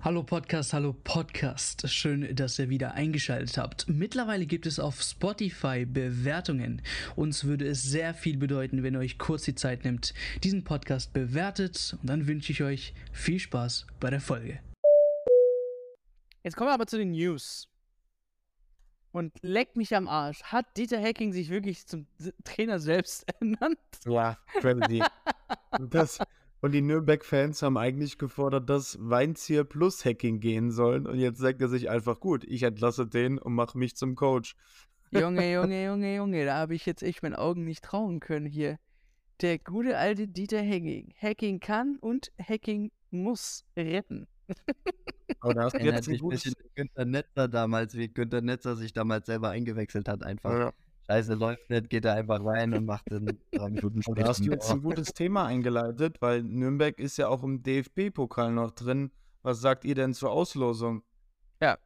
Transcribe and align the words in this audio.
Hallo 0.00 0.22
Podcast, 0.22 0.72
hallo 0.74 0.92
Podcast. 0.92 1.90
Schön, 1.90 2.36
dass 2.36 2.56
ihr 2.60 2.68
wieder 2.68 2.94
eingeschaltet 2.94 3.58
habt. 3.58 3.88
Mittlerweile 3.88 4.46
gibt 4.46 4.64
es 4.64 4.78
auf 4.78 5.02
Spotify 5.02 5.84
Bewertungen. 5.84 6.82
Uns 7.16 7.42
würde 7.42 7.66
es 7.66 7.82
sehr 7.82 8.14
viel 8.14 8.36
bedeuten, 8.38 8.84
wenn 8.84 8.94
ihr 8.94 9.00
euch 9.00 9.18
kurz 9.18 9.42
die 9.42 9.56
Zeit 9.56 9.84
nimmt, 9.84 10.14
diesen 10.44 10.62
Podcast 10.62 11.12
bewertet. 11.12 11.96
Und 12.00 12.08
dann 12.08 12.28
wünsche 12.28 12.52
ich 12.52 12.62
euch 12.62 12.94
viel 13.12 13.40
Spaß 13.40 13.88
bei 13.98 14.10
der 14.10 14.20
Folge. 14.20 14.60
Jetzt 16.44 16.56
kommen 16.56 16.70
wir 16.70 16.74
aber 16.74 16.86
zu 16.86 16.96
den 16.96 17.10
News. 17.10 17.68
Und 19.10 19.32
leck 19.42 19.74
mich 19.74 19.96
am 19.96 20.06
Arsch. 20.06 20.44
Hat 20.44 20.76
Dieter 20.76 21.02
Hacking 21.02 21.32
sich 21.32 21.48
wirklich 21.48 21.88
zum 21.88 22.06
Trainer 22.44 22.78
selbst 22.78 23.26
ernannt? 23.40 23.80
Ja, 24.06 24.38
crazy. 24.60 25.02
das, 25.90 26.20
und 26.60 26.72
die 26.72 26.82
Nürnberg-Fans 26.82 27.62
haben 27.62 27.76
eigentlich 27.76 28.18
gefordert, 28.18 28.68
dass 28.68 28.98
Weinzierl 29.00 29.64
plus 29.64 30.04
Hacking 30.04 30.40
gehen 30.40 30.70
sollen. 30.70 31.06
Und 31.06 31.18
jetzt 31.18 31.38
sagt 31.38 31.60
er 31.60 31.68
sich 31.68 31.88
einfach, 31.88 32.18
gut, 32.20 32.44
ich 32.44 32.62
entlasse 32.64 33.06
den 33.06 33.38
und 33.38 33.54
mache 33.54 33.78
mich 33.78 33.96
zum 33.96 34.16
Coach. 34.16 34.56
Junge, 35.10 35.52
Junge, 35.52 35.84
Junge, 35.84 36.16
Junge, 36.16 36.44
da 36.44 36.56
habe 36.56 36.74
ich 36.74 36.84
jetzt 36.86 37.02
echt 37.02 37.22
meinen 37.22 37.36
Augen 37.36 37.64
nicht 37.64 37.84
trauen 37.84 38.20
können 38.20 38.46
hier. 38.46 38.78
Der 39.40 39.58
gute 39.58 39.96
alte 39.96 40.26
Dieter 40.26 40.60
Hacking. 40.60 41.14
Hacking 41.20 41.60
kann 41.60 41.96
und 42.00 42.32
Hacking 42.40 42.90
muss 43.10 43.64
retten. 43.76 44.26
Aber 45.40 45.54
da 45.54 45.62
hast 45.64 45.74
du 45.74 45.84
jetzt 45.84 46.08
ein 46.08 46.28
bisschen 46.28 46.54
Günther 46.74 47.04
Netzer 47.04 47.46
damals, 47.48 47.94
wie 47.96 48.08
Günther 48.08 48.40
Netzer 48.40 48.74
sich 48.74 48.92
damals 48.92 49.26
selber 49.26 49.50
eingewechselt 49.50 50.08
hat, 50.08 50.24
einfach. 50.24 50.58
Ja. 50.58 50.72
Scheiße, 51.10 51.34
läuft 51.34 51.70
nicht, 51.70 51.88
geht 51.88 52.04
er 52.04 52.14
einfach 52.14 52.44
rein 52.44 52.74
und 52.74 52.84
macht 52.84 53.10
den 53.10 53.38
drei 53.50 53.70
Minuten 53.70 54.02
später. 54.02 54.22
Da 54.22 54.28
hast 54.28 54.44
du 54.44 54.50
jetzt 54.50 54.70
ein 54.70 54.82
gutes 54.82 55.14
Thema 55.14 55.46
eingeleitet, 55.46 56.20
weil 56.20 56.42
Nürnberg 56.42 56.98
ist 56.98 57.16
ja 57.16 57.28
auch 57.28 57.42
im 57.42 57.62
DFB-Pokal 57.62 58.52
noch 58.52 58.72
drin. 58.72 59.10
Was 59.42 59.62
sagt 59.62 59.86
ihr 59.86 59.94
denn 59.94 60.12
zur 60.12 60.30
Auslosung? 60.30 61.02
Ja. 61.62 61.78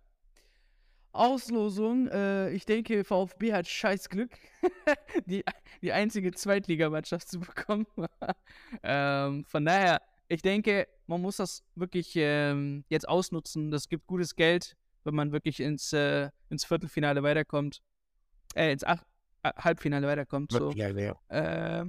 Auslosung, 1.13 2.09
äh, 2.09 2.51
ich 2.51 2.65
denke, 2.67 3.05
VfB 3.05 3.53
hat 3.53 3.69
scheiß 3.69 4.09
Glück, 4.09 4.33
die, 5.27 5.45
die 5.83 5.93
einzige 5.93 6.33
Zweitligamannschaft 6.33 7.29
zu 7.29 7.39
bekommen. 7.39 7.87
ähm, 8.83 9.45
von 9.45 9.65
daher, 9.65 10.03
ich 10.27 10.43
denke, 10.43 10.89
man 11.07 11.21
muss 11.21 11.37
das 11.37 11.63
wirklich 11.77 12.15
ähm, 12.17 12.85
jetzt 12.89 13.09
ausnutzen. 13.09 13.71
Das 13.71 13.89
gibt 13.89 14.09
gutes 14.09 14.35
Geld, 14.35 14.77
wenn 15.05 15.15
man 15.15 15.31
wirklich 15.31 15.61
ins, 15.61 15.93
äh, 15.93 16.31
ins 16.49 16.65
Viertelfinale 16.65 17.23
weiterkommt. 17.23 17.83
Äh, 18.57 18.73
ins 18.73 18.83
Ach 18.83 19.05
Halbfinale 19.45 20.07
weiterkommt. 20.07 20.53
So. 20.53 20.71
Ja, 20.73 20.89
ja. 20.89 21.17
Äh, 21.29 21.87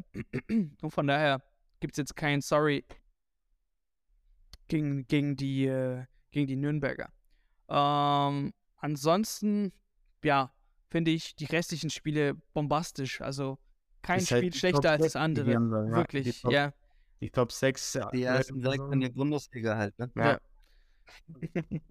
und 0.82 0.92
von 0.92 1.08
daher 1.08 1.44
gibt 1.80 1.94
es 1.94 1.98
jetzt 1.98 2.16
kein 2.16 2.42
Sorry 2.42 2.86
gegen, 4.68 5.06
gegen, 5.08 5.36
die, 5.36 5.66
äh, 5.66 6.06
gegen 6.32 6.48
die 6.48 6.56
Nürnberger. 6.56 7.12
Ähm, 7.70 8.54
ansonsten, 8.78 9.72
ja, 10.24 10.54
finde 10.90 11.12
ich 11.12 11.36
die 11.36 11.46
restlichen 11.46 11.90
Spiele 11.90 12.36
bombastisch. 12.54 13.22
Also 13.22 13.60
kein 14.02 14.20
halt 14.20 14.28
Spiel 14.28 14.42
halt 14.44 14.56
schlechter 14.56 14.92
als 14.92 15.04
das 15.04 15.16
andere. 15.16 15.54
Haben, 15.54 15.72
ja. 15.72 15.96
Wirklich, 15.96 16.24
die 16.26 16.42
Top, 16.42 16.52
ja. 16.52 16.74
Die 17.22 17.30
Top 17.30 17.52
6. 17.52 18.00
Die 18.14 18.24
ersten 18.24 18.60
direkt 18.60 18.92
in 18.92 19.02
der 19.02 19.10
Bundesliga 19.10 19.78
halt, 19.78 19.98
ne? 20.00 20.12
ja. 20.16 20.40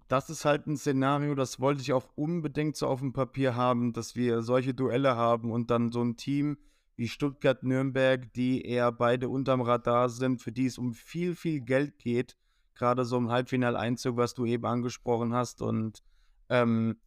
Das 0.07 0.29
ist 0.29 0.45
halt 0.45 0.67
ein 0.67 0.77
Szenario, 0.77 1.35
das 1.35 1.59
wollte 1.59 1.81
ich 1.81 1.93
auch 1.93 2.09
unbedingt 2.15 2.75
so 2.75 2.87
auf 2.87 2.99
dem 2.99 3.13
Papier 3.13 3.55
haben, 3.55 3.93
dass 3.93 4.15
wir 4.15 4.41
solche 4.41 4.73
Duelle 4.73 5.15
haben 5.15 5.51
und 5.51 5.71
dann 5.71 5.91
so 5.91 6.01
ein 6.01 6.15
Team 6.15 6.57
wie 6.95 7.07
Stuttgart, 7.07 7.63
Nürnberg, 7.63 8.31
die 8.33 8.61
eher 8.61 8.91
beide 8.91 9.29
unterm 9.29 9.61
Radar 9.61 10.09
sind, 10.09 10.41
für 10.41 10.51
die 10.51 10.65
es 10.65 10.77
um 10.77 10.93
viel, 10.93 11.35
viel 11.35 11.61
Geld 11.61 11.97
geht. 11.97 12.37
Gerade 12.75 13.05
so 13.05 13.17
im 13.17 13.29
Halbfinaleinzug, 13.29 14.17
was 14.17 14.33
du 14.33 14.45
eben 14.45 14.65
angesprochen 14.65 15.33
hast. 15.33 15.61
Und 15.61 16.03
ähm, 16.49 16.97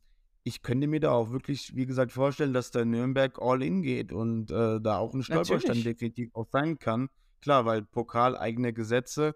ich 0.42 0.62
könnte 0.62 0.86
mir 0.86 1.00
da 1.00 1.12
auch 1.12 1.30
wirklich, 1.30 1.74
wie 1.74 1.86
gesagt, 1.86 2.12
vorstellen, 2.12 2.52
dass 2.52 2.70
der 2.70 2.84
Nürnberg 2.84 3.40
all 3.40 3.62
in 3.62 3.82
geht 3.82 4.12
und 4.12 4.50
äh, 4.50 4.80
da 4.80 4.98
auch 4.98 5.12
ein 5.14 5.22
Stolperstein 5.22 5.82
definitiv 5.82 6.30
auch 6.34 6.46
sein 6.50 6.78
kann. 6.78 7.08
Klar, 7.40 7.64
weil 7.64 7.82
Pokal 7.82 8.36
eigene 8.36 8.72
Gesetze 8.72 9.34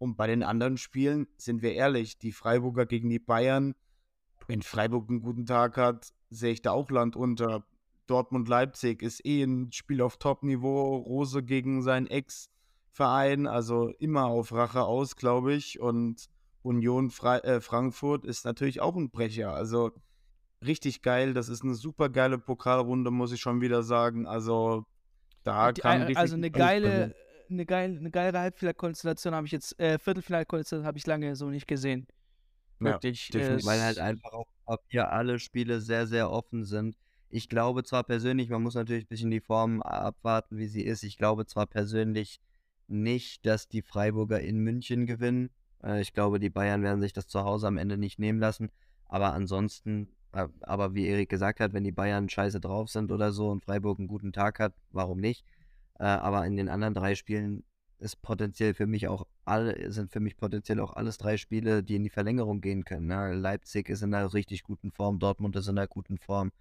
und 0.00 0.16
bei 0.16 0.26
den 0.26 0.42
anderen 0.42 0.78
Spielen, 0.78 1.28
sind 1.36 1.60
wir 1.60 1.74
ehrlich, 1.74 2.16
die 2.18 2.32
Freiburger 2.32 2.86
gegen 2.86 3.10
die 3.10 3.18
Bayern, 3.18 3.74
wenn 4.46 4.62
Freiburg 4.62 5.10
einen 5.10 5.20
guten 5.20 5.44
Tag 5.44 5.76
hat, 5.76 6.08
sehe 6.30 6.52
ich 6.52 6.62
da 6.62 6.72
auch 6.72 6.90
Land 6.90 7.16
unter. 7.16 7.64
Dortmund-Leipzig 8.06 9.02
ist 9.02 9.24
eh 9.24 9.44
ein 9.44 9.70
Spiel 9.70 10.02
auf 10.02 10.16
Top-Niveau. 10.16 10.96
Rose 10.96 11.44
gegen 11.44 11.82
seinen 11.82 12.08
Ex-Verein, 12.08 13.46
also 13.46 13.90
immer 14.00 14.24
auf 14.24 14.52
Rache 14.52 14.82
aus, 14.82 15.14
glaube 15.14 15.54
ich. 15.54 15.78
Und 15.78 16.26
Union 16.62 17.10
Fre 17.10 17.44
äh, 17.44 17.60
Frankfurt 17.60 18.24
ist 18.24 18.44
natürlich 18.44 18.80
auch 18.80 18.96
ein 18.96 19.10
Brecher. 19.10 19.54
Also 19.54 19.92
richtig 20.64 21.02
geil. 21.02 21.34
Das 21.34 21.48
ist 21.48 21.62
eine 21.62 21.74
super 21.74 22.08
geile 22.08 22.38
Pokalrunde, 22.38 23.12
muss 23.12 23.30
ich 23.30 23.40
schon 23.40 23.60
wieder 23.60 23.84
sagen. 23.84 24.26
Also 24.26 24.86
da 25.44 25.72
kann 25.72 26.00
richtig 26.00 26.16
Also 26.16 26.34
eine 26.34 26.50
geile, 26.50 27.14
eine, 27.50 27.66
geile, 27.66 27.98
eine 27.98 28.10
geile 28.10 28.38
Halbfinalkonstellation 28.38 29.34
habe 29.34 29.46
ich 29.46 29.52
jetzt, 29.52 29.78
äh, 29.78 29.98
Viertelfinalkonstellation 29.98 30.86
habe 30.86 30.98
ich 30.98 31.06
lange 31.06 31.36
so 31.36 31.50
nicht 31.50 31.66
gesehen. 31.66 32.06
Wirklich. 32.78 33.28
Ja, 33.34 33.40
äh, 33.40 33.64
weil 33.64 33.80
halt 33.80 33.98
einfach 33.98 34.32
auf 34.32 34.48
Papier 34.64 35.12
alle 35.12 35.38
Spiele 35.38 35.80
sehr, 35.80 36.06
sehr 36.06 36.30
offen 36.30 36.64
sind. 36.64 36.96
Ich 37.28 37.48
glaube 37.48 37.84
zwar 37.84 38.04
persönlich, 38.04 38.48
man 38.48 38.62
muss 38.62 38.74
natürlich 38.74 39.04
ein 39.04 39.08
bisschen 39.08 39.30
die 39.30 39.40
Form 39.40 39.82
abwarten, 39.82 40.56
wie 40.56 40.66
sie 40.66 40.82
ist. 40.82 41.02
Ich 41.02 41.16
glaube 41.16 41.46
zwar 41.46 41.66
persönlich 41.66 42.40
nicht, 42.88 43.46
dass 43.46 43.68
die 43.68 43.82
Freiburger 43.82 44.40
in 44.40 44.58
München 44.58 45.06
gewinnen. 45.06 45.50
Äh, 45.82 46.00
ich 46.00 46.12
glaube, 46.12 46.40
die 46.40 46.50
Bayern 46.50 46.82
werden 46.82 47.00
sich 47.00 47.12
das 47.12 47.28
zu 47.28 47.44
Hause 47.44 47.68
am 47.68 47.78
Ende 47.78 47.98
nicht 47.98 48.18
nehmen 48.18 48.40
lassen. 48.40 48.70
Aber 49.06 49.32
ansonsten, 49.32 50.08
äh, 50.32 50.48
aber 50.62 50.94
wie 50.94 51.06
Erik 51.06 51.28
gesagt 51.28 51.60
hat, 51.60 51.72
wenn 51.72 51.84
die 51.84 51.92
Bayern 51.92 52.28
scheiße 52.28 52.60
drauf 52.60 52.88
sind 52.88 53.12
oder 53.12 53.32
so 53.32 53.48
und 53.50 53.64
Freiburg 53.64 53.98
einen 53.98 54.08
guten 54.08 54.32
Tag 54.32 54.58
hat, 54.58 54.74
warum 54.90 55.20
nicht? 55.20 55.44
Äh, 56.00 56.04
aber 56.04 56.46
in 56.46 56.56
den 56.56 56.70
anderen 56.70 56.94
drei 56.94 57.14
Spielen 57.14 57.62
ist 57.98 58.22
potenziell 58.22 58.72
für 58.72 58.86
mich 58.86 59.06
auch 59.06 59.26
alle, 59.44 59.92
sind 59.92 60.10
für 60.10 60.20
mich 60.20 60.38
potenziell 60.38 60.80
auch 60.80 60.94
alles 60.94 61.18
drei 61.18 61.36
Spiele, 61.36 61.82
die 61.82 61.96
in 61.96 62.02
die 62.02 62.10
Verlängerung 62.10 62.62
gehen 62.62 62.86
können. 62.86 63.06
Ne? 63.06 63.34
Leipzig 63.34 63.90
ist 63.90 64.02
in 64.02 64.14
einer 64.14 64.32
richtig 64.32 64.62
guten 64.62 64.90
Form, 64.90 65.18
Dortmund 65.18 65.54
ist 65.56 65.68
in 65.68 65.76
einer 65.76 65.86
guten 65.86 66.16
Form. 66.16 66.52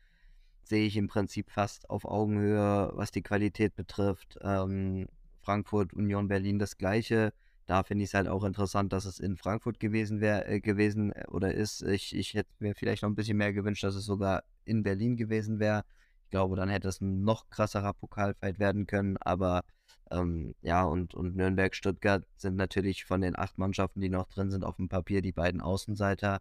Sehe 0.63 0.85
ich 0.85 0.97
im 0.97 1.07
Prinzip 1.07 1.49
fast 1.49 1.89
auf 1.89 2.03
Augenhöhe, 2.03 2.91
was 2.93 3.11
die 3.11 3.21
Qualität 3.21 3.75
betrifft. 3.77 4.37
Ähm, 4.41 5.07
Frankfurt, 5.41 5.93
Union 5.93 6.27
Berlin 6.27 6.59
das 6.59 6.77
gleiche. 6.77 7.31
Da 7.65 7.83
finde 7.83 8.03
ich 8.03 8.09
es 8.09 8.13
halt 8.15 8.27
auch 8.27 8.43
interessant, 8.43 8.91
dass 8.91 9.05
es 9.05 9.19
in 9.19 9.37
Frankfurt 9.37 9.79
gewesen 9.79 10.19
wäre, 10.19 10.45
äh, 10.47 10.59
gewesen 10.59 11.13
äh, 11.13 11.23
oder 11.29 11.53
ist. 11.53 11.81
Ich, 11.83 12.13
ich 12.13 12.33
hätte 12.33 12.49
mir 12.59 12.75
vielleicht 12.75 13.03
noch 13.03 13.09
ein 13.09 13.15
bisschen 13.15 13.37
mehr 13.37 13.53
gewünscht, 13.53 13.85
dass 13.85 13.95
es 13.95 14.03
sogar 14.03 14.43
in 14.65 14.83
Berlin 14.83 15.15
gewesen 15.15 15.59
wäre. 15.59 15.85
Ich 16.29 16.31
glaube, 16.31 16.55
dann 16.55 16.69
hätte 16.69 16.87
es 16.87 17.01
ein 17.01 17.23
noch 17.23 17.49
krasserer 17.49 17.91
Pokalfight 17.91 18.59
werden 18.59 18.85
können. 18.85 19.17
Aber 19.17 19.63
ähm, 20.11 20.53
ja, 20.61 20.83
und, 20.83 21.15
und 21.15 21.35
Nürnberg, 21.35 21.73
Stuttgart 21.73 22.23
sind 22.35 22.55
natürlich 22.55 23.03
von 23.03 23.21
den 23.21 23.35
acht 23.35 23.57
Mannschaften, 23.57 23.99
die 23.99 24.09
noch 24.09 24.27
drin 24.29 24.51
sind, 24.51 24.63
auf 24.63 24.75
dem 24.75 24.89
Papier 24.89 25.23
die 25.23 25.31
beiden 25.31 25.59
Außenseiter. 25.59 26.37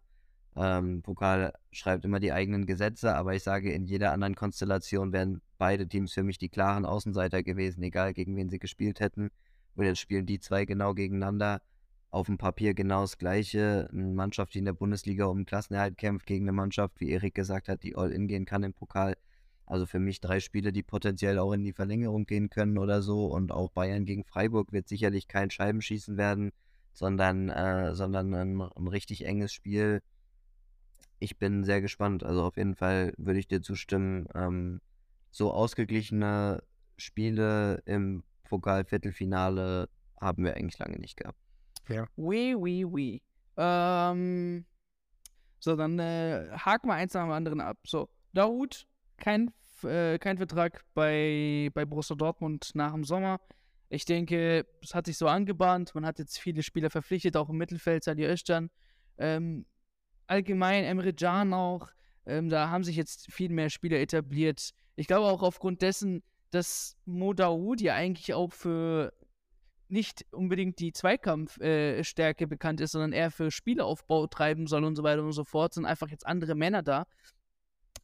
Ähm, 0.55 1.01
Pokal 1.01 1.53
schreibt 1.71 2.05
immer 2.05 2.19
die 2.19 2.31
eigenen 2.31 2.67
Gesetze, 2.67 3.15
aber 3.15 3.33
ich 3.33 3.41
sage, 3.41 3.73
in 3.73 3.85
jeder 3.85 4.11
anderen 4.11 4.35
Konstellation 4.35 5.11
wären 5.11 5.41
beide 5.57 5.87
Teams 5.87 6.13
für 6.13 6.21
mich 6.21 6.37
die 6.37 6.49
klaren 6.49 6.85
Außenseiter 6.85 7.41
gewesen, 7.41 7.81
egal 7.81 8.13
gegen 8.13 8.35
wen 8.35 8.49
sie 8.49 8.59
gespielt 8.59 8.99
hätten. 8.99 9.31
Und 9.73 9.85
jetzt 9.85 10.01
spielen 10.01 10.27
die 10.27 10.39
zwei 10.39 10.65
genau 10.65 10.93
gegeneinander. 10.93 11.63
Auf 12.11 12.27
dem 12.27 12.37
Papier 12.37 12.75
genau 12.75 13.01
das 13.01 13.17
Gleiche. 13.17 13.89
Eine 13.91 14.13
Mannschaft, 14.13 14.53
die 14.53 14.59
in 14.59 14.65
der 14.65 14.73
Bundesliga 14.73 15.25
um 15.25 15.45
Klassenerhalt 15.45 15.97
kämpft, 15.97 16.27
gegen 16.27 16.45
eine 16.45 16.51
Mannschaft, 16.51 16.99
wie 16.99 17.09
Erik 17.09 17.33
gesagt 17.33 17.69
hat, 17.69 17.81
die 17.81 17.95
All-In 17.95 18.27
gehen 18.27 18.45
kann 18.45 18.61
im 18.61 18.73
Pokal. 18.73 19.15
Also 19.69 19.85
für 19.85 19.99
mich 19.99 20.19
drei 20.19 20.39
Spiele, 20.39 20.73
die 20.73 20.81
potenziell 20.81 21.37
auch 21.37 21.53
in 21.53 21.63
die 21.63 21.73
Verlängerung 21.73 22.25
gehen 22.25 22.49
können 22.49 22.79
oder 22.79 23.03
so. 23.03 23.27
Und 23.27 23.51
auch 23.51 23.69
Bayern 23.69 24.03
gegen 24.03 24.25
Freiburg 24.25 24.73
wird 24.73 24.87
sicherlich 24.87 25.27
kein 25.27 25.51
Scheibenschießen 25.51 26.17
werden, 26.17 26.51
sondern, 26.91 27.49
äh, 27.49 27.93
sondern 27.93 28.33
ein, 28.33 28.59
ein 28.59 28.87
richtig 28.87 29.25
enges 29.25 29.53
Spiel. 29.53 30.01
Ich 31.19 31.37
bin 31.37 31.63
sehr 31.63 31.81
gespannt. 31.81 32.23
Also 32.23 32.43
auf 32.43 32.57
jeden 32.57 32.75
Fall 32.75 33.13
würde 33.17 33.39
ich 33.39 33.47
dir 33.47 33.61
zustimmen. 33.61 34.27
Ähm, 34.33 34.81
so 35.29 35.53
ausgeglichene 35.53 36.63
Spiele 36.97 37.83
im 37.85 38.23
Pokal-Viertelfinale 38.45 39.87
haben 40.19 40.45
wir 40.45 40.55
eigentlich 40.55 40.79
lange 40.79 40.97
nicht 40.97 41.15
gehabt. 41.15 41.37
Ja. 41.87 42.07
Oui, 42.15 42.55
oui, 42.55 42.85
oui. 42.85 43.21
Ähm, 43.55 44.65
so, 45.59 45.75
dann 45.75 45.99
äh, 45.99 46.49
haken 46.53 46.87
wir 46.87 46.95
eins 46.95 47.13
nach 47.13 47.25
dem 47.25 47.31
anderen 47.31 47.61
ab. 47.61 47.77
So, 47.85 48.09
Daoud, 48.33 48.87
kein 49.17 49.51
äh, 49.83 50.17
kein 50.19 50.37
Vertrag 50.37 50.83
bei, 50.93 51.69
bei 51.73 51.85
Borussia 51.85 52.15
Dortmund 52.15 52.71
nach 52.73 52.93
dem 52.93 53.03
Sommer. 53.03 53.39
Ich 53.89 54.05
denke, 54.05 54.65
es 54.83 54.93
hat 54.93 55.07
sich 55.07 55.17
so 55.17 55.27
angebahnt. 55.27 55.95
Man 55.95 56.05
hat 56.05 56.19
jetzt 56.19 56.39
viele 56.39 56.61
Spieler 56.61 56.89
verpflichtet, 56.89 57.35
auch 57.35 57.49
im 57.49 57.57
Mittelfeld, 57.57 58.03
Sadi 58.03 58.25
Özcan. 58.25 58.69
Ähm, 59.17 59.65
allgemein 60.27 60.83
Emre 60.83 61.13
Can 61.13 61.53
auch. 61.53 61.89
Ähm, 62.25 62.49
da 62.49 62.69
haben 62.69 62.83
sich 62.83 62.95
jetzt 62.95 63.31
viel 63.31 63.49
mehr 63.49 63.69
Spieler 63.69 63.99
etabliert. 63.99 64.71
Ich 64.95 65.07
glaube 65.07 65.27
auch 65.27 65.41
aufgrund 65.41 65.81
dessen, 65.81 66.23
dass 66.51 66.97
Mo 67.05 67.33
Daoud 67.33 67.81
ja 67.81 67.95
eigentlich 67.95 68.33
auch 68.33 68.53
für 68.53 69.13
nicht 69.87 70.25
unbedingt 70.31 70.79
die 70.79 70.93
Zweikampfstärke 70.93 72.43
äh, 72.43 72.47
bekannt 72.47 72.79
ist, 72.79 72.91
sondern 72.91 73.11
eher 73.11 73.31
für 73.31 73.49
Spielaufbau 73.49 74.27
treiben 74.27 74.67
soll 74.67 74.83
und 74.83 74.95
so 74.95 75.03
weiter 75.03 75.23
und 75.23 75.31
so 75.31 75.43
fort, 75.43 75.73
sind 75.73 75.85
einfach 75.85 76.09
jetzt 76.09 76.27
andere 76.27 76.53
Männer 76.53 76.83
da, 76.83 77.07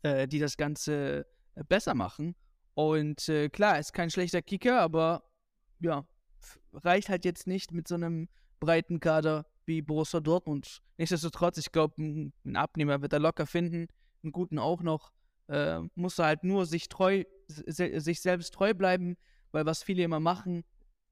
äh, 0.01 0.27
die 0.27 0.39
das 0.39 0.57
Ganze 0.57 1.27
besser 1.67 1.93
machen. 1.93 2.35
Und 2.73 3.29
äh, 3.29 3.49
klar, 3.49 3.79
ist 3.79 3.93
kein 3.93 4.09
schlechter 4.09 4.41
Kicker, 4.41 4.81
aber 4.81 5.23
ja, 5.79 6.05
reicht 6.73 7.09
halt 7.09 7.25
jetzt 7.25 7.47
nicht 7.47 7.71
mit 7.71 7.87
so 7.87 7.95
einem 7.95 8.27
breiten 8.59 8.99
Kader 8.99 9.45
wie 9.65 9.81
Borussia 9.81 10.19
Dortmund. 10.19 10.81
Nichtsdestotrotz, 10.97 11.57
ich 11.57 11.71
glaube, 11.71 12.01
ein 12.01 12.55
Abnehmer 12.55 13.01
wird 13.01 13.13
er 13.13 13.19
locker 13.19 13.45
finden, 13.45 13.87
einen 14.23 14.31
guten 14.31 14.59
auch 14.59 14.81
noch. 14.81 15.11
Äh, 15.47 15.81
muss 15.95 16.19
er 16.19 16.25
halt 16.25 16.43
nur 16.43 16.65
sich 16.65 16.89
treu, 16.89 17.23
se 17.47 17.99
sich 17.99 18.21
selbst 18.21 18.53
treu 18.53 18.73
bleiben, 18.73 19.15
weil 19.51 19.65
was 19.65 19.83
viele 19.83 20.03
immer 20.03 20.19
machen, 20.19 20.63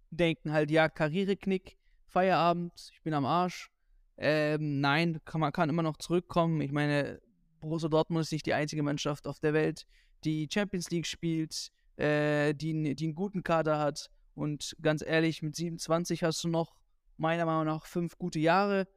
denken 0.10 0.52
halt, 0.52 0.72
ja, 0.72 0.90
Karriereknick, 0.90 1.78
Feierabend, 2.08 2.74
ich 2.92 3.02
bin 3.04 3.14
am 3.14 3.26
Arsch. 3.26 3.70
Ähm, 4.18 4.80
nein, 4.80 5.20
kann, 5.26 5.42
man 5.42 5.52
kann 5.52 5.70
immer 5.70 5.84
noch 5.84 5.98
zurückkommen. 5.98 6.62
Ich 6.62 6.72
meine, 6.72 7.20
Borussia 7.60 7.90
Dortmund 7.90 8.24
ist 8.24 8.32
nicht 8.32 8.46
die 8.46 8.54
einzige 8.54 8.84
Mannschaft 8.84 9.28
auf 9.28 9.40
der 9.40 9.54
Welt, 9.54 9.86
die 10.26 10.48
Champions 10.52 10.90
League 10.90 11.08
spielt, 11.08 11.72
äh, 11.98 12.54
die, 12.54 12.96
die 12.96 13.06
einen 13.06 13.16
guten 13.16 13.44
Kader 13.44 13.80
hat. 13.80 14.10
Und 14.36 14.76
ganz 14.82 15.04
ehrlich, 15.06 15.42
mit 15.42 15.56
27 15.56 16.24
hast 16.24 16.44
du 16.44 16.48
noch 16.48 16.76
meiner 17.18 17.46
Meinung 17.46 17.66
nach 17.66 17.86
fünf 17.86 18.18
gute 18.18 18.40
Jahre. 18.40 18.88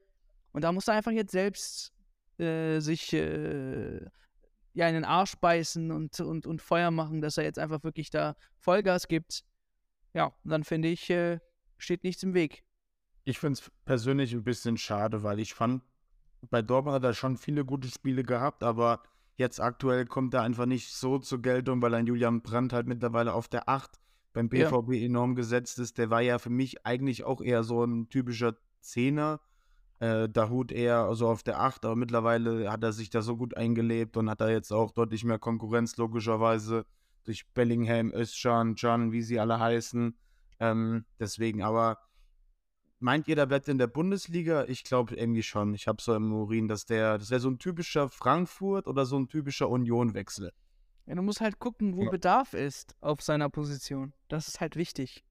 Und 0.53 0.63
da 0.63 0.73
muss 0.73 0.89
er 0.89 0.95
einfach 0.95 1.13
jetzt 1.13 1.33
selbst 1.33 1.93
äh, 2.39 2.81
sich 2.81 3.13
äh, 3.13 4.01
ja 4.73 4.89
in 4.89 4.95
den 4.95 5.05
Arsch 5.05 5.37
beißen 5.37 5.91
und, 5.91 6.19
und, 6.21 6.47
und 6.47 6.63
Feuer 6.63 6.91
machen, 6.91 7.21
dass 7.21 7.39
er 7.39 7.45
jetzt 7.45 7.59
einfach 7.59 7.83
wirklich 7.85 8.11
da 8.11 8.37
Vollgas 8.59 9.09
gibt. 9.09 9.45
Ja, 10.15 10.33
dann 10.45 10.65
finde 10.65 10.89
ich, 10.89 11.11
äh, 11.11 11.39
steht 11.77 12.05
nichts 12.05 12.23
im 12.23 12.35
Weg. 12.35 12.65
Ich 13.25 13.39
finde 13.39 13.59
es 13.61 13.71
persönlich 13.85 14.33
ein 14.33 14.45
bisschen 14.45 14.77
schade, 14.77 15.23
weil 15.23 15.41
ich 15.41 15.53
fand, 15.53 15.83
bei 16.49 16.63
Dortmund 16.63 16.95
hat 16.95 17.05
er 17.05 17.13
schon 17.13 17.37
viele 17.37 17.65
gute 17.65 17.89
Spiele 17.89 18.23
gehabt, 18.23 18.63
aber 18.63 19.03
jetzt 19.37 19.61
aktuell 19.61 20.07
kommt 20.07 20.35
er 20.35 20.43
einfach 20.43 20.67
nicht 20.67 20.93
so 20.93 21.19
zur 21.19 21.41
Geltung, 21.43 21.81
weil 21.83 21.95
ein 21.95 22.07
Julian 22.07 22.43
Brandt 22.43 22.73
halt 22.73 22.87
mittlerweile 22.87 23.35
auf 23.35 23.49
der 23.49 23.69
8 23.69 24.01
beim 24.33 24.49
BVB 24.49 24.93
ja. 24.93 25.07
enorm 25.07 25.35
gesetzt 25.35 25.79
ist. 25.79 25.99
Der 25.99 26.11
war 26.11 26.21
ja 26.21 26.39
für 26.39 26.51
mich 26.51 26.85
eigentlich 26.85 27.25
auch 27.25 27.41
eher 27.41 27.63
so 27.63 27.85
ein 27.85 28.09
typischer 28.09 28.57
Zehner. 28.81 29.41
Äh, 29.99 30.29
Dahut 30.29 30.73
eher 30.73 31.15
so 31.15 31.29
auf 31.29 31.43
der 31.43 31.61
8, 31.61 31.87
aber 31.87 31.97
mittlerweile 31.97 32.71
hat 32.71 32.83
er 32.83 32.93
sich 32.93 33.09
da 33.09 33.23
so 33.23 33.37
gut 33.37 33.57
eingelebt 33.57 34.17
und 34.19 34.29
hat 34.29 34.43
da 34.43 34.51
jetzt 34.51 34.73
auch 34.73 34.91
deutlich 34.91 35.25
mehr 35.25 35.39
Konkurrenz, 35.39 35.97
logischerweise, 35.97 36.85
durch 37.25 37.47
Bellingham, 37.55 38.13
Özcan, 38.13 38.75
Can, 38.75 39.13
wie 39.13 39.23
sie 39.23 39.41
alle 39.41 39.59
heißen. 39.59 40.15
Ähm, 40.61 41.05
deswegen, 41.19 41.63
aber 41.63 41.99
meint 43.07 43.29
ihr, 43.29 43.37
der 43.37 43.47
bleibt 43.47 43.69
in 43.69 43.79
der 43.79 43.87
Bundesliga? 43.87 44.65
Ich 44.65 44.83
glaube 44.83 45.15
irgendwie 45.15 45.45
schon. 45.45 45.75
Ich 45.75 45.87
habe 45.87 46.03
so 46.03 46.13
im 46.13 46.33
Urin, 46.33 46.67
dass 46.67 46.87
der, 46.87 47.19
das 47.19 47.31
wäre 47.31 47.41
so 47.41 47.49
ein 47.49 47.61
typischer 47.61 48.09
Frankfurt 48.09 48.89
oder 48.89 49.07
so 49.07 49.17
ein 49.17 49.29
typischer 49.29 49.71
Union-Wechsel. 49.71 50.53
Ja, 51.07 51.15
du 51.15 51.23
musst 51.23 51.41
halt 51.41 51.61
gucken, 51.61 51.97
wo 51.97 52.03
ja. 52.03 52.11
Bedarf 52.11 52.53
ist 52.53 52.97
auf 53.01 53.23
seiner 53.23 53.49
Position. 53.49 54.13
Das 54.27 54.49
ist 54.49 54.61
halt 54.61 54.75
wichtig. 54.75 55.25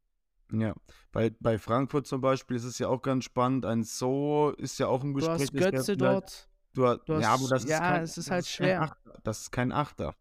Ja, 0.53 0.73
bei, 1.11 1.31
bei 1.41 1.59
Frankfurt 1.59 2.07
zum 2.07 2.21
Beispiel 2.21 2.55
ist 2.55 2.63
es 2.63 2.79
ja 2.79 2.87
auch 2.87 3.01
ganz 3.01 3.25
spannend. 3.25 3.65
Ein 3.65 3.83
So 3.83 4.53
ist 4.57 4.79
ja 4.79 4.87
auch 4.87 5.03
ein 5.03 5.13
Gespräch. 5.13 5.51
Du 5.51 5.59
hast 5.59 5.71
Götze 5.71 5.97
dort. 5.97 6.49
Du, 6.75 6.87
hast, 6.87 7.01
du 7.09 7.15
hast, 7.15 7.23
ja, 7.23 7.33
aber 7.33 7.49
das 7.49 7.65
ja, 7.65 7.75
ist 7.75 7.81
kein, 7.81 8.03
es 8.03 8.17
ist 8.17 8.31
halt 8.31 8.47
schwer. 8.47 8.95
das 9.23 9.41
ist 9.41 9.51
kein 9.51 9.73
Achter. 9.73 10.15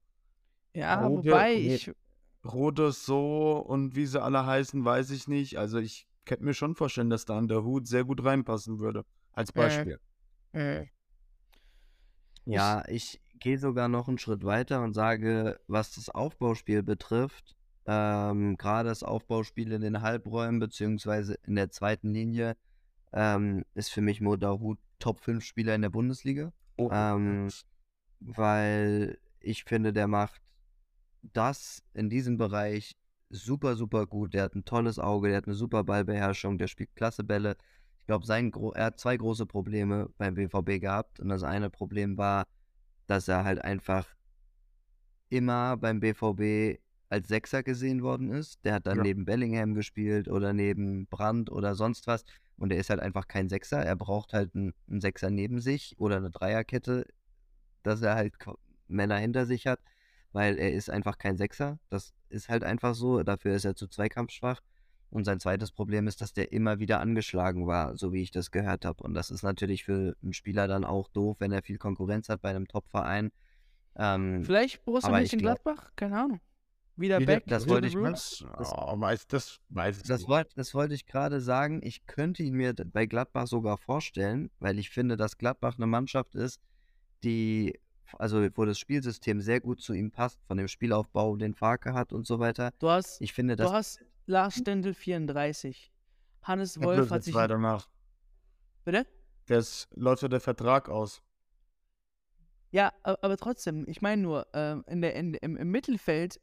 Ja, 0.72 1.06
Rode, 1.06 1.30
wobei 1.30 1.54
ich. 1.54 1.92
Rode, 2.44 2.90
So 2.90 3.58
und 3.58 3.94
wie 3.94 4.06
sie 4.06 4.20
alle 4.20 4.44
heißen, 4.44 4.84
weiß 4.84 5.10
ich 5.10 5.28
nicht. 5.28 5.56
Also 5.56 5.78
ich 5.78 6.08
könnte 6.24 6.44
mir 6.44 6.54
schon 6.54 6.74
vorstellen, 6.74 7.10
dass 7.10 7.24
da 7.24 7.38
an 7.38 7.48
der 7.48 7.64
Hut 7.64 7.86
sehr 7.86 8.04
gut 8.04 8.24
reinpassen 8.24 8.78
würde. 8.78 9.04
Als 9.32 9.50
äh, 9.50 9.52
Beispiel. 9.54 10.00
Äh, 10.52 10.82
äh. 10.82 10.86
Ja, 12.46 12.84
ich, 12.88 13.20
gehe 13.44 13.58
sogar 13.58 13.88
noch 13.88 14.08
einen 14.08 14.18
Schritt 14.18 14.44
weiter 14.44 14.82
und 14.82 14.94
sage, 14.94 15.60
was 15.66 15.94
das 15.94 16.08
Aufbauspiel 16.08 16.82
betrifft, 16.82 17.54
ähm, 17.86 18.56
gerade 18.56 18.88
das 18.88 19.02
Aufbauspiel 19.02 19.72
in 19.72 19.82
den 19.82 20.00
Halbräumen 20.00 20.60
beziehungsweise 20.60 21.34
in 21.44 21.54
der 21.54 21.70
zweiten 21.70 22.12
Linie, 22.12 22.56
ähm, 23.12 23.64
ist 23.74 23.90
für 23.90 24.00
mich 24.00 24.20
Modahut 24.20 24.78
Top 24.98 25.20
5 25.20 25.44
Spieler 25.44 25.74
in 25.74 25.82
der 25.82 25.90
Bundesliga. 25.90 26.52
Oh. 26.76 26.88
Ähm, 26.90 27.50
weil 28.20 29.18
ich 29.40 29.64
finde, 29.64 29.92
der 29.92 30.08
macht 30.08 30.40
das 31.34 31.82
in 31.92 32.08
diesem 32.08 32.38
Bereich 32.38 32.96
super, 33.42 33.76
super 33.76 34.06
gut. 34.06 34.34
Der 34.34 34.44
hat 34.44 34.54
ein 34.54 34.64
tolles 34.64 34.98
Auge, 34.98 35.28
der 35.28 35.38
hat 35.38 35.46
eine 35.46 35.54
super 35.54 35.84
Ballbeherrschung, 35.84 36.58
der 36.58 36.68
spielt 36.68 36.94
klasse 36.94 37.24
Bälle. 37.24 37.56
Ich 38.00 38.06
glaube, 38.06 38.26
er 38.74 38.84
hat 38.84 39.00
zwei 39.00 39.16
große 39.16 39.46
Probleme 39.46 40.10
beim 40.18 40.34
BVB 40.34 40.80
gehabt. 40.80 41.20
Und 41.20 41.28
das 41.28 41.42
eine 41.42 41.70
Problem 41.70 42.18
war, 42.18 42.46
dass 43.06 43.28
er 43.28 43.44
halt 43.44 43.64
einfach 43.64 44.06
immer 45.30 45.76
beim 45.76 46.00
BVB 46.00 46.78
als 47.08 47.28
Sechser 47.28 47.62
gesehen 47.62 48.02
worden 48.02 48.30
ist. 48.30 48.64
Der 48.64 48.74
hat 48.74 48.86
dann 48.86 48.98
ja. 48.98 49.02
neben 49.04 49.24
Bellingham 49.24 49.74
gespielt 49.74 50.28
oder 50.28 50.52
neben 50.52 51.06
Brandt 51.06 51.50
oder 51.50 51.74
sonst 51.74 52.06
was. 52.06 52.24
Und 52.56 52.72
er 52.72 52.78
ist 52.78 52.90
halt 52.90 53.00
einfach 53.00 53.26
kein 53.26 53.48
Sechser. 53.48 53.84
Er 53.84 53.96
braucht 53.96 54.32
halt 54.32 54.54
einen, 54.54 54.74
einen 54.88 55.00
Sechser 55.00 55.30
neben 55.30 55.60
sich 55.60 55.94
oder 55.98 56.16
eine 56.16 56.30
Dreierkette, 56.30 57.06
dass 57.82 58.02
er 58.02 58.14
halt 58.14 58.34
Männer 58.88 59.16
hinter 59.16 59.46
sich 59.46 59.66
hat, 59.66 59.80
weil 60.34 60.58
er 60.58 60.72
ist 60.72 60.90
einfach 60.90 61.16
kein 61.16 61.36
Sechser. 61.36 61.78
Das 61.88 62.12
ist 62.28 62.48
halt 62.48 62.64
einfach 62.64 62.94
so. 62.94 63.22
Dafür 63.22 63.54
ist 63.54 63.64
er 63.64 63.76
zu 63.76 63.86
zweikampfschwach. 63.86 64.60
Und 65.10 65.24
sein 65.24 65.38
zweites 65.38 65.70
Problem 65.70 66.08
ist, 66.08 66.20
dass 66.20 66.32
der 66.32 66.50
immer 66.52 66.80
wieder 66.80 66.98
angeschlagen 66.98 67.68
war, 67.68 67.96
so 67.96 68.12
wie 68.12 68.20
ich 68.20 68.32
das 68.32 68.50
gehört 68.50 68.84
habe. 68.84 69.04
Und 69.04 69.14
das 69.14 69.30
ist 69.30 69.44
natürlich 69.44 69.84
für 69.84 70.16
einen 70.22 70.32
Spieler 70.32 70.66
dann 70.66 70.84
auch 70.84 71.08
doof, 71.08 71.36
wenn 71.38 71.52
er 71.52 71.62
viel 71.62 71.78
Konkurrenz 71.78 72.28
hat 72.28 72.42
bei 72.42 72.50
einem 72.50 72.66
Top-Verein. 72.66 73.30
Ähm, 73.94 74.42
Vielleicht 74.44 74.84
Borussia 74.84 75.10
Mönchengladbach? 75.10 75.92
Keine 75.94 76.18
Ahnung. 76.18 76.40
Wieder, 76.96 77.20
wieder 77.20 77.34
back. 77.34 77.44
Das 77.46 77.68
wollte 77.68 77.86
ich 77.86 77.94
das, 77.94 78.44
oh, 78.58 79.00
weiß, 79.00 79.28
das, 79.28 79.60
weiß 79.68 80.02
das, 80.02 80.26
wollt, 80.26 80.48
das 80.56 80.74
wollte 80.74 80.94
ich 80.94 81.06
gerade 81.06 81.40
sagen. 81.40 81.80
Ich 81.84 82.06
könnte 82.06 82.42
ihn 82.42 82.54
mir 82.54 82.74
bei 82.74 83.06
Gladbach 83.06 83.46
sogar 83.46 83.78
vorstellen, 83.78 84.50
weil 84.58 84.80
ich 84.80 84.90
finde, 84.90 85.16
dass 85.16 85.38
Gladbach 85.38 85.76
eine 85.76 85.86
Mannschaft 85.86 86.34
ist, 86.34 86.60
die, 87.22 87.78
also 88.18 88.46
wo 88.54 88.64
das 88.64 88.78
Spielsystem 88.78 89.40
sehr 89.40 89.60
gut 89.60 89.80
zu 89.80 89.92
ihm 89.92 90.10
passt, 90.10 90.40
von 90.46 90.56
dem 90.56 90.68
Spielaufbau, 90.68 91.36
den 91.36 91.54
Farke 91.54 91.94
hat 91.94 92.12
und 92.12 92.26
so 92.26 92.38
weiter. 92.38 92.72
Du 92.78 92.88
hast, 92.88 93.20
ich 93.20 93.32
finde, 93.32 93.56
das, 93.56 93.68
du 93.68 93.74
hast 93.74 94.00
Lars 94.26 94.56
Stendel 94.56 94.94
34. 94.94 95.92
Hannes 96.42 96.80
Wolf 96.80 97.10
hat 97.10 97.24
sich. 97.24 97.34
weiter 97.34 97.58
nach. 97.58 97.88
Bitte? 98.84 99.06
Das 99.46 99.88
läuft 99.94 100.22
ja 100.22 100.28
der 100.28 100.40
Vertrag 100.40 100.88
aus. 100.88 101.22
Ja, 102.70 102.92
aber 103.02 103.36
trotzdem, 103.36 103.84
ich 103.88 104.02
meine 104.02 104.20
nur, 104.20 104.46
äh, 104.52 104.76
in 104.90 105.00
der, 105.00 105.14
in, 105.14 105.34
im, 105.34 105.56
im, 105.56 105.70
Mittelfeld 105.70 106.40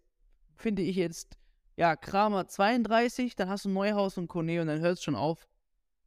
finde 0.55 0.81
ich 0.81 0.95
jetzt, 0.95 1.37
ja, 1.75 1.95
Kramer 1.95 2.47
32, 2.47 3.35
dann 3.35 3.49
hast 3.49 3.65
du 3.65 3.69
Neuhaus 3.69 4.17
und 4.17 4.27
Kone 4.27 4.61
und 4.61 4.67
dann 4.67 4.79
hört 4.79 4.93
es 4.93 5.03
schon 5.03 5.15
auf. 5.15 5.47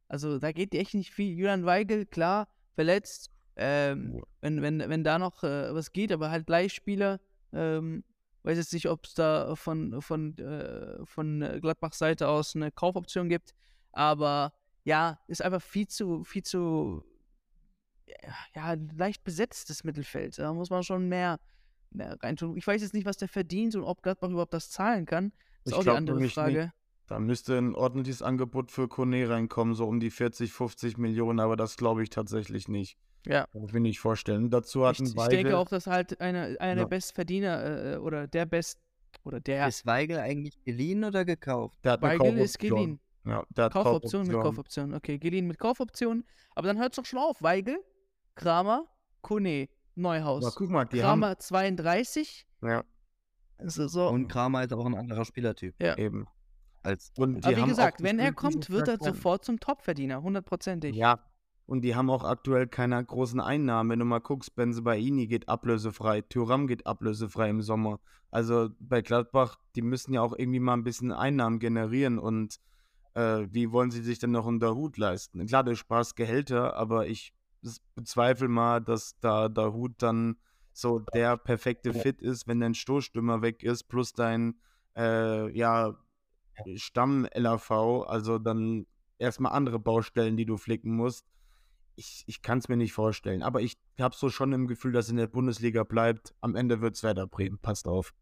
Also 0.07 0.39
da 0.39 0.51
geht 0.51 0.73
echt 0.73 0.93
nicht 0.93 1.11
viel. 1.13 1.37
Julian 1.37 1.65
Weigel, 1.65 2.05
klar, 2.05 2.47
verletzt. 2.73 3.29
Ähm, 3.57 4.21
wenn, 4.41 4.61
wenn, 4.61 4.79
wenn 4.79 5.03
da 5.03 5.17
noch 5.17 5.43
äh, 5.43 5.73
was 5.73 5.91
geht, 5.91 6.11
aber 6.11 6.29
halt 6.29 6.49
Leihspieler, 6.49 7.19
ähm, 7.53 8.03
weiß 8.43 8.57
jetzt 8.57 8.73
nicht, 8.73 8.89
ob 8.89 9.05
es 9.05 9.13
da 9.13 9.55
von, 9.55 10.01
von, 10.01 10.37
äh, 10.37 11.05
von 11.05 11.59
Gladbachs 11.61 11.97
Seite 11.97 12.27
aus 12.27 12.55
eine 12.55 12.71
Kaufoption 12.71 13.29
gibt. 13.29 13.55
Aber 13.91 14.53
ja, 14.83 15.19
ist 15.27 15.41
einfach 15.41 15.61
viel 15.61 15.87
zu, 15.87 16.23
viel 16.23 16.43
zu, 16.43 17.03
ja, 18.53 18.75
leicht 18.95 19.23
besetztes 19.23 19.83
Mittelfeld. 19.83 20.37
Da 20.37 20.53
muss 20.53 20.69
man 20.69 20.83
schon 20.83 21.07
mehr, 21.07 21.39
mehr 21.89 22.17
reintun. 22.21 22.55
Ich 22.57 22.67
weiß 22.67 22.81
jetzt 22.81 22.93
nicht, 22.93 23.05
was 23.05 23.17
der 23.17 23.27
verdient 23.27 23.75
und 23.75 23.83
ob 23.83 24.03
Gladbach 24.03 24.29
überhaupt 24.29 24.53
das 24.53 24.69
zahlen 24.69 25.05
kann. 25.05 25.31
Das 25.63 25.73
ist 25.73 25.79
ich 25.81 25.89
auch 25.89 25.93
die 25.93 25.97
andere 25.97 26.29
Frage. 26.29 26.63
Nicht. 26.63 26.73
Da 27.07 27.19
müsste 27.19 27.57
ein 27.57 27.75
ordentliches 27.75 28.21
Angebot 28.21 28.71
für 28.71 28.87
Kone 28.87 29.29
reinkommen, 29.29 29.75
so 29.75 29.85
um 29.85 29.99
die 29.99 30.09
40, 30.09 30.51
50 30.51 30.97
Millionen, 30.97 31.39
aber 31.39 31.55
das 31.55 31.77
glaube 31.77 32.03
ich 32.03 32.09
tatsächlich 32.09 32.67
nicht. 32.67 32.97
Ja. 33.25 33.47
Kann 33.47 33.63
ich 33.63 33.73
mir 33.73 33.79
nicht 33.79 33.99
vorstellen. 33.99 34.49
Dazu 34.49 34.85
hatten 34.85 35.05
ich, 35.05 35.15
ich 35.15 35.27
denke 35.27 35.57
auch, 35.57 35.67
dass 35.67 35.87
halt 35.87 36.19
einer, 36.21 36.55
einer 36.59 36.67
ja. 36.67 36.75
der 36.75 36.85
Bestverdiener 36.85 37.93
äh, 37.93 37.97
oder 37.97 38.27
der 38.27 38.45
Best 38.45 38.79
oder 39.23 39.39
der. 39.39 39.67
Ist 39.67 39.85
Weigel 39.85 40.19
eigentlich 40.19 40.61
geliehen 40.63 41.03
oder 41.03 41.25
gekauft? 41.25 41.79
Der 41.83 41.93
hat 41.93 42.01
Weigel 42.01 42.37
ist 42.37 42.59
geliehen. 42.59 42.99
Ja, 43.25 43.43
der 43.49 43.65
hat 43.65 43.73
Kaufoption, 43.73 44.21
Kaufoption 44.21 44.27
mit 44.27 44.43
Kaufoption. 44.43 44.93
Okay, 44.93 45.17
geliehen 45.17 45.47
mit 45.47 45.57
Kaufoption. 45.57 46.23
Aber 46.53 46.67
dann 46.67 46.77
hört 46.77 46.91
es 46.91 46.97
doch 46.97 47.05
schon 47.05 47.19
auf. 47.19 47.41
Weigel, 47.41 47.79
Kramer, 48.35 48.85
Kone, 49.21 49.67
Neuhaus. 49.95 50.45
Aber 50.45 50.53
guck 50.55 50.69
mal, 50.69 50.85
die 50.85 50.99
Kramer 50.99 51.29
haben... 51.29 51.39
32. 51.39 52.45
Ja. 52.61 52.83
Also 53.57 53.87
so. 53.87 54.09
Und 54.09 54.27
Kramer 54.27 54.63
ist 54.63 54.73
auch 54.73 54.85
ein 54.85 54.93
anderer 54.93 55.25
Spielertyp. 55.25 55.75
Ja. 55.81 55.97
Eben. 55.97 56.27
Als, 56.83 57.11
Aber 57.17 57.33
wie 57.33 57.63
gesagt, 57.63 58.03
wenn 58.03 58.19
er 58.19 58.31
kommt, 58.31 58.69
wird 58.69 58.87
er 58.87 58.97
sofort 58.99 59.43
zum 59.43 59.59
Topverdiener, 59.59 60.21
hundertprozentig. 60.21 60.95
Ja, 60.95 61.19
und 61.65 61.81
die 61.81 61.95
haben 61.95 62.09
auch 62.09 62.23
aktuell 62.23 62.67
keine 62.67 63.03
großen 63.03 63.39
Einnahmen. 63.39 63.89
Wenn 63.89 63.99
du 63.99 64.05
mal 64.05 64.19
guckst, 64.19 64.55
Benzebaini 64.55 65.27
geht 65.27 65.49
ablösefrei, 65.49 66.21
Thuram 66.21 66.67
geht 66.67 66.85
ablösefrei 66.85 67.49
im 67.49 67.61
Sommer. 67.61 67.99
Also 68.29 68.69
bei 68.79 69.01
Gladbach, 69.01 69.57
die 69.75 69.81
müssen 69.81 70.13
ja 70.13 70.21
auch 70.21 70.35
irgendwie 70.37 70.59
mal 70.59 70.73
ein 70.73 70.83
bisschen 70.83 71.11
Einnahmen 71.11 71.59
generieren. 71.59 72.19
Und 72.19 72.59
äh, 73.15 73.47
wie 73.49 73.71
wollen 73.71 73.89
sie 73.89 74.03
sich 74.03 74.19
denn 74.19 74.31
noch 74.31 74.47
einen 74.47 74.61
Hut 74.61 74.97
leisten? 74.97 75.45
Klar, 75.47 75.63
du 75.63 75.75
sparst 75.75 76.15
Gehälter, 76.15 76.75
aber 76.75 77.07
ich 77.07 77.33
bezweifle 77.95 78.47
mal, 78.47 78.79
dass 78.79 79.17
da 79.19 79.49
der 79.49 79.73
Hut 79.73 79.93
dann 79.97 80.37
so 80.71 80.99
der 80.99 81.37
perfekte 81.37 81.93
Fit 81.93 82.21
ist, 82.21 82.47
wenn 82.47 82.59
dein 82.59 82.75
Stoßstürmer 82.75 83.41
weg 83.41 83.63
ist, 83.63 83.85
plus 83.85 84.13
dein 84.13 84.59
äh, 84.95 85.49
ja, 85.57 85.95
Stamm-LAV, 86.75 87.71
also 88.05 88.37
dann 88.37 88.85
erstmal 89.17 89.53
andere 89.53 89.79
Baustellen, 89.79 90.37
die 90.37 90.45
du 90.45 90.57
flicken 90.57 90.95
musst. 90.95 91.25
Ich, 91.95 92.23
ich 92.27 92.41
kann 92.41 92.57
es 92.57 92.67
mir 92.67 92.77
nicht 92.77 92.93
vorstellen, 92.93 93.41
aber 93.41 93.61
ich 93.61 93.77
habe 93.99 94.15
so 94.15 94.29
schon 94.29 94.51
im 94.53 94.67
Gefühl, 94.67 94.91
dass 94.91 95.09
in 95.09 95.17
der 95.17 95.27
Bundesliga 95.27 95.83
bleibt. 95.83 96.35
Am 96.41 96.55
Ende 96.55 96.81
wird 96.81 96.95
es 96.95 97.03
Werder 97.03 97.27
Bremen. 97.27 97.57
Passt 97.57 97.87
auf. 97.87 98.13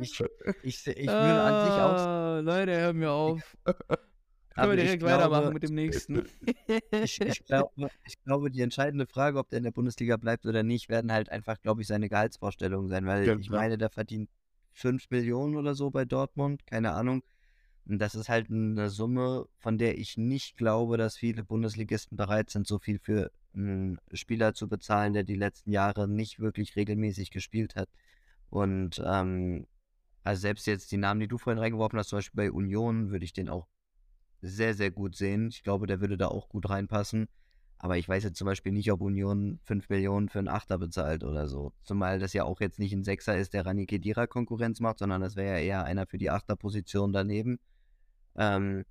ich, 0.00 0.24
ich, 0.62 0.86
ich 0.86 1.06
will 1.06 1.38
an 1.38 1.66
sich 1.66 1.74
auch. 1.74 1.96
Ah, 1.96 2.40
Leute, 2.40 2.72
hör 2.72 2.92
mir 2.92 3.10
auf. 3.10 3.56
Können 4.54 4.70
wir 4.70 4.76
direkt 4.76 5.02
glaube, 5.02 5.22
weitermachen 5.22 5.52
mit 5.54 5.62
dem 5.62 5.74
nächsten. 5.74 6.26
ich, 7.02 7.20
ich, 7.20 7.44
glaube, 7.44 7.90
ich 8.04 8.22
glaube, 8.24 8.50
die 8.50 8.60
entscheidende 8.60 9.06
Frage, 9.06 9.38
ob 9.38 9.48
der 9.48 9.58
in 9.58 9.64
der 9.64 9.70
Bundesliga 9.70 10.16
bleibt 10.16 10.44
oder 10.44 10.62
nicht, 10.62 10.88
werden 10.88 11.12
halt 11.12 11.30
einfach, 11.30 11.60
glaube 11.60 11.82
ich, 11.82 11.86
seine 11.86 12.08
Gehaltsvorstellungen 12.08 12.88
sein, 12.88 13.06
weil 13.06 13.26
ja, 13.26 13.36
ich 13.36 13.50
meine, 13.50 13.78
der 13.78 13.90
verdient 13.90 14.28
5 14.72 15.08
Millionen 15.10 15.56
oder 15.56 15.74
so 15.74 15.90
bei 15.90 16.04
Dortmund, 16.04 16.66
keine 16.66 16.92
Ahnung. 16.92 17.22
Und 17.90 17.98
das 17.98 18.14
ist 18.14 18.28
halt 18.28 18.48
eine 18.50 18.88
Summe, 18.88 19.46
von 19.58 19.76
der 19.76 19.98
ich 19.98 20.16
nicht 20.16 20.56
glaube, 20.56 20.96
dass 20.96 21.16
viele 21.16 21.42
Bundesligisten 21.42 22.16
bereit 22.16 22.48
sind, 22.48 22.66
so 22.66 22.78
viel 22.78 23.00
für 23.00 23.32
einen 23.52 23.98
Spieler 24.12 24.54
zu 24.54 24.68
bezahlen, 24.68 25.12
der 25.12 25.24
die 25.24 25.34
letzten 25.34 25.72
Jahre 25.72 26.06
nicht 26.06 26.38
wirklich 26.38 26.76
regelmäßig 26.76 27.32
gespielt 27.32 27.74
hat. 27.74 27.88
Und 28.48 29.02
ähm, 29.04 29.66
also 30.22 30.40
selbst 30.40 30.68
jetzt 30.68 30.92
die 30.92 30.98
Namen, 30.98 31.18
die 31.18 31.26
du 31.26 31.36
vorhin 31.36 31.58
reingeworfen 31.58 31.98
hast, 31.98 32.10
zum 32.10 32.18
Beispiel 32.18 32.36
bei 32.36 32.52
Union, 32.52 33.10
würde 33.10 33.24
ich 33.24 33.32
den 33.32 33.48
auch 33.48 33.66
sehr, 34.40 34.74
sehr 34.74 34.92
gut 34.92 35.16
sehen. 35.16 35.48
Ich 35.48 35.64
glaube, 35.64 35.88
der 35.88 36.00
würde 36.00 36.16
da 36.16 36.28
auch 36.28 36.48
gut 36.48 36.70
reinpassen. 36.70 37.26
Aber 37.78 37.96
ich 37.96 38.08
weiß 38.08 38.22
jetzt 38.22 38.36
zum 38.36 38.46
Beispiel 38.46 38.72
nicht, 38.72 38.92
ob 38.92 39.00
Union 39.00 39.58
5 39.64 39.88
Millionen 39.88 40.28
für 40.28 40.38
einen 40.38 40.48
Achter 40.48 40.78
bezahlt 40.78 41.24
oder 41.24 41.48
so. 41.48 41.72
Zumal 41.82 42.20
das 42.20 42.34
ja 42.34 42.44
auch 42.44 42.60
jetzt 42.60 42.78
nicht 42.78 42.92
ein 42.92 43.02
Sechser 43.02 43.36
ist, 43.36 43.52
der 43.54 43.66
Rani 43.66 43.86
Kedira 43.86 44.28
Konkurrenz 44.28 44.78
macht, 44.78 44.98
sondern 44.98 45.22
das 45.22 45.34
wäre 45.34 45.56
ja 45.56 45.64
eher 45.64 45.84
einer 45.84 46.06
für 46.06 46.18
die 46.18 46.30
Achterposition 46.30 47.12
daneben. 47.12 47.58
Ähm, 48.36 48.84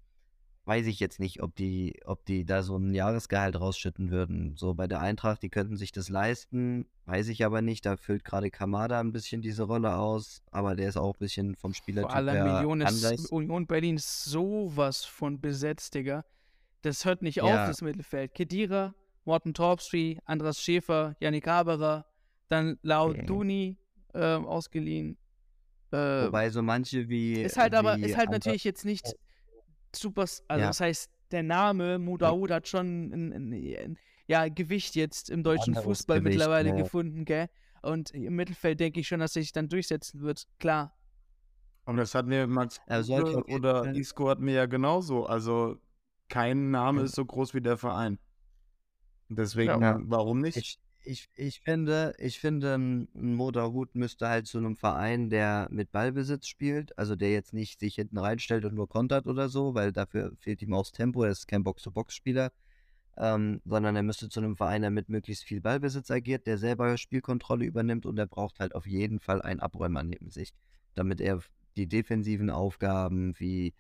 weiß 0.69 0.86
ich 0.86 1.00
jetzt 1.00 1.19
nicht, 1.19 1.41
ob 1.41 1.55
die, 1.55 2.00
ob 2.05 2.24
die 2.25 2.46
da 2.46 2.62
so 2.62 2.77
ein 2.77 2.93
Jahresgehalt 2.93 3.60
rausschütten 3.60 4.12
würden. 4.12 4.55
So 4.55 4.75
bei 4.75 4.86
der 4.86 5.01
Eintracht, 5.01 5.41
die 5.41 5.50
könnten 5.50 5.77
sich 5.77 5.91
das 5.91 6.10
leisten, 6.10 6.86
weiß 7.05 7.29
ich 7.29 7.43
aber 7.43 7.63
nicht. 7.63 7.88
Da 7.88 7.98
füllt 7.98 8.24
gerade 8.24 8.51
Kamada 8.51 9.00
ein 9.00 9.12
bisschen 9.12 9.41
diese 9.41 9.63
Rolle 9.63 9.96
aus, 9.96 10.43
aber 10.51 10.75
der 10.75 10.88
ist 10.88 10.98
auch 10.98 11.15
ein 11.15 11.19
bisschen 11.19 11.55
vom 11.55 11.74
Spielertyp 11.74 12.12
Vor 12.12 12.17
allem 12.17 12.43
Million 12.43 12.81
ist, 12.81 13.31
Union 13.31 13.65
Berlin 13.65 13.96
ist 13.96 14.25
sowas 14.25 15.03
von 15.03 15.41
besetzt, 15.41 15.96
Digga. 15.96 16.24
Das 16.84 17.03
hört 17.03 17.24
nicht 17.24 17.38
ja. 17.38 17.46
auf, 17.46 17.67
das 17.67 17.81
Mittelfeld. 17.81 18.36
Kedira, 18.36 18.93
Morten 19.25 19.55
Torpsby, 19.55 20.19
Andras 20.25 20.62
Schäfer, 20.62 21.15
Yannick 21.19 21.48
Haberer, 21.48 22.05
dann 22.48 22.77
Lau 22.84 23.10
mhm. 23.10 23.25
Duni 23.25 23.77
äh, 24.13 24.36
ausgeliehen. 24.36 25.17
Äh, 25.91 26.27
Wobei 26.27 26.51
so 26.51 26.62
manche 26.62 27.10
wie. 27.10 27.41
Ist 27.41 27.58
halt 27.58 27.74
aber, 27.74 27.98
ist 27.98 28.17
halt 28.17 28.29
natürlich 28.29 28.63
jetzt 28.63 28.86
nicht 28.86 29.15
super, 29.96 30.22
also 30.22 30.43
ja. 30.48 30.58
das 30.58 30.79
heißt, 30.79 31.12
der 31.31 31.43
Name 31.43 32.00
Mudaoud 32.00 32.51
hat 32.51 32.67
schon 32.67 33.10
ein, 33.12 33.34
ein, 33.34 33.53
ein, 33.53 33.98
ja, 34.27 34.48
Gewicht 34.48 34.96
jetzt 34.96 35.29
im 35.29 35.43
deutschen 35.43 35.75
Fußball 35.75 36.19
Gewicht, 36.19 36.38
mittlerweile 36.38 36.69
ja. 36.69 36.75
gefunden, 36.75 37.25
gell? 37.25 37.50
Und 37.81 38.12
im 38.12 38.36
Mittelfeld 38.36 38.79
denke 38.79 39.00
ich 39.00 39.08
schon, 39.08 39.19
dass 39.19 39.36
er 39.36 39.41
sich 39.41 39.51
dann 39.51 39.69
durchsetzen 39.69 40.22
wird, 40.22 40.48
klar. 40.60 40.96
Und 41.86 41.98
das 41.98 42.13
hat 42.13 42.27
mir 42.27 42.46
Max 42.46 42.79
also, 42.88 43.15
oder 43.15 43.96
Isco 43.96 44.29
hat 44.29 44.39
mir 44.39 44.53
ja 44.53 44.65
genauso. 44.65 45.25
Also 45.25 45.77
kein 46.27 46.69
Name 46.72 47.03
ist 47.03 47.15
so 47.15 47.25
groß 47.25 47.53
wie 47.53 47.62
der 47.62 47.77
Verein. 47.77 48.19
Deswegen, 49.29 49.81
ja. 49.81 50.00
warum 50.03 50.41
nicht? 50.41 50.58
Ich, 50.58 50.79
ich, 51.03 51.29
ich 51.36 51.62
finde, 51.62 52.13
ich 52.18 52.39
finde, 52.39 52.75
ein 52.75 53.08
Motorhut 53.13 53.96
müsste 53.96 54.27
halt 54.27 54.48
zu 54.48 54.58
einem 54.58 54.75
Verein, 54.75 55.29
der 55.29 55.68
mit 55.72 55.91
Ballbesitz 55.91 56.48
spielt, 56.48 56.98
also 56.98 57.15
der 57.15 57.32
jetzt 57.32 57.53
nicht 57.53 57.79
sich 57.79 57.96
hinten 57.96 58.18
reinstellt 58.18 58.65
und 58.65 58.75
nur 58.75 58.88
kontert 58.88 59.25
oder 59.27 59.50
so, 59.50 59.74
weil 59.74 59.91
dafür 59.91 60.34
fehlt 60.39 60.62
ihm 60.62 60.74
auch 60.74 60.84
das 60.84 60.91
Tempo, 60.91 61.24
er 61.24 61.32
ist 61.32 61.48
kein 61.48 61.63
Box-to-Box-Spieler, 61.63 62.51
ähm, 63.18 63.62
sondern 63.65 63.96
er 63.96 64.03
müsste 64.03 64.29
zu 64.29 64.39
einem 64.39 64.56
Verein, 64.56 64.82
der 64.82 64.91
mit 64.91 65.10
möglichst 65.10 65.44
viel 65.44 65.62
Ballbesitz 65.62 66.12
agiert, 66.12 66.48
der 66.48 66.58
selber 66.58 66.98
Spielkontrolle 66.98 67.65
übernimmt 67.65 68.06
und 68.06 68.18
er 68.18 68.27
braucht 68.27 68.60
halt 68.60 68.75
auf 68.75 68.86
jeden 68.86 69.20
Fall 69.20 69.41
einen 69.41 69.60
Abräumer 69.62 70.03
neben 70.03 70.29
sich, 70.29 70.53
damit 70.96 71.22
er 71.22 71.41
die 71.77 71.88
defensiven 71.88 72.50
Aufgaben 72.50 73.34
wie 73.39 73.74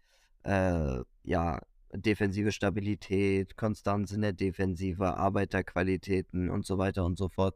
äh, 0.43 1.03
ja, 1.23 1.61
defensive 1.93 2.51
Stabilität, 2.51 3.57
Konstanz 3.57 4.11
in 4.11 4.21
der 4.21 4.33
Defensive, 4.33 5.17
Arbeiterqualitäten 5.17 6.49
und 6.49 6.65
so 6.65 6.77
weiter 6.77 7.05
und 7.05 7.17
so 7.17 7.29
fort, 7.29 7.55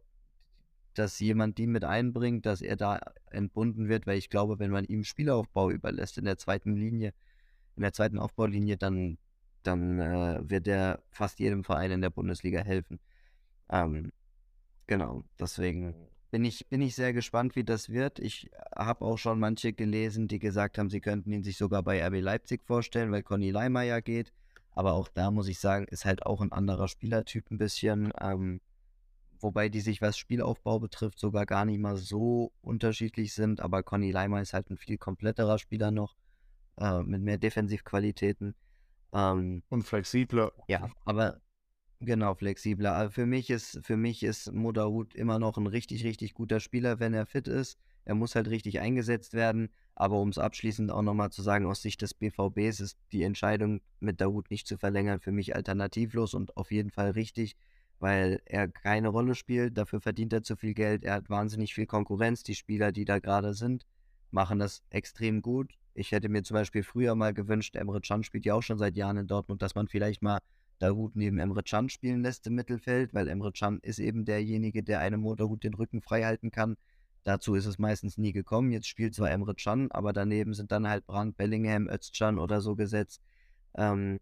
dass 0.93 1.19
jemand 1.19 1.57
die 1.57 1.67
mit 1.67 1.83
einbringt, 1.83 2.45
dass 2.45 2.61
er 2.61 2.75
da 2.75 2.99
entbunden 3.31 3.89
wird, 3.89 4.07
weil 4.07 4.17
ich 4.17 4.29
glaube, 4.29 4.59
wenn 4.59 4.71
man 4.71 4.85
ihm 4.85 5.03
Spielaufbau 5.03 5.69
überlässt 5.71 6.17
in 6.17 6.25
der 6.25 6.37
zweiten 6.37 6.75
Linie, 6.75 7.13
in 7.75 7.81
der 7.81 7.93
zweiten 7.93 8.19
Aufbaulinie, 8.19 8.77
dann, 8.77 9.17
dann 9.63 9.99
äh, 9.99 10.49
wird 10.49 10.67
er 10.67 11.03
fast 11.09 11.39
jedem 11.39 11.63
Verein 11.63 11.91
in 11.91 12.01
der 12.01 12.11
Bundesliga 12.11 12.61
helfen. 12.61 12.99
Ähm, 13.69 14.11
genau, 14.87 15.23
deswegen 15.39 15.95
bin 16.33 16.45
ich, 16.45 16.67
bin 16.67 16.81
ich 16.81 16.95
sehr 16.95 17.13
gespannt, 17.13 17.55
wie 17.55 17.63
das 17.63 17.89
wird. 17.89 18.17
Ich 18.17 18.49
habe 18.75 19.05
auch 19.05 19.19
schon 19.19 19.39
manche 19.39 19.71
gelesen, 19.71 20.27
die 20.27 20.39
gesagt 20.39 20.79
haben, 20.79 20.89
sie 20.89 20.99
könnten 20.99 21.31
ihn 21.31 21.43
sich 21.43 21.57
sogar 21.57 21.83
bei 21.83 22.03
RB 22.03 22.21
Leipzig 22.21 22.63
vorstellen, 22.63 23.11
weil 23.11 23.21
Conny 23.21 23.51
Leimer 23.51 23.83
ja 23.83 23.99
geht. 23.99 24.33
Aber 24.71 24.93
auch 24.93 25.09
da 25.09 25.29
muss 25.29 25.47
ich 25.47 25.59
sagen, 25.59 25.85
ist 25.85 26.05
halt 26.05 26.25
auch 26.25 26.41
ein 26.41 26.51
anderer 26.51 26.87
Spielertyp 26.87 27.51
ein 27.51 27.59
bisschen. 27.59 28.11
Ähm, 28.19 28.61
wobei 29.39 29.69
die 29.69 29.79
sich, 29.79 30.01
was 30.01 30.17
Spielaufbau 30.17 30.79
betrifft, 30.79 31.19
sogar 31.19 31.45
gar 31.45 31.65
nicht 31.65 31.77
mal 31.77 31.97
so 31.97 32.51
unterschiedlich 32.63 33.35
sind. 33.35 33.61
Aber 33.61 33.83
Conny 33.83 34.09
Leimer 34.09 34.41
ist 34.41 34.53
halt 34.53 34.71
ein 34.71 34.77
viel 34.77 34.97
kompletterer 34.97 35.59
Spieler 35.59 35.91
noch, 35.91 36.15
äh, 36.77 37.03
mit 37.03 37.21
mehr 37.21 37.37
Defensivqualitäten. 37.37 38.55
Ähm, 39.13 39.61
Und 39.69 39.83
flexibler. 39.83 40.51
Ja, 40.67 40.89
aber 41.05 41.41
Genau, 42.05 42.33
flexibler. 42.35 42.95
Aber 42.95 43.11
für 43.11 43.25
mich 43.25 43.49
ist, 43.49 43.79
für 43.81 43.95
mich 43.95 44.23
ist 44.23 44.51
Moderhut 44.51 45.15
immer 45.15 45.39
noch 45.39 45.57
ein 45.57 45.67
richtig, 45.67 46.03
richtig 46.03 46.33
guter 46.33 46.59
Spieler, 46.59 46.99
wenn 46.99 47.13
er 47.13 47.25
fit 47.25 47.47
ist. 47.47 47.77
Er 48.03 48.13
muss 48.13 48.35
halt 48.35 48.49
richtig 48.49 48.81
eingesetzt 48.81 49.33
werden. 49.33 49.69
Aber 49.95 50.19
um 50.19 50.27
es 50.27 50.37
abschließend 50.37 50.91
auch 50.91 51.01
nochmal 51.01 51.29
zu 51.31 51.41
sagen, 51.41 51.65
aus 51.65 51.81
Sicht 51.81 52.01
des 52.01 52.13
BVBs 52.13 52.81
ist 52.81 52.97
die 53.13 53.23
Entscheidung, 53.23 53.79
mit 54.01 54.19
Dahut 54.19 54.51
nicht 54.51 54.67
zu 54.67 54.77
verlängern, 54.77 55.21
für 55.21 55.31
mich 55.31 55.55
alternativlos 55.55 56.33
und 56.33 56.57
auf 56.57 56.71
jeden 56.71 56.89
Fall 56.91 57.11
richtig, 57.11 57.55
weil 57.99 58.41
er 58.45 58.67
keine 58.67 59.07
Rolle 59.07 59.33
spielt. 59.33 59.77
Dafür 59.77 60.01
verdient 60.01 60.33
er 60.33 60.43
zu 60.43 60.57
viel 60.57 60.73
Geld. 60.73 61.05
Er 61.05 61.13
hat 61.13 61.29
wahnsinnig 61.29 61.73
viel 61.73 61.85
Konkurrenz. 61.85 62.43
Die 62.43 62.55
Spieler, 62.55 62.91
die 62.91 63.05
da 63.05 63.19
gerade 63.19 63.53
sind, 63.53 63.85
machen 64.31 64.59
das 64.59 64.83
extrem 64.89 65.41
gut. 65.41 65.71
Ich 65.93 66.11
hätte 66.11 66.27
mir 66.27 66.43
zum 66.43 66.55
Beispiel 66.55 66.83
früher 66.83 67.15
mal 67.15 67.33
gewünscht, 67.33 67.75
Emre 67.77 68.01
Can 68.01 68.23
spielt 68.23 68.45
ja 68.45 68.55
auch 68.55 68.63
schon 68.63 68.79
seit 68.79 68.97
Jahren 68.97 69.17
in 69.17 69.27
Dortmund, 69.27 69.61
dass 69.61 69.75
man 69.75 69.87
vielleicht 69.87 70.21
mal 70.21 70.39
Dahut 70.83 71.15
neben 71.15 71.39
Emre 71.39 71.63
Can 71.63 71.87
spielen 71.87 72.21
lässt 72.21 72.45
im 72.45 72.55
Mittelfeld, 72.55 73.13
weil 73.13 73.29
Emre 73.29 73.53
Can 73.53 73.79
ist 73.79 73.99
eben 73.99 74.25
derjenige, 74.25 74.83
der 74.83 74.99
einem 74.99 75.21
Motorhut 75.21 75.63
den 75.63 75.73
Rücken 75.73 76.01
frei 76.01 76.23
halten 76.23 76.51
kann. 76.51 76.75
Dazu 77.23 77.55
ist 77.55 77.65
es 77.65 77.79
meistens 77.79 78.17
nie 78.17 78.33
gekommen. 78.33 78.71
Jetzt 78.71 78.87
spielt 78.87 79.15
zwar 79.15 79.31
Emre 79.31 79.55
Can, 79.55 79.89
aber 79.91 80.11
daneben 80.11 80.53
sind 80.53 80.73
dann 80.73 80.87
halt 80.87 81.05
Brandt, 81.05 81.37
Bellingham, 81.37 81.87
Özcan 81.87 82.37
oder 82.37 82.59
so 82.59 82.75
gesetzt. 82.75 83.21
Ähm, 83.75 84.19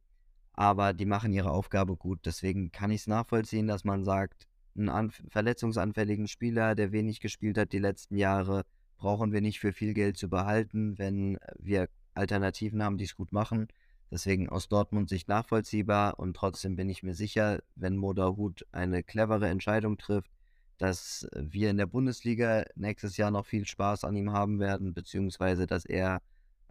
aber 0.54 0.94
die 0.94 1.08
machen 1.08 1.34
ihre 1.34 1.50
Aufgabe 1.50 1.96
gut. 1.96 2.20
Deswegen 2.26 2.72
kann 2.72 2.92
ich 2.92 3.02
es 3.02 3.08
nachvollziehen, 3.08 3.66
dass 3.66 3.84
man 3.84 4.04
sagt, 4.04 4.48
einen 4.78 5.10
verletzungsanfälligen 5.10 6.28
Spieler, 6.28 6.76
der 6.76 6.92
wenig 6.92 7.22
gespielt 7.22 7.58
hat 7.58 7.74
die 7.74 7.80
letzten 7.80 8.18
Jahre, 8.18 8.66
brauchen 8.98 9.32
wir 9.32 9.42
nicht 9.42 9.60
für 9.60 9.74
viel 9.74 9.96
Geld 9.96 10.16
zu 10.16 10.30
behalten, 10.30 11.00
wenn 11.00 11.40
wir 11.58 11.90
Alternativen 12.14 12.84
haben, 12.84 13.00
die 13.00 13.06
es 13.06 13.16
gut 13.16 13.32
machen. 13.32 13.68
Deswegen 14.12 14.50
aus 14.50 14.68
Dortmund 14.68 15.08
Sicht 15.08 15.30
nachvollziehbar 15.30 16.20
und 16.20 16.36
trotzdem 16.36 16.76
bin 16.76 16.90
ich 16.90 17.02
mir 17.02 17.16
sicher, 17.16 17.64
wenn 17.76 17.96
Moderhut 17.96 18.66
eine 18.74 19.04
clevere 19.04 19.48
Entscheidung 19.48 19.98
trifft, 19.98 20.30
dass 20.78 21.28
wir 21.34 21.70
in 21.70 21.78
der 21.78 21.86
Bundesliga 21.86 22.66
nächstes 22.76 23.16
Jahr 23.16 23.32
noch 23.32 23.46
viel 23.46 23.66
Spaß 23.66 24.04
an 24.04 24.16
ihm 24.16 24.34
haben 24.34 24.60
werden, 24.60 24.94
beziehungsweise 24.94 25.66
dass 25.66 25.86
er 25.86 26.22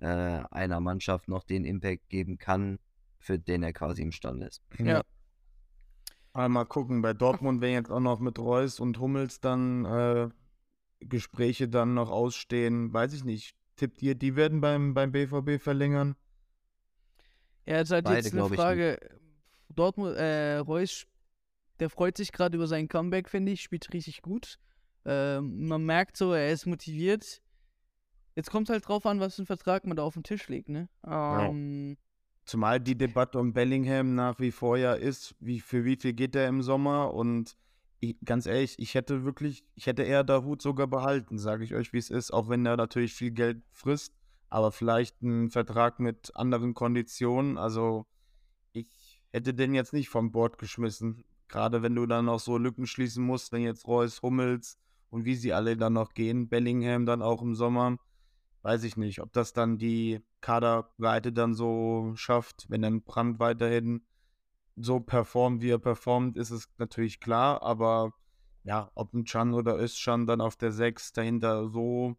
äh, 0.01 0.07
einer 0.07 0.81
Mannschaft 0.81 1.29
noch 1.29 1.45
den 1.45 1.65
Impact 1.65 2.11
geben 2.11 2.37
kann, 2.37 2.79
für 3.19 3.39
den 3.39 3.63
er 3.63 3.73
quasi 3.73 4.03
imstande 4.03 4.47
ist. 4.47 4.63
Ja. 4.79 5.03
Mal 6.35 6.65
gucken, 6.65 7.03
bei 7.03 7.13
Dortmund 7.13 7.61
werden 7.61 7.75
jetzt 7.75 7.91
auch 7.91 8.01
noch 8.01 8.21
mit 8.21 8.39
Reus 8.39 8.81
und 8.81 8.99
Hummels 8.99 9.41
dann 9.41 9.85
äh, 9.85 10.29
Gespräche 11.01 11.69
dann 11.69 11.95
noch 11.95 12.11
ausstehen. 12.11 12.93
Weiß 12.93 13.15
ich 13.15 13.25
nicht. 13.25 13.57
Tippt 13.77 14.03
ihr, 14.03 14.15
die 14.15 14.37
werden 14.37 14.61
beim, 14.61 14.95
beim 14.95 15.11
BVB 15.11 15.61
verlängern? 15.61 16.15
Ja, 17.71 17.77
jetzt 17.79 17.93
halt 17.93 18.05
Beide, 18.05 18.17
jetzt 18.27 18.35
eine 18.35 18.49
Frage. 18.49 18.99
Dortmund, 19.69 20.17
äh, 20.17 20.57
Reus, 20.57 21.07
der 21.79 21.89
freut 21.89 22.17
sich 22.17 22.33
gerade 22.33 22.57
über 22.57 22.67
sein 22.67 22.89
Comeback, 22.89 23.29
finde 23.29 23.53
ich, 23.53 23.63
spielt 23.63 23.93
richtig 23.93 24.23
gut. 24.23 24.59
Ähm, 25.05 25.69
man 25.69 25.85
merkt 25.85 26.17
so, 26.17 26.33
er 26.33 26.51
ist 26.51 26.67
motiviert. 26.67 27.41
Jetzt 28.35 28.51
kommt 28.51 28.69
halt 28.71 28.89
drauf 28.89 29.07
an, 29.07 29.21
was 29.21 29.37
für 29.37 29.43
ein 29.43 29.47
Vertrag 29.47 29.87
man 29.87 29.97
da 29.97 30.03
auf 30.03 30.15
den 30.15 30.25
Tisch 30.25 30.49
legt, 30.49 30.69
ne? 30.69 30.89
Ähm, 31.07 31.97
Zumal 32.45 32.81
die 32.81 32.99
Debatte 32.99 33.39
um 33.39 33.53
Bellingham 33.53 34.17
nach 34.17 34.41
wie 34.41 34.51
vor 34.51 34.77
ja 34.77 34.95
ist, 34.95 35.37
wie, 35.39 35.61
für 35.61 35.85
wie 35.85 35.97
viel 35.97 36.13
geht 36.13 36.35
er 36.35 36.49
im 36.49 36.63
Sommer 36.63 37.15
und 37.15 37.57
ich, 38.01 38.17
ganz 38.25 38.47
ehrlich, 38.47 38.75
ich 38.79 38.95
hätte 38.95 39.25
wirklich, 39.25 39.63
ich 39.77 39.87
hätte 39.87 40.03
eher 40.03 40.25
Hut 40.43 40.61
sogar 40.61 40.89
behalten, 40.89 41.39
sage 41.39 41.63
ich 41.63 41.75
euch, 41.75 41.93
wie 41.93 41.99
es 41.99 42.11
ist, 42.11 42.33
auch 42.33 42.49
wenn 42.49 42.67
er 42.67 42.77
natürlich 42.77 43.15
viel 43.15 43.31
Geld 43.31 43.63
frisst, 43.71 44.13
aber 44.51 44.73
vielleicht 44.73 45.23
einen 45.23 45.51
Vertrag 45.51 46.01
mit 46.01 46.35
anderen 46.35 46.75
Konditionen. 46.75 47.57
Also 47.57 48.07
ich 48.73 49.23
hätte 49.33 49.55
den 49.55 49.75
jetzt 49.75 49.93
nicht 49.93 50.09
vom 50.09 50.33
Bord 50.33 50.59
geschmissen. 50.59 51.25
Gerade 51.49 51.83
wenn 51.83 51.95
du 51.95 52.07
dann 52.07 52.27
noch 52.27 52.41
so 52.41 52.59
Lücken 52.59 52.87
schließen 52.87 53.25
musst, 53.25 53.53
wenn 53.53 53.63
jetzt 53.63 53.87
Reus, 53.87 54.23
Hummels 54.23 54.79
und 55.09 55.25
wie 55.25 55.37
sie 55.37 55.53
alle 55.53 55.77
dann 55.77 55.95
noch 55.95 56.15
gehen, 56.15 56.49
Bellingham 56.49 57.07
dann 57.07 57.23
auch 57.23 57.43
im 57.43 57.55
Sommer, 57.55 57.97
weiß 58.63 58.85
ich 58.85 58.97
nicht, 58.97 59.21
ob 59.21 59.33
das 59.33 59.53
dann 59.53 59.79
die 59.79 60.21
Kaderweite 60.41 61.33
dann 61.33 61.55
so 61.55 62.13
schafft, 62.15 62.67
wenn 62.69 62.83
dann 62.83 63.03
Brand 63.03 63.39
weiterhin 63.39 64.05
so 64.77 65.01
performt, 65.01 65.63
wie 65.63 65.71
er 65.71 65.79
performt, 65.79 66.37
ist 66.37 66.51
es 66.51 66.69
natürlich 66.79 67.21
klar, 67.21 67.63
aber 67.63 68.13
ja, 68.65 68.91
ob 68.95 69.13
ein 69.15 69.25
Chan 69.25 69.55
oder 69.55 69.79
Özcan 69.79 70.27
dann 70.27 70.41
auf 70.41 70.57
der 70.57 70.73
6 70.73 71.13
dahinter 71.13 71.69
so 71.69 72.17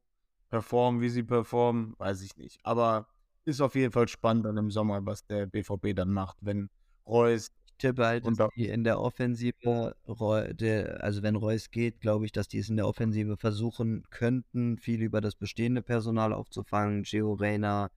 performen, 0.51 1.01
wie 1.01 1.09
sie 1.09 1.23
performen, 1.23 1.95
weiß 1.97 2.21
ich 2.21 2.37
nicht. 2.37 2.59
Aber 2.63 3.07
ist 3.45 3.61
auf 3.61 3.73
jeden 3.73 3.91
Fall 3.91 4.07
spannend 4.07 4.45
dann 4.45 4.57
im 4.57 4.69
Sommer, 4.69 5.03
was 5.05 5.25
der 5.25 5.47
BVB 5.47 5.95
dann 5.95 6.11
macht, 6.11 6.37
wenn 6.41 6.69
Reus. 7.07 7.49
Ich 7.65 7.87
tippe 7.87 8.05
halt, 8.05 8.27
dass 8.27 8.49
die 8.55 8.67
in 8.67 8.83
der 8.83 8.99
Offensive, 8.99 9.95
also 10.05 11.23
wenn 11.23 11.35
Reus 11.35 11.71
geht, 11.71 11.99
glaube 11.99 12.25
ich, 12.25 12.31
dass 12.31 12.47
die 12.47 12.59
es 12.59 12.69
in 12.69 12.75
der 12.75 12.87
Offensive 12.87 13.37
versuchen 13.37 14.03
könnten, 14.11 14.77
viel 14.77 15.01
über 15.01 15.19
das 15.19 15.33
bestehende 15.33 15.81
Personal 15.81 16.31
aufzufangen. 16.31 17.01
Gio 17.01 17.33
Reyna, 17.33 17.89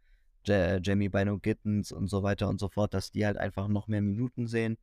Jamie 0.47 1.11
Bino 1.11 1.39
Gittens 1.39 1.93
und 1.93 2.09
so 2.09 2.23
weiter 2.23 2.49
und 2.49 2.61
so 2.61 2.69
fort, 2.71 2.95
dass 2.95 3.11
die 3.11 3.27
halt 3.27 3.37
einfach 3.37 3.69
noch 3.69 3.87
mehr 3.87 4.01
Minuten 4.01 4.47
sehen. 4.47 4.79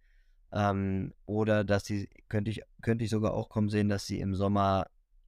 Ähm, 0.52 1.14
oder 1.26 1.64
dass 1.64 1.86
sie, 1.86 2.08
könnte 2.28 2.52
ich, 2.52 2.62
könnte 2.84 3.04
ich 3.04 3.10
sogar 3.10 3.34
auch 3.34 3.50
kommen 3.50 3.70
sehen, 3.70 3.90
dass 3.90 4.06
sie 4.06 4.20
im 4.20 4.36
Sommer, 4.36 4.86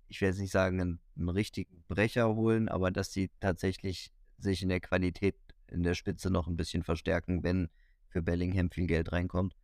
ich 0.07 0.21
will 0.21 0.27
jetzt 0.27 0.39
nicht 0.39 0.51
sagen, 0.51 0.79
einen, 0.81 0.99
einen 1.15 1.29
richtigen 1.29 1.83
Brecher 1.87 2.33
holen, 2.35 2.69
aber 2.69 2.91
dass 2.91 3.11
sie 3.11 3.29
tatsächlich 3.39 4.11
sich 4.37 4.61
in 4.61 4.69
der 4.69 4.79
Qualität 4.79 5.35
in 5.67 5.83
der 5.83 5.93
Spitze 5.93 6.29
noch 6.29 6.47
ein 6.47 6.55
bisschen 6.55 6.83
verstärken, 6.83 7.43
wenn 7.43 7.69
für 8.07 8.21
Bellingham 8.21 8.69
viel 8.69 8.87
Geld 8.87 9.11
reinkommt. 9.11 9.55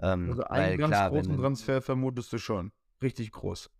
Ähm, 0.00 0.30
also 0.30 0.44
einen 0.44 0.78
ganz 0.78 0.90
klar, 0.90 1.10
großen 1.10 1.32
wenn, 1.32 1.40
Transfer 1.40 1.82
vermutest 1.82 2.32
du 2.32 2.38
schon. 2.38 2.72
Richtig 3.02 3.30
groß. 3.30 3.70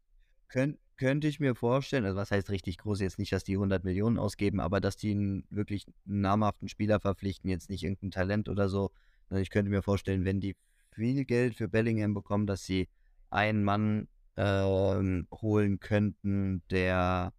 Könnt, 0.48 0.78
könnte 0.96 1.26
ich 1.26 1.40
mir 1.40 1.54
vorstellen, 1.54 2.04
also 2.04 2.16
was 2.16 2.30
heißt 2.30 2.50
richtig 2.50 2.78
groß, 2.78 3.00
jetzt 3.00 3.18
nicht, 3.18 3.32
dass 3.32 3.44
die 3.44 3.54
100 3.54 3.84
Millionen 3.84 4.18
ausgeben, 4.18 4.60
aber 4.60 4.80
dass 4.80 4.96
die 4.96 5.12
einen 5.12 5.44
wirklich 5.50 5.86
namhaften 6.04 6.68
Spieler 6.68 7.00
verpflichten, 7.00 7.50
jetzt 7.50 7.70
nicht 7.70 7.82
irgendein 7.82 8.10
Talent 8.10 8.48
oder 8.48 8.68
so. 8.68 8.92
Ich 9.30 9.50
könnte 9.50 9.70
mir 9.70 9.82
vorstellen, 9.82 10.24
wenn 10.24 10.40
die 10.40 10.56
viel 10.92 11.24
Geld 11.24 11.54
für 11.56 11.68
Bellingham 11.68 12.14
bekommen, 12.14 12.46
dass 12.46 12.64
sie 12.64 12.88
einen 13.30 13.64
Mann 13.64 14.08
äh, 14.36 14.62
holen 14.62 15.80
könnten, 15.80 16.62
der, 16.70 17.32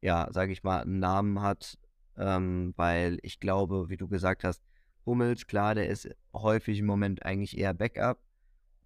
ja, 0.00 0.28
sage 0.32 0.52
ich 0.52 0.62
mal, 0.62 0.82
einen 0.82 0.98
Namen 0.98 1.40
hat, 1.40 1.78
ähm, 2.16 2.74
weil 2.76 3.18
ich 3.22 3.40
glaube, 3.40 3.88
wie 3.88 3.96
du 3.96 4.08
gesagt 4.08 4.44
hast, 4.44 4.62
Hummels, 5.06 5.46
klar, 5.46 5.74
der 5.74 5.88
ist 5.88 6.08
häufig 6.34 6.80
im 6.80 6.86
Moment 6.86 7.24
eigentlich 7.24 7.56
eher 7.56 7.72
Backup. 7.74 8.20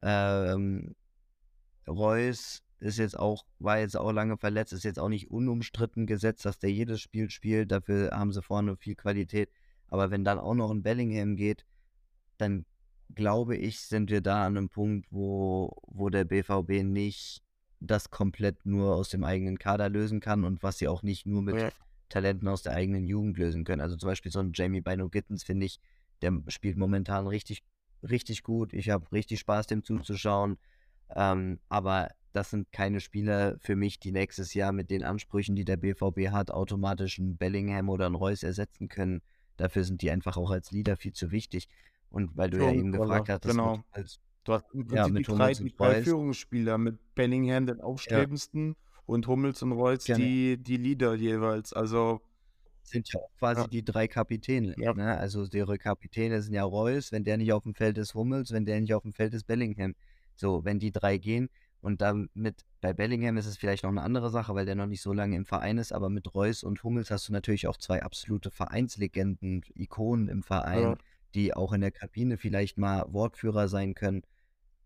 Ähm, 0.02 0.94
Reus 1.88 2.62
ist 2.78 2.99
jetzt 2.99 3.18
auch, 3.18 3.44
war 3.58 3.78
jetzt 3.78 3.96
auch 3.96 4.12
lange 4.12 4.37
verletzt, 4.37 4.72
ist 4.72 4.84
jetzt 4.84 4.99
auch 4.99 5.08
nicht 5.08 5.30
unumstritten 5.30 6.06
gesetzt, 6.06 6.44
dass 6.44 6.58
der 6.58 6.70
jedes 6.70 7.00
Spiel 7.00 7.30
spielt. 7.30 7.72
Dafür 7.72 8.11
haben 8.12 8.32
sie 8.32 8.42
vorne 8.42 8.76
viel 8.76 8.94
Qualität. 8.94 9.50
Aber 9.88 10.11
wenn 10.11 10.25
dann 10.25 10.38
auch 10.38 10.54
noch 10.54 10.70
ein 10.70 10.82
Bellingham 10.82 11.37
geht, 11.37 11.64
dann 12.38 12.66
glaube 13.14 13.57
ich, 13.57 13.81
sind 13.81 14.11
wir 14.11 14.21
da 14.21 14.47
an 14.47 14.57
einem 14.57 14.69
Punkt, 14.69 15.07
wo, 15.11 15.76
wo 15.87 16.09
der 16.09 16.25
BVB 16.25 16.83
nicht 16.83 17.42
das 17.81 18.11
komplett 18.11 18.64
nur 18.64 18.95
aus 18.95 19.11
dem 19.11 19.25
eigenen 19.25 19.58
Kader 19.58 19.89
lösen 19.89 20.21
kann 20.21 20.45
und 20.45 20.63
was 20.63 20.78
sie 20.78 20.89
auch 20.89 21.02
nicht 21.02 21.26
nur 21.26 21.43
mit 21.43 21.56
ja. 21.56 21.71
Talenten 22.08 22.49
aus 22.49 22.63
der 22.63 22.75
eigenen 22.75 23.06
Jugend 23.06 23.39
lösen 23.39 23.65
können. 23.65 23.80
Also 23.80 23.97
zum 23.97 24.08
Beispiel 24.08 24.30
so 24.30 24.41
ein 24.41 24.52
Jamie 24.54 24.80
Bino 24.80 25.08
Gittens, 25.08 25.43
finde 25.43 25.67
ich, 25.67 25.80
der 26.21 26.32
spielt 26.49 26.76
momentan 26.76 27.26
richtig, 27.26 27.63
richtig 28.02 28.43
gut. 28.43 28.73
Ich 28.73 28.91
habe 28.91 29.10
richtig 29.13 29.41
Spaß, 29.41 29.67
dem 29.67 29.84
zuzuschauen. 29.84 30.58
Ähm, 31.15 31.58
aber 31.69 32.08
das 32.32 32.50
sind 32.50 32.73
keine 32.73 33.00
Spieler 33.00 33.56
für 33.58 33.76
mich, 33.76 33.99
die 33.99 34.13
nächstes 34.13 34.54
Jahr 34.54 34.73
mit 34.73 34.91
den 34.91 35.02
Ansprüchen, 35.02 35.56
die 35.56 35.65
der 35.65 35.76
BVB 35.76 36.30
hat, 36.30 36.50
automatisch 36.50 37.19
einen 37.19 37.36
Bellingham 37.36 37.89
oder 37.89 38.06
einen 38.06 38.15
Reus 38.15 38.43
ersetzen 38.43 38.89
können. 38.89 39.23
Dafür 39.56 39.84
sind 39.84 40.02
die 40.02 40.10
einfach 40.10 40.36
auch 40.36 40.50
als 40.50 40.71
Leader 40.71 40.97
viel 40.97 41.13
zu 41.13 41.30
wichtig. 41.30 41.69
Und 42.12 42.36
weil 42.36 42.50
du 42.50 42.58
ja, 42.58 42.70
ja 42.70 42.72
eben 42.72 42.92
gefragt 42.92 43.28
hast, 43.28 43.42
genau. 43.42 43.82
Als, 43.90 44.20
du 44.44 44.52
hast 44.52 44.66
im 44.72 44.86
Prinzip 44.86 44.96
ja, 44.96 45.08
die, 45.08 45.22
drei, 45.22 45.52
die 45.54 45.75
drei 45.76 46.02
Führungsspieler 46.02 46.78
mit 46.78 47.14
Bellingham 47.14 47.66
den 47.66 47.80
aufstrebendsten 47.80 48.68
ja. 48.68 48.75
und 49.06 49.26
Hummels 49.26 49.62
und 49.62 49.72
Reus 49.72 50.04
die, 50.04 50.56
die 50.58 50.76
Leader 50.76 51.14
jeweils. 51.14 51.72
Also 51.72 52.20
sind 52.82 53.12
ja 53.12 53.20
auch 53.20 53.30
quasi 53.38 53.68
die 53.68 53.84
drei 53.84 54.08
Kapitäne. 54.08 54.75
Ne? 54.76 55.18
Also 55.18 55.46
ihre 55.52 55.78
Kapitäne 55.78 56.42
sind 56.42 56.54
ja 56.54 56.64
Reus, 56.64 57.12
wenn 57.12 57.25
der 57.25 57.38
nicht 57.38 57.52
auf 57.52 57.62
dem 57.62 57.75
Feld 57.75 57.96
ist, 57.98 58.14
Hummels, 58.14 58.52
wenn 58.52 58.64
der 58.64 58.80
nicht 58.80 58.94
auf 58.94 59.02
dem 59.02 59.12
Feld 59.12 59.34
ist, 59.34 59.44
Bellingham. 59.44 59.94
So, 60.34 60.64
wenn 60.64 60.78
die 60.78 60.92
drei 60.92 61.18
gehen, 61.18 61.48
und 61.82 62.00
damit, 62.00 62.64
bei 62.80 62.92
Bellingham 62.92 63.36
ist 63.36 63.46
es 63.46 63.56
vielleicht 63.56 63.82
noch 63.82 63.90
eine 63.90 64.02
andere 64.02 64.30
Sache, 64.30 64.54
weil 64.54 64.64
der 64.64 64.76
noch 64.76 64.86
nicht 64.86 65.02
so 65.02 65.12
lange 65.12 65.36
im 65.36 65.44
Verein 65.44 65.78
ist, 65.78 65.92
aber 65.92 66.08
mit 66.08 66.32
Reus 66.32 66.62
und 66.62 66.82
Hummels 66.84 67.10
hast 67.10 67.28
du 67.28 67.32
natürlich 67.32 67.66
auch 67.66 67.76
zwei 67.76 68.04
absolute 68.04 68.52
Vereinslegenden, 68.52 69.62
Ikonen 69.75 70.28
im 70.28 70.44
Verein, 70.44 70.82
ja. 70.82 70.96
Die 71.34 71.54
auch 71.54 71.73
in 71.73 71.80
der 71.80 71.90
Kabine 71.90 72.36
vielleicht 72.38 72.78
mal 72.78 73.04
Wortführer 73.08 73.68
sein 73.68 73.95
können, 73.95 74.23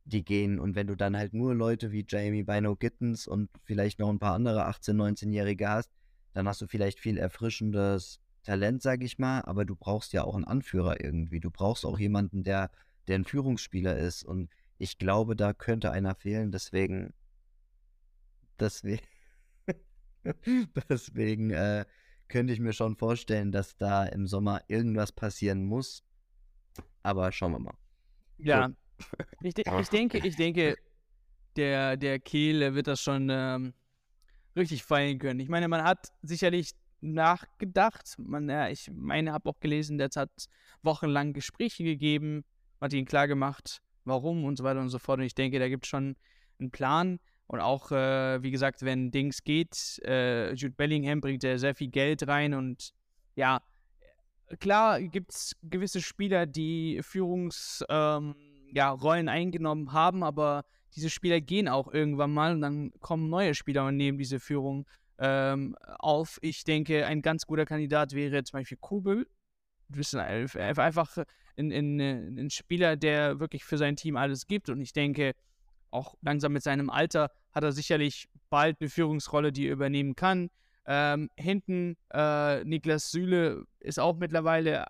die 0.04 0.24
gehen. 0.24 0.59
Und 0.59 0.74
wenn 0.74 0.87
du 0.87 0.96
dann 0.96 1.16
halt 1.16 1.35
nur 1.35 1.54
Leute 1.54 1.92
wie 1.92 2.04
Jamie 2.09 2.44
Bino 2.44 2.76
Gittens 2.76 3.26
und 3.26 3.50
vielleicht 3.64 3.98
noch 3.98 4.09
ein 4.09 4.18
paar 4.18 4.35
andere 4.35 4.68
18-, 4.68 4.94
19-Jährige 4.94 5.68
hast, 5.68 5.90
dann 6.32 6.46
hast 6.48 6.61
du 6.61 6.66
vielleicht 6.66 7.00
viel 7.00 7.18
erfrischendes 7.18 8.20
Talent, 8.42 8.80
sag 8.80 9.02
ich 9.02 9.18
mal, 9.18 9.40
aber 9.40 9.64
du 9.64 9.74
brauchst 9.74 10.12
ja 10.12 10.22
auch 10.22 10.37
einen 10.37 10.44
Anführer 10.44 11.02
irgendwie. 11.02 11.40
Du 11.40 11.50
brauchst 11.50 11.85
auch 11.85 11.98
jemanden, 11.98 12.44
der, 12.44 12.70
der 13.09 13.16
ein 13.16 13.24
Führungsspieler 13.24 13.96
ist. 13.96 14.22
Und 14.22 14.50
ich 14.78 14.98
glaube, 14.98 15.35
da 15.35 15.52
könnte 15.52 15.90
einer 15.90 16.14
fehlen, 16.14 16.52
deswegen, 16.52 17.12
deswegen, 18.61 19.02
deswegen 20.88 21.50
äh, 21.50 21.87
könnte 22.28 22.52
ich 22.52 22.61
mir 22.61 22.72
schon 22.72 22.96
vorstellen, 22.96 23.50
dass 23.50 23.76
da 23.76 24.04
im 24.04 24.26
Sommer 24.26 24.61
irgendwas 24.68 25.11
passieren 25.11 25.64
muss. 25.64 26.04
Aber 27.07 27.31
schauen 27.31 27.53
wir 27.53 27.61
mal. 27.61 27.75
Ja, 28.38 28.69
ich, 29.40 29.55
de 29.55 29.64
ich, 29.81 29.88
denke, 29.90 30.19
ich 30.19 30.35
denke, 30.35 30.77
der, 31.57 31.97
der 31.97 32.19
Kehl 32.19 32.75
wird 32.75 32.88
das 32.88 33.01
schon 33.01 33.29
ähm, 33.31 33.75
richtig 34.57 34.83
feiern 34.83 35.21
können. 35.21 35.38
Ich 35.38 35.49
meine, 35.49 35.69
man 35.69 35.85
hat 35.85 36.09
sicherlich 36.23 36.73
nachgedacht. 37.01 38.16
Man, 38.19 38.49
ja, 38.49 38.69
ich 38.69 38.90
meine, 38.92 39.33
habe 39.33 39.49
auch 39.49 39.61
gelesen, 39.61 39.99
der 39.99 40.09
hat 40.16 40.33
wochenlang 40.83 41.33
Gespräche 41.33 41.85
gegeben, 41.85 42.45
hat 42.81 42.92
ihn 42.92 43.05
klar 43.05 43.29
gemacht, 43.29 43.81
warum 44.05 44.45
und 44.45 44.59
so 44.59 44.64
weiter 44.64 44.81
und 44.81 44.88
so 44.88 44.99
fort. 44.99 45.21
Und 45.21 45.27
ich 45.27 45.37
denke, 45.37 45.61
da 45.61 45.69
gibt 45.69 45.85
es 45.85 45.88
schon 45.88 46.16
einen 46.59 46.73
Plan. 46.73 47.21
Und 47.47 47.61
auch, 47.61 47.92
äh, 47.92 48.42
wie 48.42 48.51
gesagt, 48.51 48.83
wenn 48.83 49.12
Dings 49.12 49.45
geht, 49.45 50.01
äh, 50.05 50.53
Jude 50.55 50.75
Bellingham 50.75 51.21
bringt 51.21 51.45
ja 51.45 51.57
sehr 51.57 51.77
viel 51.77 51.88
Geld 51.88 52.27
rein. 52.27 52.53
Und 52.53 52.90
ja, 53.37 53.61
klar 54.61 55.00
gibt 55.00 55.32
es 55.32 55.56
gewisse 55.62 56.00
Spieler, 56.00 56.46
die 56.46 57.00
Führungsrollen 57.02 58.35
ähm, 58.35 58.70
ja, 58.72 58.94
eingenommen 58.94 59.92
haben, 59.92 60.22
aber 60.22 60.64
diese 60.94 61.11
Spieler 61.11 61.40
gehen 61.40 61.68
auch 61.68 61.92
irgendwann 61.92 62.32
mal 62.32 62.52
und 62.54 62.62
dann 62.62 62.92
kommen 63.00 63.28
neue 63.28 63.54
Spieler 63.54 63.87
und 63.87 63.96
nehmen 63.96 64.18
diese 64.18 64.40
Führung 64.40 64.87
ähm, 65.18 65.76
auf. 65.98 66.38
Ich 66.42 66.64
denke, 66.64 67.06
ein 67.06 67.22
ganz 67.22 67.46
guter 67.46 67.66
Kandidat 67.66 68.12
wäre 68.12 68.42
zum 68.44 68.61
Beispiel 68.61 68.78
Kobel. 68.80 69.26
Einfach 69.88 71.16
ein, 71.56 71.72
ein, 71.72 72.00
ein 72.38 72.50
Spieler, 72.50 72.96
der 72.96 73.40
wirklich 73.40 73.64
für 73.64 73.78
sein 73.78 73.96
Team 73.96 74.16
alles 74.16 74.46
gibt. 74.46 74.68
Und 74.68 74.80
ich 74.80 74.92
denke, 74.92 75.35
auch 75.90 76.16
langsam 76.22 76.52
mit 76.52 76.62
seinem 76.62 76.90
Alter 76.90 77.30
hat 77.52 77.64
er 77.64 77.72
sicherlich 77.72 78.28
bald 78.50 78.80
eine 78.80 78.90
Führungsrolle, 78.90 79.52
die 79.52 79.66
er 79.66 79.72
übernehmen 79.72 80.16
kann. 80.16 80.50
Ähm, 80.87 81.31
hinten 81.37 81.96
äh, 82.12 82.64
Niklas 82.64 83.11
Süle 83.11 83.64
ist 83.81 83.99
auch 83.99 84.16
mittlerweile 84.16 84.87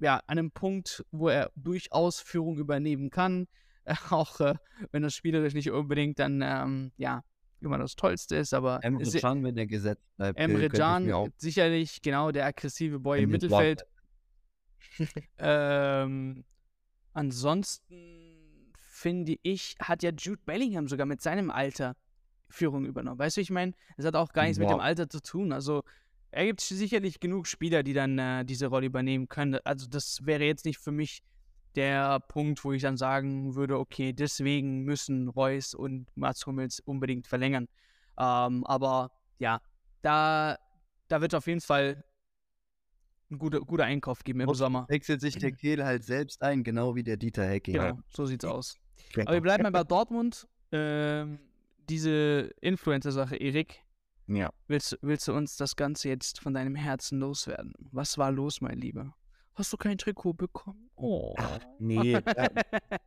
ja, 0.00 0.16
an 0.26 0.38
einem 0.38 0.50
Punkt, 0.50 1.04
wo 1.10 1.28
er 1.28 1.50
durchaus 1.54 2.20
Führung 2.20 2.58
übernehmen 2.58 3.10
kann. 3.10 3.46
Äh, 3.84 3.94
auch 4.10 4.40
äh, 4.40 4.54
wenn 4.90 5.02
das 5.02 5.14
spielerisch 5.14 5.54
nicht 5.54 5.70
unbedingt 5.70 6.18
dann 6.18 6.42
ähm, 6.42 6.92
ja 6.96 7.22
immer 7.60 7.78
das 7.78 7.96
Tollste 7.96 8.36
ist, 8.36 8.52
aber 8.52 8.80
Emre 8.82 9.04
Can, 9.10 9.42
wenn 9.42 9.54
der 9.56 9.66
gesetzt 9.66 10.04
bleibt, 10.16 10.38
Emre 10.38 10.68
Can, 10.68 11.32
sicherlich 11.38 12.02
genau 12.02 12.30
der 12.30 12.46
aggressive 12.46 12.98
Boy 12.98 13.22
im 13.22 13.30
Mittelfeld. 13.30 13.82
Ähm, 15.38 16.44
ansonsten 17.12 18.72
finde 18.74 19.36
ich, 19.42 19.74
hat 19.80 20.02
ja 20.02 20.10
Jude 20.10 20.40
Bellingham 20.46 20.88
sogar 20.88 21.06
mit 21.06 21.20
seinem 21.20 21.50
Alter 21.50 21.96
Führung 22.48 22.84
übernommen. 22.84 23.18
Weißt 23.18 23.36
du, 23.36 23.40
ich 23.40 23.50
meine, 23.50 23.72
es 23.96 24.04
hat 24.04 24.16
auch 24.16 24.32
gar 24.32 24.44
nichts 24.44 24.58
wow. 24.58 24.66
mit 24.66 24.76
dem 24.76 24.80
Alter 24.80 25.08
zu 25.08 25.20
tun. 25.20 25.52
Also 25.52 25.82
er 26.30 26.46
gibt 26.46 26.60
sicherlich 26.60 27.20
genug 27.20 27.46
Spieler, 27.46 27.82
die 27.82 27.92
dann 27.92 28.18
äh, 28.18 28.44
diese 28.44 28.66
Rolle 28.66 28.86
übernehmen 28.86 29.28
können. 29.28 29.58
Also 29.64 29.86
das 29.88 30.24
wäre 30.26 30.44
jetzt 30.44 30.64
nicht 30.64 30.78
für 30.78 30.92
mich 30.92 31.22
der 31.74 32.20
Punkt, 32.20 32.64
wo 32.64 32.72
ich 32.72 32.82
dann 32.82 32.96
sagen 32.96 33.54
würde, 33.54 33.78
okay, 33.78 34.12
deswegen 34.12 34.84
müssen 34.84 35.28
Reus 35.28 35.74
und 35.74 36.08
Mats 36.16 36.46
Hummels 36.46 36.80
unbedingt 36.80 37.26
verlängern. 37.26 37.68
Ähm, 38.18 38.64
aber 38.64 39.12
ja, 39.38 39.60
da, 40.02 40.58
da 41.08 41.20
wird 41.20 41.34
auf 41.34 41.46
jeden 41.46 41.60
Fall 41.60 42.02
ein 43.30 43.38
guter, 43.38 43.60
guter 43.60 43.84
Einkauf 43.84 44.24
geben 44.24 44.40
im 44.40 44.48
Und 44.48 44.54
Sommer. 44.54 44.86
Wechselt 44.88 45.20
sich 45.20 45.36
der 45.36 45.52
Kehl 45.52 45.84
halt 45.84 46.04
selbst 46.04 46.42
ein, 46.42 46.64
genau 46.64 46.94
wie 46.94 47.02
der 47.02 47.16
Dieter 47.16 47.44
Hecking. 47.44 47.74
Genau, 47.74 47.98
so 48.08 48.24
sieht's 48.24 48.44
aus. 48.44 48.78
Aber 49.16 49.34
wir 49.34 49.40
bleiben 49.40 49.62
mal 49.62 49.72
bei 49.72 49.84
Dortmund. 49.84 50.46
Ähm, 50.72 51.38
diese 51.88 52.50
Influencer-Sache, 52.60 53.36
Erik. 53.36 53.82
Ja. 54.28 54.50
Willst, 54.66 54.98
willst 55.02 55.28
du 55.28 55.32
uns 55.32 55.56
das 55.56 55.76
Ganze 55.76 56.08
jetzt 56.08 56.40
von 56.40 56.52
deinem 56.54 56.74
Herzen 56.74 57.20
loswerden? 57.20 57.72
Was 57.92 58.18
war 58.18 58.32
los, 58.32 58.60
mein 58.60 58.78
Lieber? 58.78 59.14
Hast 59.54 59.72
du 59.72 59.76
kein 59.76 59.96
Trikot 59.98 60.34
bekommen? 60.34 60.90
Oh. 60.96 61.34
Nee, 61.78 62.14
äh, 62.14 62.48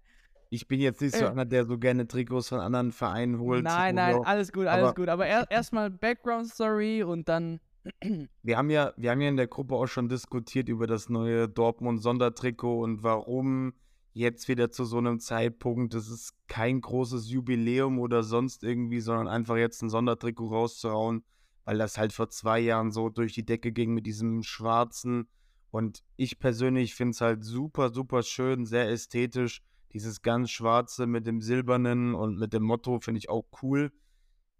ich 0.49 0.67
bin 0.67 0.79
jetzt 0.79 1.01
nicht 1.01 1.15
so 1.15 1.25
Äh. 1.25 1.29
einer, 1.29 1.45
der 1.45 1.65
so 1.65 1.77
gerne 1.77 2.07
Trikots 2.07 2.49
von 2.49 2.59
anderen 2.59 2.91
Vereinen 2.91 3.37
holt. 3.39 3.63
Nein, 3.63 3.95
nein, 3.95 4.15
wir- 4.15 4.27
alles 4.27 4.51
gut, 4.51 4.65
alles 4.67 4.85
aber- 4.87 4.95
gut. 4.95 5.09
Aber 5.09 5.27
er, 5.27 5.49
erstmal 5.51 5.89
Background-Story 5.89 7.03
und 7.03 7.27
dann. 7.29 7.59
Wir 8.43 8.57
haben 8.57 8.69
ja, 8.69 8.93
wir 8.97 9.11
haben 9.11 9.21
ja 9.21 9.29
in 9.29 9.37
der 9.37 9.47
Gruppe 9.47 9.73
auch 9.75 9.87
schon 9.87 10.09
diskutiert 10.09 10.67
über 10.69 10.85
das 10.85 11.07
neue 11.09 11.47
Dortmund-Sondertrikot 11.47 12.81
und 12.83 13.03
warum 13.03 13.73
jetzt 14.19 14.47
wieder 14.47 14.69
zu 14.69 14.85
so 14.85 14.97
einem 14.97 15.19
Zeitpunkt. 15.19 15.93
Das 15.93 16.09
ist 16.09 16.33
kein 16.47 16.81
großes 16.81 17.29
Jubiläum 17.29 17.99
oder 17.99 18.23
sonst 18.23 18.63
irgendwie, 18.63 18.99
sondern 18.99 19.27
einfach 19.27 19.57
jetzt 19.57 19.81
ein 19.81 19.89
Sondertrikot 19.89 20.49
rauszuhauen, 20.49 21.23
weil 21.65 21.77
das 21.77 21.97
halt 21.97 22.13
vor 22.13 22.29
zwei 22.29 22.59
Jahren 22.59 22.91
so 22.91 23.09
durch 23.09 23.33
die 23.33 23.45
Decke 23.45 23.71
ging 23.71 23.93
mit 23.93 24.05
diesem 24.05 24.43
schwarzen. 24.43 25.27
Und 25.71 26.03
ich 26.17 26.39
persönlich 26.39 26.95
finde 26.95 27.11
es 27.11 27.21
halt 27.21 27.43
super, 27.43 27.89
super 27.89 28.23
schön, 28.23 28.65
sehr 28.65 28.89
ästhetisch. 28.89 29.61
Dieses 29.93 30.21
ganz 30.21 30.51
schwarze 30.51 31.07
mit 31.07 31.25
dem 31.25 31.41
silbernen 31.41 32.13
und 32.13 32.37
mit 32.37 32.53
dem 32.53 32.63
Motto 32.63 32.99
finde 32.99 33.19
ich 33.19 33.29
auch 33.29 33.45
cool 33.63 33.91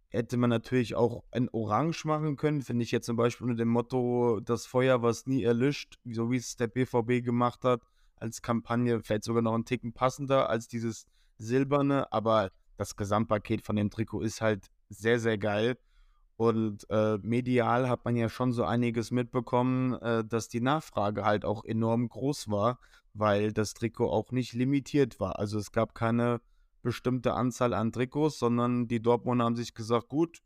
hätte 0.10 0.38
man 0.38 0.50
natürlich 0.50 0.96
auch 0.96 1.24
ein 1.32 1.50
Orange 1.50 2.06
machen 2.06 2.36
können, 2.36 2.62
finde 2.62 2.84
ich 2.84 2.92
jetzt 2.92 3.06
zum 3.06 3.16
Beispiel 3.16 3.46
unter 3.46 3.64
dem 3.64 3.70
Motto, 3.70 4.40
das 4.40 4.66
Feuer, 4.66 5.02
was 5.02 5.28
nie 5.28 5.44
erlischt, 5.44 6.00
so 6.04 6.32
wie 6.32 6.38
es 6.38 6.56
der 6.56 6.68
BVB 6.68 7.24
gemacht 7.24 7.64
hat, 7.64 7.82
als 8.20 8.42
Kampagne, 8.42 9.02
vielleicht 9.02 9.24
sogar 9.24 9.42
noch 9.42 9.54
einen 9.54 9.66
Ticken 9.66 9.94
passender 9.94 10.50
als 10.50 10.68
dieses 10.68 11.06
silberne, 11.38 12.12
aber 12.12 12.52
das 12.78 12.96
Gesamtpaket 12.96 13.62
von 13.62 13.76
dem 13.76 13.90
Trikot 13.90 14.22
ist 14.22 14.42
halt 14.42 14.68
sehr, 14.90 15.20
sehr 15.20 15.38
geil. 15.38 15.78
Und 16.38 16.90
äh, 16.90 17.18
medial 17.22 17.90
hat 17.90 18.06
man 18.06 18.16
ja 18.16 18.30
schon 18.30 18.54
so 18.54 18.64
einiges 18.64 19.12
mitbekommen, 19.12 19.94
äh, 19.96 20.24
dass 20.24 20.48
die 20.48 20.62
Nachfrage 20.62 21.26
halt 21.26 21.44
auch 21.44 21.66
enorm 21.66 22.08
groß 22.08 22.50
war, 22.50 22.80
weil 23.14 23.52
das 23.52 23.74
Trikot 23.74 24.10
auch 24.10 24.32
nicht 24.32 24.54
limitiert 24.54 25.20
war. 25.20 25.38
Also 25.38 25.60
es 25.60 25.74
gab 25.74 25.94
keine 25.94 26.40
bestimmte 26.82 27.34
Anzahl 27.34 27.74
an 27.74 27.92
Trikots, 27.92 28.40
sondern 28.40 28.88
die 28.88 29.02
Dortmunder 29.02 29.44
haben 29.44 29.58
sich 29.58 29.74
gesagt, 29.74 30.08
gut, 30.08 30.42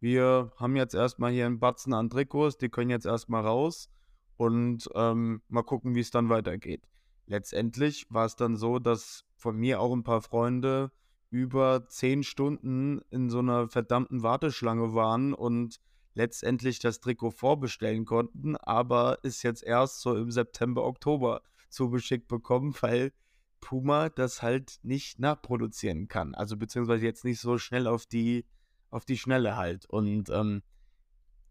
wir 0.00 0.52
haben 0.56 0.76
jetzt 0.76 0.94
erstmal 0.94 1.32
hier 1.32 1.46
einen 1.46 1.60
Batzen 1.60 1.92
an 1.92 2.08
Trikots, 2.08 2.56
die 2.56 2.70
können 2.70 2.90
jetzt 2.90 3.06
erstmal 3.06 3.42
raus 3.42 3.90
und 4.36 4.88
ähm, 4.94 5.42
mal 5.48 5.62
gucken, 5.62 5.94
wie 5.94 6.00
es 6.00 6.10
dann 6.10 6.30
weitergeht. 6.30 6.82
Letztendlich 7.26 8.06
war 8.10 8.26
es 8.26 8.36
dann 8.36 8.56
so, 8.56 8.78
dass 8.78 9.24
von 9.36 9.56
mir 9.56 9.80
auch 9.80 9.92
ein 9.92 10.04
paar 10.04 10.22
Freunde 10.22 10.90
über 11.30 11.88
zehn 11.88 12.22
Stunden 12.22 13.00
in 13.10 13.28
so 13.30 13.40
einer 13.40 13.68
verdammten 13.68 14.22
Warteschlange 14.22 14.94
waren 14.94 15.34
und 15.34 15.80
letztendlich 16.14 16.78
das 16.78 17.00
Trikot 17.00 17.32
vorbestellen 17.32 18.04
konnten, 18.04 18.56
aber 18.56 19.18
ist 19.24 19.42
jetzt 19.42 19.64
erst 19.64 20.00
so 20.00 20.16
im 20.16 20.30
September, 20.30 20.84
Oktober 20.84 21.42
zugeschickt 21.70 22.28
bekommen, 22.28 22.74
weil 22.80 23.12
Puma 23.60 24.10
das 24.10 24.42
halt 24.42 24.78
nicht 24.82 25.18
nachproduzieren 25.18 26.06
kann. 26.06 26.34
Also 26.34 26.56
beziehungsweise 26.56 27.04
jetzt 27.04 27.24
nicht 27.24 27.40
so 27.40 27.58
schnell 27.58 27.86
auf 27.86 28.06
die, 28.06 28.44
auf 28.90 29.04
die 29.04 29.18
Schnelle 29.18 29.56
halt. 29.56 29.86
Und 29.86 30.30
ähm, 30.30 30.62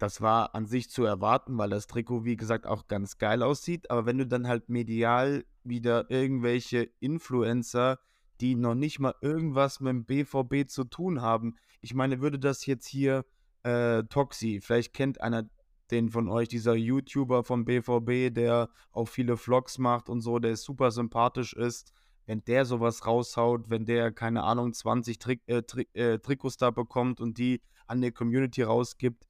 das 0.04 0.20
war 0.20 0.54
an 0.54 0.66
sich 0.66 0.90
zu 0.90 1.06
erwarten, 1.06 1.58
weil 1.58 1.70
das 1.70 1.88
Trikot, 1.88 2.26
wie 2.26 2.36
gesagt, 2.36 2.68
auch 2.68 2.88
ganz 2.90 3.20
geil 3.20 3.42
aussieht. 3.42 3.90
Aber 3.90 4.06
wenn 4.06 4.18
du 4.18 4.28
dann 4.28 4.50
halt 4.50 4.68
medial 4.68 5.46
wieder 5.64 6.12
irgendwelche 6.12 6.90
Influencer, 7.00 8.00
die 8.42 8.56
noch 8.56 8.76
nicht 8.76 9.00
mal 9.00 9.16
irgendwas 9.22 9.80
mit 9.80 9.92
dem 9.92 10.04
BVB 10.04 10.68
zu 10.68 10.84
tun 10.84 11.22
haben, 11.22 11.56
ich 11.80 11.94
meine, 11.94 12.20
würde 12.20 12.38
das 12.38 12.66
jetzt 12.66 12.86
hier 12.86 13.24
äh, 13.64 14.04
Toxi, 14.04 14.60
vielleicht 14.62 14.94
kennt 14.94 15.22
einer 15.22 15.50
den 15.90 16.10
von 16.10 16.28
euch, 16.28 16.50
dieser 16.50 16.76
YouTuber 16.76 17.46
vom 17.46 17.64
BVB, 17.64 18.34
der 18.34 18.70
auch 18.92 19.08
viele 19.08 19.38
Vlogs 19.38 19.78
macht 19.78 20.10
und 20.10 20.20
so, 20.20 20.38
der 20.38 20.58
super 20.58 20.92
sympathisch 20.92 21.54
ist, 21.54 21.94
wenn 22.26 22.44
der 22.44 22.66
sowas 22.66 23.08
raushaut, 23.08 23.70
wenn 23.70 23.86
der, 23.86 24.12
keine 24.12 24.44
Ahnung, 24.44 24.74
20 24.74 25.18
Tri 25.18 25.40
äh, 25.46 25.62
Tri 25.62 25.88
äh, 25.94 26.20
Trikots 26.20 26.58
da 26.58 26.72
bekommt 26.72 27.22
und 27.22 27.38
die 27.38 27.62
an 27.88 28.02
die 28.02 28.12
Community 28.12 28.64
rausgibt, 28.64 29.28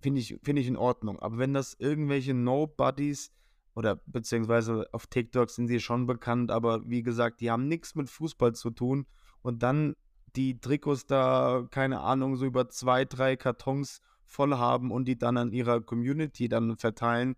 finde 0.00 0.20
ich, 0.20 0.38
find 0.42 0.58
ich 0.58 0.66
in 0.66 0.76
Ordnung. 0.76 1.18
Aber 1.20 1.38
wenn 1.38 1.54
das 1.54 1.74
irgendwelche 1.74 2.34
Nobodies 2.34 3.32
oder 3.74 3.96
beziehungsweise 4.06 4.88
auf 4.92 5.06
TikTok 5.06 5.50
sind 5.50 5.68
sie 5.68 5.80
schon 5.80 6.06
bekannt, 6.06 6.50
aber 6.50 6.88
wie 6.88 7.02
gesagt, 7.02 7.40
die 7.40 7.50
haben 7.50 7.68
nichts 7.68 7.94
mit 7.94 8.10
Fußball 8.10 8.54
zu 8.54 8.70
tun 8.70 9.06
und 9.42 9.62
dann 9.62 9.94
die 10.36 10.60
Trikots 10.60 11.06
da, 11.06 11.66
keine 11.70 12.00
Ahnung, 12.00 12.36
so 12.36 12.46
über 12.46 12.68
zwei, 12.68 13.04
drei 13.04 13.36
Kartons 13.36 14.00
voll 14.24 14.56
haben 14.56 14.90
und 14.90 15.06
die 15.06 15.18
dann 15.18 15.36
an 15.36 15.52
ihrer 15.52 15.80
Community 15.80 16.48
dann 16.48 16.76
verteilen, 16.76 17.34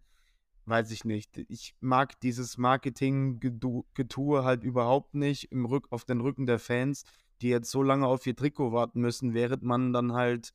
weiß 0.66 0.90
ich 0.90 1.04
nicht. 1.04 1.38
Ich 1.48 1.74
mag 1.80 2.20
dieses 2.20 2.58
Marketing-Getue 2.58 4.44
halt 4.44 4.62
überhaupt 4.62 5.14
nicht 5.14 5.50
im 5.50 5.64
Rück 5.64 5.86
auf 5.90 6.04
den 6.04 6.20
Rücken 6.20 6.46
der 6.46 6.58
Fans, 6.58 7.04
die 7.40 7.48
jetzt 7.48 7.70
so 7.70 7.82
lange 7.82 8.06
auf 8.06 8.26
ihr 8.26 8.36
Trikot 8.36 8.72
warten 8.72 9.00
müssen, 9.00 9.34
während 9.34 9.62
man 9.62 9.92
dann 9.92 10.12
halt 10.12 10.52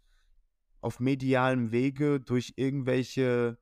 auf 0.87 1.01
medialem 1.01 1.73
Wege 1.73 2.21
durch 2.21 2.53
irgendwelche 2.55 3.57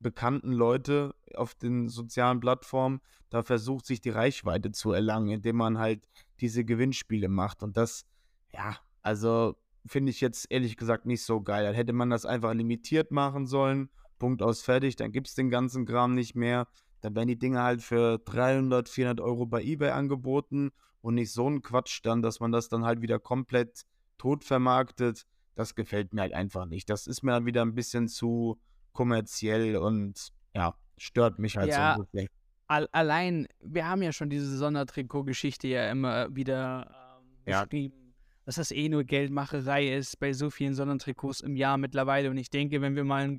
bekannten 0.00 0.50
Leute 0.50 1.14
auf 1.36 1.54
den 1.54 1.88
sozialen 1.88 2.40
Plattformen 2.40 3.00
da 3.30 3.44
versucht, 3.44 3.86
sich 3.86 4.00
die 4.00 4.10
Reichweite 4.10 4.72
zu 4.72 4.90
erlangen, 4.90 5.28
indem 5.28 5.56
man 5.56 5.78
halt 5.78 6.08
diese 6.40 6.64
Gewinnspiele 6.64 7.28
macht. 7.28 7.62
Und 7.62 7.76
das, 7.76 8.04
ja, 8.52 8.76
also 9.00 9.54
finde 9.86 10.10
ich 10.10 10.20
jetzt 10.20 10.50
ehrlich 10.50 10.76
gesagt 10.76 11.06
nicht 11.06 11.22
so 11.22 11.40
geil. 11.40 11.64
Dann 11.64 11.74
hätte 11.76 11.92
man 11.92 12.10
das 12.10 12.26
einfach 12.26 12.52
limitiert 12.52 13.12
machen 13.12 13.46
sollen. 13.46 13.88
Punkt 14.18 14.42
aus 14.42 14.62
fertig, 14.62 14.96
dann 14.96 15.12
gibt 15.12 15.28
es 15.28 15.36
den 15.36 15.50
ganzen 15.50 15.86
Kram 15.86 16.14
nicht 16.14 16.34
mehr. 16.34 16.66
Dann 17.00 17.14
werden 17.14 17.28
die 17.28 17.38
Dinge 17.38 17.62
halt 17.62 17.80
für 17.80 18.18
300, 18.18 18.88
400 18.88 19.24
Euro 19.24 19.46
bei 19.46 19.62
eBay 19.62 19.90
angeboten 19.90 20.72
und 21.00 21.14
nicht 21.14 21.32
so 21.32 21.48
ein 21.48 21.62
Quatsch 21.62 22.00
dann, 22.02 22.22
dass 22.22 22.40
man 22.40 22.50
das 22.50 22.68
dann 22.68 22.84
halt 22.84 23.02
wieder 23.02 23.20
komplett 23.20 23.86
tot 24.18 24.42
vermarktet. 24.42 25.26
Das 25.56 25.74
gefällt 25.74 26.12
mir 26.12 26.20
halt 26.20 26.34
einfach 26.34 26.66
nicht. 26.66 26.88
Das 26.90 27.06
ist 27.06 27.22
mir 27.22 27.32
dann 27.32 27.46
wieder 27.46 27.62
ein 27.62 27.74
bisschen 27.74 28.08
zu 28.08 28.60
kommerziell 28.92 29.76
und 29.76 30.28
ja, 30.54 30.74
stört 30.98 31.38
mich 31.38 31.56
halt 31.56 31.70
Ja, 31.70 31.94
so 31.94 32.00
ein 32.00 32.06
bisschen. 32.12 32.28
All, 32.68 32.88
allein, 32.92 33.46
wir 33.60 33.88
haben 33.88 34.02
ja 34.02 34.12
schon 34.12 34.28
diese 34.28 34.56
Sondertrikot-Geschichte 34.56 35.66
ja 35.68 35.90
immer 35.90 36.34
wieder 36.34 37.18
ähm, 37.20 37.52
Ja. 37.52 37.62
beschrieben, 37.62 38.14
dass 38.44 38.56
das 38.56 38.70
eh 38.70 38.88
nur 38.88 39.04
Geldmacherei 39.04 39.94
ist 39.96 40.18
bei 40.18 40.32
so 40.32 40.50
vielen 40.50 40.74
Sondertrikots 40.74 41.40
im 41.40 41.56
Jahr 41.56 41.78
mittlerweile. 41.78 42.28
Und 42.30 42.36
ich 42.36 42.50
denke, 42.50 42.80
wenn 42.82 42.94
wir 42.94 43.04
mal 43.04 43.36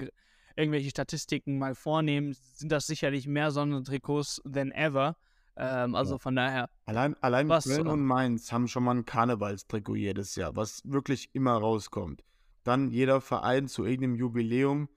irgendwelche 0.55 0.89
Statistiken 0.89 1.59
mal 1.59 1.75
vornehmen, 1.75 2.33
sind 2.53 2.71
das 2.71 2.87
sicherlich 2.87 3.27
mehr 3.27 3.51
Sondertrikots 3.51 4.41
than 4.51 4.71
ever. 4.71 5.15
Ähm, 5.59 5.95
also 5.95 6.15
Ja. 6.15 6.19
von 6.19 6.35
daher, 6.35 6.69
Allein, 6.85 7.15
allein 7.21 7.49
Was, 7.49 7.65
Köln 7.65 7.87
äh, 7.87 7.89
und 7.89 8.05
Mainz 8.05 8.51
haben 8.51 8.67
schon 8.67 8.83
mal 8.83 8.95
ein 8.95 9.05
Karnevalstrikot 9.05 9.95
jedes 9.95 10.35
Jahr, 10.35 10.55
was 10.55 10.81
wirklich 10.85 11.29
immer 11.33 11.53
rauskommt. 11.53 12.23
Dann 12.63 12.91
jeder 12.91 13.21
Verein 13.21 13.67
zu 13.67 13.85
irgendeinem 13.85 14.15
Jubiläum. 14.15 14.89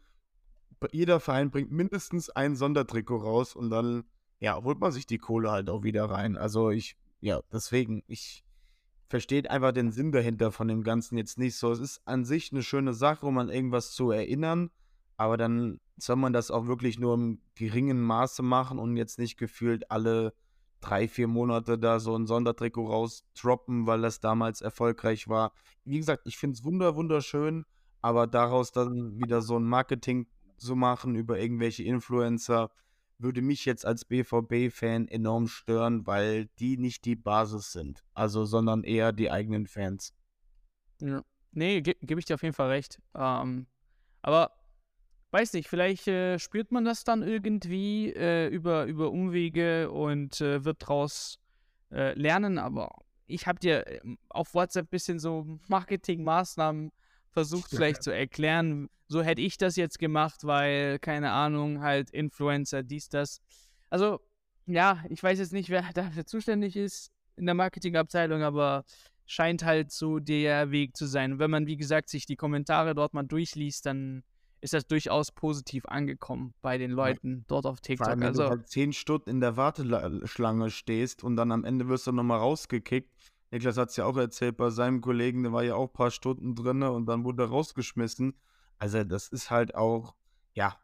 Jeder 0.92 1.20
Verein 1.20 1.50
bringt 1.50 1.70
mindestens 1.70 2.30
ein 2.30 2.56
Sondertrikot 2.56 3.18
raus 3.18 3.54
und 3.54 3.70
dann, 3.70 4.04
ja, 4.38 4.62
holt 4.62 4.80
man 4.80 4.92
sich 4.92 5.06
die 5.06 5.18
Kohle 5.18 5.50
halt 5.50 5.68
auch 5.68 5.82
wieder 5.82 6.06
rein. 6.06 6.36
Also 6.36 6.70
ich, 6.70 6.96
ja, 7.20 7.40
deswegen, 7.52 8.02
ich 8.06 8.44
verstehe 9.08 9.48
einfach 9.50 9.72
den 9.72 9.90
Sinn 9.92 10.12
dahinter 10.12 10.52
von 10.52 10.68
dem 10.68 10.82
Ganzen 10.82 11.18
jetzt 11.18 11.38
nicht 11.38 11.56
so. 11.56 11.70
Es 11.72 11.80
ist 11.80 12.00
an 12.06 12.24
sich 12.24 12.52
eine 12.52 12.62
schöne 12.62 12.94
Sache, 12.94 13.26
um 13.26 13.36
an 13.38 13.50
irgendwas 13.50 13.92
zu 13.92 14.10
erinnern, 14.10 14.70
aber 15.16 15.36
dann 15.36 15.80
soll 15.98 16.16
man 16.16 16.32
das 16.32 16.50
auch 16.50 16.66
wirklich 16.66 16.98
nur 16.98 17.14
im 17.14 17.40
geringen 17.54 18.00
Maße 18.00 18.42
machen 18.42 18.78
und 18.78 18.96
jetzt 18.96 19.18
nicht 19.18 19.36
gefühlt 19.36 19.90
alle 19.90 20.32
drei, 20.80 21.08
vier 21.08 21.28
Monate 21.28 21.78
da 21.78 22.00
so 22.00 22.16
ein 22.16 22.26
Sondertrikot 22.26 22.86
rausdroppen, 22.86 23.86
weil 23.86 24.02
das 24.02 24.20
damals 24.20 24.60
erfolgreich 24.60 25.28
war. 25.28 25.52
Wie 25.84 25.98
gesagt, 25.98 26.26
ich 26.26 26.38
finde 26.38 26.54
es 26.54 26.64
wunder, 26.64 26.96
wunderschön, 26.96 27.64
aber 28.00 28.26
daraus 28.26 28.72
dann 28.72 29.18
wieder 29.18 29.42
so 29.42 29.58
ein 29.58 29.64
Marketing 29.64 30.26
zu 30.56 30.76
machen 30.76 31.14
über 31.14 31.38
irgendwelche 31.38 31.84
Influencer, 31.84 32.70
würde 33.18 33.42
mich 33.42 33.64
jetzt 33.64 33.84
als 33.84 34.04
BVB-Fan 34.04 35.08
enorm 35.08 35.46
stören, 35.46 36.06
weil 36.06 36.46
die 36.58 36.76
nicht 36.76 37.04
die 37.04 37.16
Basis 37.16 37.72
sind. 37.72 38.02
Also, 38.14 38.44
sondern 38.44 38.82
eher 38.82 39.12
die 39.12 39.30
eigenen 39.30 39.66
Fans. 39.66 40.14
ja. 41.00 41.22
nee, 41.52 41.80
ge 41.82 41.96
gebe 42.00 42.20
ich 42.20 42.26
dir 42.26 42.34
auf 42.34 42.42
jeden 42.42 42.54
Fall 42.54 42.68
recht. 42.68 43.00
Ähm, 43.14 43.66
aber 44.22 44.52
weiß 45.32 45.52
nicht, 45.52 45.68
vielleicht 45.68 46.08
äh, 46.08 46.38
spürt 46.38 46.72
man 46.72 46.84
das 46.84 47.04
dann 47.04 47.22
irgendwie 47.22 48.12
äh, 48.12 48.48
über, 48.48 48.84
über 48.86 49.10
Umwege 49.10 49.90
und 49.90 50.40
äh, 50.40 50.64
wird 50.64 50.82
daraus 50.82 51.38
äh, 51.92 52.14
lernen, 52.14 52.58
aber 52.58 52.90
ich 53.26 53.46
habe 53.46 53.60
dir 53.60 53.86
ähm, 53.86 54.18
auf 54.28 54.54
WhatsApp 54.54 54.86
ein 54.86 54.90
bisschen 54.90 55.18
so 55.18 55.46
Marketingmaßnahmen 55.68 56.92
versucht 57.30 57.70
vielleicht 57.70 58.02
zu 58.02 58.10
erklären. 58.10 58.88
So 59.06 59.22
hätte 59.22 59.42
ich 59.42 59.56
das 59.56 59.76
jetzt 59.76 59.98
gemacht, 59.98 60.44
weil, 60.44 60.98
keine 60.98 61.30
Ahnung, 61.30 61.80
halt 61.80 62.10
Influencer, 62.10 62.82
dies, 62.82 63.08
das. 63.08 63.40
Also, 63.88 64.20
ja, 64.66 65.02
ich 65.08 65.22
weiß 65.22 65.38
jetzt 65.38 65.52
nicht, 65.52 65.70
wer 65.70 65.82
dafür 65.94 66.26
zuständig 66.26 66.76
ist 66.76 67.10
in 67.36 67.46
der 67.46 67.54
Marketingabteilung, 67.54 68.42
aber 68.42 68.84
scheint 69.26 69.64
halt 69.64 69.92
so 69.92 70.18
der 70.18 70.72
Weg 70.72 70.96
zu 70.96 71.06
sein. 71.06 71.32
Und 71.32 71.38
wenn 71.38 71.50
man, 71.50 71.66
wie 71.66 71.76
gesagt, 71.76 72.08
sich 72.08 72.26
die 72.26 72.36
Kommentare 72.36 72.94
dort 72.94 73.14
mal 73.14 73.22
durchliest, 73.22 73.86
dann 73.86 74.24
ist 74.60 74.74
das 74.74 74.86
durchaus 74.86 75.32
positiv 75.32 75.86
angekommen 75.86 76.54
bei 76.62 76.78
den 76.78 76.90
Leuten 76.90 77.44
dort 77.48 77.66
auf 77.66 77.80
TikTok. 77.80 78.04
Vor 78.04 78.10
allem, 78.10 78.20
wenn 78.20 78.28
also, 78.28 78.42
du 78.44 78.48
halt 78.50 78.68
zehn 78.68 78.92
Stunden 78.92 79.30
in 79.30 79.40
der 79.40 79.56
Warteschlange 79.56 80.70
stehst 80.70 81.24
und 81.24 81.36
dann 81.36 81.52
am 81.52 81.64
Ende 81.64 81.88
wirst 81.88 82.06
du 82.06 82.12
nochmal 82.12 82.38
rausgekickt. 82.38 83.10
Niklas 83.50 83.76
hat 83.76 83.90
es 83.90 83.96
ja 83.96 84.04
auch 84.04 84.16
erzählt, 84.16 84.56
bei 84.56 84.70
seinem 84.70 85.00
Kollegen, 85.00 85.42
der 85.42 85.52
war 85.52 85.64
ja 85.64 85.74
auch 85.74 85.88
ein 85.88 85.92
paar 85.92 86.10
Stunden 86.10 86.54
drin 86.54 86.82
und 86.82 87.06
dann 87.06 87.24
wurde 87.24 87.44
er 87.44 87.48
rausgeschmissen. 87.48 88.34
Also 88.78 89.02
das 89.04 89.28
ist 89.28 89.50
halt 89.50 89.74
auch, 89.74 90.14
ja, 90.54 90.76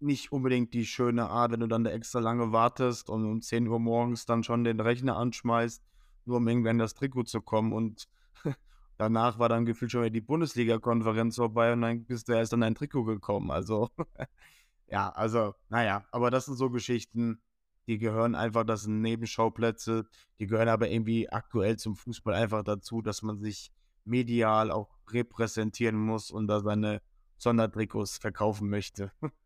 nicht 0.00 0.32
unbedingt 0.32 0.74
die 0.74 0.84
schöne 0.84 1.30
Art, 1.30 1.52
wenn 1.52 1.60
du 1.60 1.68
dann 1.68 1.84
da 1.84 1.90
extra 1.90 2.18
lange 2.18 2.52
wartest 2.52 3.08
und 3.08 3.24
um 3.24 3.40
10 3.40 3.68
Uhr 3.68 3.78
morgens 3.78 4.26
dann 4.26 4.42
schon 4.42 4.64
den 4.64 4.80
Rechner 4.80 5.16
anschmeißt, 5.16 5.82
nur 6.24 6.38
um 6.38 6.48
irgendwann 6.48 6.78
das 6.78 6.94
Trikot 6.94 7.24
zu 7.24 7.40
kommen 7.40 7.72
und 7.72 8.08
Danach 9.02 9.40
war 9.40 9.48
dann 9.48 9.66
gefühlt 9.66 9.90
schon 9.90 10.02
wieder 10.02 10.10
die 10.10 10.20
Bundesliga-Konferenz 10.20 11.34
vorbei 11.34 11.72
und 11.72 11.80
dann 11.80 12.04
bist 12.04 12.28
du 12.28 12.34
erst 12.34 12.54
an 12.54 12.60
dein 12.60 12.76
Trikot 12.76 13.02
gekommen. 13.02 13.50
Also, 13.50 13.88
ja, 14.86 15.08
also, 15.08 15.56
naja, 15.70 16.04
aber 16.12 16.30
das 16.30 16.44
sind 16.44 16.54
so 16.54 16.70
Geschichten, 16.70 17.42
die 17.88 17.98
gehören 17.98 18.36
einfach, 18.36 18.62
das 18.62 18.82
sind 18.82 19.00
Nebenschauplätze, 19.00 20.06
die 20.38 20.46
gehören 20.46 20.68
aber 20.68 20.88
irgendwie 20.88 21.28
aktuell 21.28 21.78
zum 21.78 21.96
Fußball 21.96 22.34
einfach 22.34 22.62
dazu, 22.62 23.02
dass 23.02 23.22
man 23.22 23.40
sich 23.40 23.72
medial 24.04 24.70
auch 24.70 24.88
repräsentieren 25.08 25.96
muss 25.96 26.30
und 26.30 26.46
da 26.46 26.60
seine 26.60 27.02
Sondertrikots 27.38 28.18
verkaufen 28.18 28.70
möchte. 28.70 29.10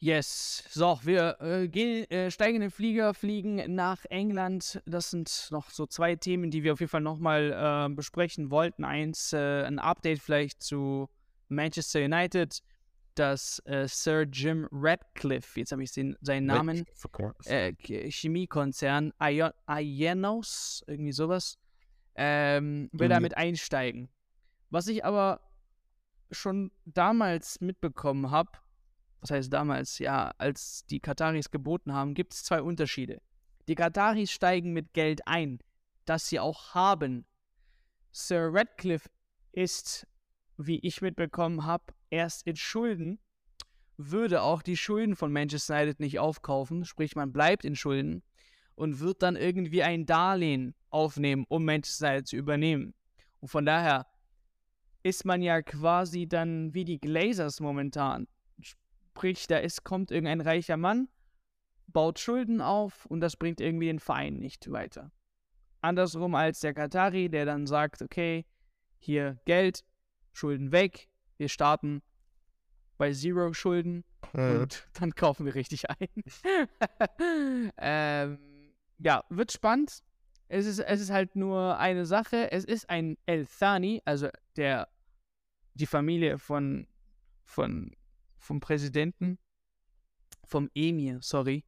Yes. 0.00 0.62
So, 0.70 1.00
wir 1.02 1.40
äh, 1.40 1.66
gehen, 1.66 2.08
äh, 2.10 2.30
steigen 2.30 2.56
in 2.56 2.60
den 2.60 2.70
Flieger, 2.70 3.14
fliegen 3.14 3.74
nach 3.74 4.04
England. 4.10 4.80
Das 4.86 5.10
sind 5.10 5.48
noch 5.50 5.70
so 5.70 5.86
zwei 5.86 6.14
Themen, 6.14 6.52
die 6.52 6.62
wir 6.62 6.74
auf 6.74 6.80
jeden 6.80 6.90
Fall 6.90 7.00
nochmal 7.00 7.88
äh, 7.90 7.92
besprechen 7.92 8.50
wollten. 8.52 8.84
Eins, 8.84 9.32
äh, 9.32 9.64
ein 9.64 9.80
Update 9.80 10.20
vielleicht 10.20 10.62
zu 10.62 11.08
Manchester 11.48 12.04
United, 12.04 12.62
dass 13.16 13.60
äh, 13.64 13.88
Sir 13.88 14.22
Jim 14.22 14.68
Radcliffe, 14.70 15.58
jetzt 15.58 15.72
habe 15.72 15.82
ich 15.82 15.90
den, 15.90 16.16
seinen 16.20 16.46
Namen, 16.46 16.86
äh, 17.46 17.72
Chemiekonzern, 17.74 19.12
Ienos, 19.20 20.84
irgendwie 20.86 21.12
sowas, 21.12 21.58
ähm, 22.14 22.88
will 22.92 23.08
mhm. 23.08 23.12
damit 23.12 23.36
einsteigen. 23.36 24.08
Was 24.70 24.86
ich 24.86 25.04
aber 25.04 25.40
schon 26.30 26.70
damals 26.84 27.60
mitbekommen 27.60 28.30
habe, 28.30 28.50
was 29.20 29.30
heißt 29.30 29.52
damals, 29.52 29.98
ja, 29.98 30.32
als 30.38 30.84
die 30.86 31.00
Kataris 31.00 31.50
geboten 31.50 31.92
haben, 31.92 32.14
gibt 32.14 32.34
es 32.34 32.44
zwei 32.44 32.62
Unterschiede. 32.62 33.20
Die 33.66 33.74
Kataris 33.74 34.30
steigen 34.30 34.72
mit 34.72 34.92
Geld 34.94 35.26
ein, 35.26 35.58
das 36.04 36.28
sie 36.28 36.40
auch 36.40 36.74
haben. 36.74 37.26
Sir 38.12 38.50
Radcliffe 38.52 39.10
ist, 39.52 40.06
wie 40.56 40.78
ich 40.80 41.02
mitbekommen 41.02 41.64
habe, 41.64 41.84
erst 42.10 42.46
in 42.46 42.56
Schulden, 42.56 43.18
würde 43.96 44.42
auch 44.42 44.62
die 44.62 44.76
Schulden 44.76 45.16
von 45.16 45.32
Manchester 45.32 45.74
United 45.74 46.00
nicht 46.00 46.18
aufkaufen, 46.18 46.84
sprich 46.84 47.16
man 47.16 47.32
bleibt 47.32 47.64
in 47.64 47.74
Schulden 47.74 48.22
und 48.76 49.00
wird 49.00 49.22
dann 49.22 49.34
irgendwie 49.34 49.82
ein 49.82 50.06
Darlehen 50.06 50.74
aufnehmen, 50.90 51.44
um 51.48 51.64
Manchester 51.64 52.10
United 52.10 52.28
zu 52.28 52.36
übernehmen. 52.36 52.94
Und 53.40 53.48
von 53.48 53.66
daher 53.66 54.06
ist 55.02 55.24
man 55.24 55.42
ja 55.42 55.62
quasi 55.62 56.28
dann 56.28 56.72
wie 56.74 56.84
die 56.84 57.00
Glazers 57.00 57.60
momentan. 57.60 58.28
Sprich, 59.18 59.48
da 59.48 59.58
ist, 59.58 59.82
kommt 59.82 60.12
irgendein 60.12 60.40
reicher 60.40 60.76
Mann, 60.76 61.08
baut 61.88 62.20
Schulden 62.20 62.60
auf 62.60 63.04
und 63.06 63.20
das 63.20 63.36
bringt 63.36 63.60
irgendwie 63.60 63.86
den 63.86 63.98
Verein 63.98 64.34
nicht 64.34 64.70
weiter. 64.70 65.10
Andersrum 65.80 66.36
als 66.36 66.60
der 66.60 66.72
Katari, 66.72 67.28
der 67.28 67.44
dann 67.44 67.66
sagt, 67.66 68.00
okay, 68.00 68.46
hier 69.00 69.40
Geld, 69.44 69.84
Schulden 70.32 70.70
weg, 70.70 71.08
wir 71.36 71.48
starten 71.48 72.00
bei 72.96 73.12
Zero 73.12 73.52
Schulden 73.52 74.04
mhm. 74.34 74.60
und 74.60 74.88
dann 75.00 75.12
kaufen 75.16 75.46
wir 75.46 75.56
richtig 75.56 75.90
ein. 75.90 76.08
ähm, 77.78 78.38
ja, 78.98 79.24
wird 79.30 79.50
spannend. 79.50 80.04
Es 80.46 80.64
ist, 80.64 80.78
es 80.78 81.00
ist 81.00 81.10
halt 81.10 81.34
nur 81.34 81.76
eine 81.78 82.06
Sache. 82.06 82.52
Es 82.52 82.64
ist 82.64 82.88
ein 82.88 83.18
El 83.26 83.46
Thani, 83.46 84.00
also 84.04 84.28
der, 84.54 84.86
die 85.74 85.86
Familie 85.86 86.38
von, 86.38 86.86
von 87.42 87.96
vom 88.38 88.60
Präsidenten, 88.60 89.38
vom 90.44 90.70
Emir, 90.74 91.18
sorry. 91.20 91.64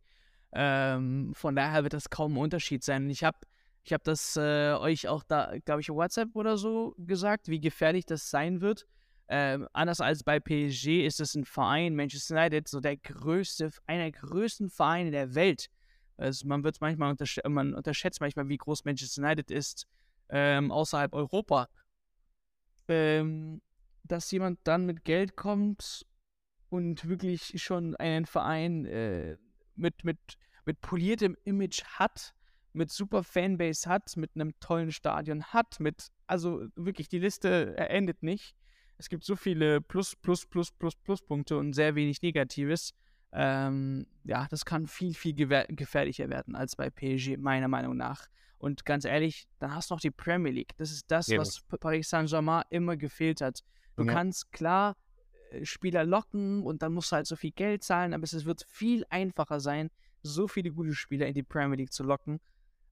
Ähm, 0.52 1.32
von 1.34 1.54
daher 1.54 1.82
wird 1.82 1.92
das 1.92 2.10
kaum 2.10 2.34
ein 2.34 2.38
Unterschied 2.38 2.82
sein. 2.82 3.08
Ich 3.10 3.22
habe 3.22 3.38
ich 3.82 3.92
hab 3.92 4.04
das 4.04 4.36
äh, 4.36 4.74
euch 4.74 5.08
auch 5.08 5.22
da, 5.22 5.54
glaube 5.64 5.80
ich, 5.80 5.88
WhatsApp 5.88 6.34
oder 6.34 6.58
so 6.58 6.94
gesagt, 6.98 7.48
wie 7.48 7.60
gefährlich 7.60 8.04
das 8.04 8.30
sein 8.30 8.60
wird. 8.60 8.86
Ähm, 9.28 9.68
anders 9.72 10.00
als 10.00 10.24
bei 10.24 10.40
PSG 10.40 11.06
ist 11.06 11.20
es 11.20 11.34
ein 11.34 11.44
Verein, 11.44 11.94
Manchester 11.94 12.34
United, 12.34 12.68
so 12.68 12.80
der 12.80 12.96
größte, 12.96 13.70
einer 13.86 14.10
der 14.10 14.12
größten 14.12 14.70
Vereine 14.70 15.12
der 15.12 15.34
Welt. 15.34 15.70
Also 16.16 16.46
man 16.46 16.64
wird 16.64 16.80
manchmal 16.80 17.10
untersch 17.10 17.40
man 17.48 17.74
unterschätzt 17.74 18.20
manchmal, 18.20 18.48
wie 18.48 18.58
groß 18.58 18.84
Manchester 18.84 19.22
United 19.22 19.50
ist 19.50 19.86
ähm, 20.28 20.70
außerhalb 20.70 21.14
Europa. 21.14 21.68
Ähm, 22.88 23.62
dass 24.02 24.30
jemand 24.32 24.58
dann 24.64 24.84
mit 24.84 25.04
Geld 25.04 25.36
kommt 25.36 26.04
und 26.70 27.08
wirklich 27.08 27.62
schon 27.62 27.96
einen 27.96 28.24
Verein 28.24 28.86
äh, 28.86 29.36
mit, 29.74 30.04
mit, 30.04 30.18
mit 30.64 30.80
poliertem 30.80 31.36
Image 31.44 31.82
hat, 31.84 32.34
mit 32.72 32.90
super 32.90 33.24
Fanbase 33.24 33.88
hat, 33.88 34.16
mit 34.16 34.30
einem 34.34 34.58
tollen 34.60 34.92
Stadion 34.92 35.44
hat, 35.44 35.80
mit, 35.80 36.08
also 36.26 36.64
wirklich, 36.76 37.08
die 37.08 37.18
Liste 37.18 37.76
endet 37.76 38.22
nicht. 38.22 38.54
Es 38.96 39.08
gibt 39.08 39.24
so 39.24 39.34
viele 39.34 39.80
Plus, 39.80 40.14
Plus, 40.14 40.46
Plus, 40.46 40.70
Plus, 40.70 40.94
Pluspunkte 40.96 41.56
und 41.58 41.72
sehr 41.72 41.94
wenig 41.96 42.22
Negatives. 42.22 42.94
Ähm, 43.32 44.06
ja, 44.24 44.46
das 44.50 44.64
kann 44.64 44.86
viel, 44.86 45.14
viel 45.14 45.34
gefährlicher 45.34 46.28
werden 46.28 46.54
als 46.54 46.76
bei 46.76 46.90
PSG, 46.90 47.36
meiner 47.36 47.68
Meinung 47.68 47.96
nach. 47.96 48.26
Und 48.58 48.84
ganz 48.84 49.04
ehrlich, 49.06 49.48
dann 49.58 49.74
hast 49.74 49.90
du 49.90 49.94
noch 49.94 50.00
die 50.00 50.10
Premier 50.10 50.52
League. 50.52 50.76
Das 50.76 50.92
ist 50.92 51.10
das, 51.10 51.28
ja. 51.28 51.38
was 51.38 51.62
Paris 51.80 52.10
Saint-Germain 52.10 52.64
immer 52.70 52.96
gefehlt 52.96 53.40
hat. 53.40 53.60
Du 53.96 54.04
ja. 54.04 54.12
kannst 54.12 54.52
klar 54.52 54.96
Spieler 55.62 56.04
locken 56.04 56.62
und 56.62 56.82
dann 56.82 56.92
musst 56.92 57.12
du 57.12 57.16
halt 57.16 57.26
so 57.26 57.36
viel 57.36 57.52
Geld 57.52 57.82
zahlen, 57.82 58.14
aber 58.14 58.24
es 58.24 58.44
wird 58.44 58.64
viel 58.68 59.04
einfacher 59.10 59.60
sein, 59.60 59.90
so 60.22 60.48
viele 60.48 60.70
gute 60.70 60.94
Spieler 60.94 61.26
in 61.26 61.34
die 61.34 61.42
Premier 61.42 61.76
League 61.76 61.92
zu 61.92 62.02
locken. 62.02 62.40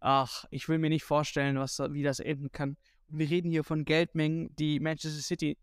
Ach, 0.01 0.45
ich 0.51 0.69
will 0.69 0.79
mir 0.79 0.91
nicht 0.91 1.05
vorstellen, 1.05 1.59
was, 1.59 1.79
wie 1.79 2.03
das 2.03 2.21
enden 2.21 2.53
kann. 2.53 2.77
wir 3.09 3.29
reden 3.29 3.51
hier 3.51 3.65
von 3.65 3.85
Geldmengen, 3.85 4.55
die 4.57 4.81
Manchester 4.81 5.23
City. 5.23 5.57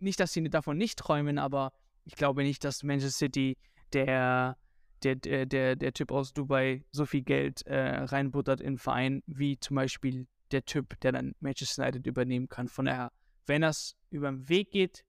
Nicht, 0.00 0.20
dass 0.20 0.32
sie 0.32 0.42
davon 0.50 0.76
nicht 0.76 0.98
träumen, 0.98 1.38
aber 1.38 1.72
ich 2.04 2.14
glaube 2.14 2.42
nicht, 2.42 2.64
dass 2.64 2.82
Manchester 2.82 3.26
City 3.26 3.56
der, 3.92 4.56
der, 5.02 5.16
der, 5.16 5.46
der, 5.46 5.76
der 5.76 5.92
Typ 5.92 6.12
aus 6.12 6.32
Dubai 6.32 6.84
so 6.92 7.06
viel 7.06 7.22
Geld 7.22 7.66
äh, 7.66 8.04
reinbuttert 8.04 8.60
in 8.60 8.74
den 8.74 8.78
Verein, 8.78 9.22
wie 9.26 9.58
zum 9.58 9.76
Beispiel 9.76 10.26
der 10.50 10.64
Typ, 10.64 11.00
der 11.00 11.12
dann 11.12 11.34
Manchester 11.40 11.82
United 11.82 12.06
übernehmen 12.06 12.48
kann. 12.48 12.68
Von 12.68 12.84
daher 12.84 13.10
wenn 13.46 13.62
das 13.62 13.96
über 14.10 14.30
den 14.30 14.48
Weg 14.48 14.70
geht, 14.70 15.04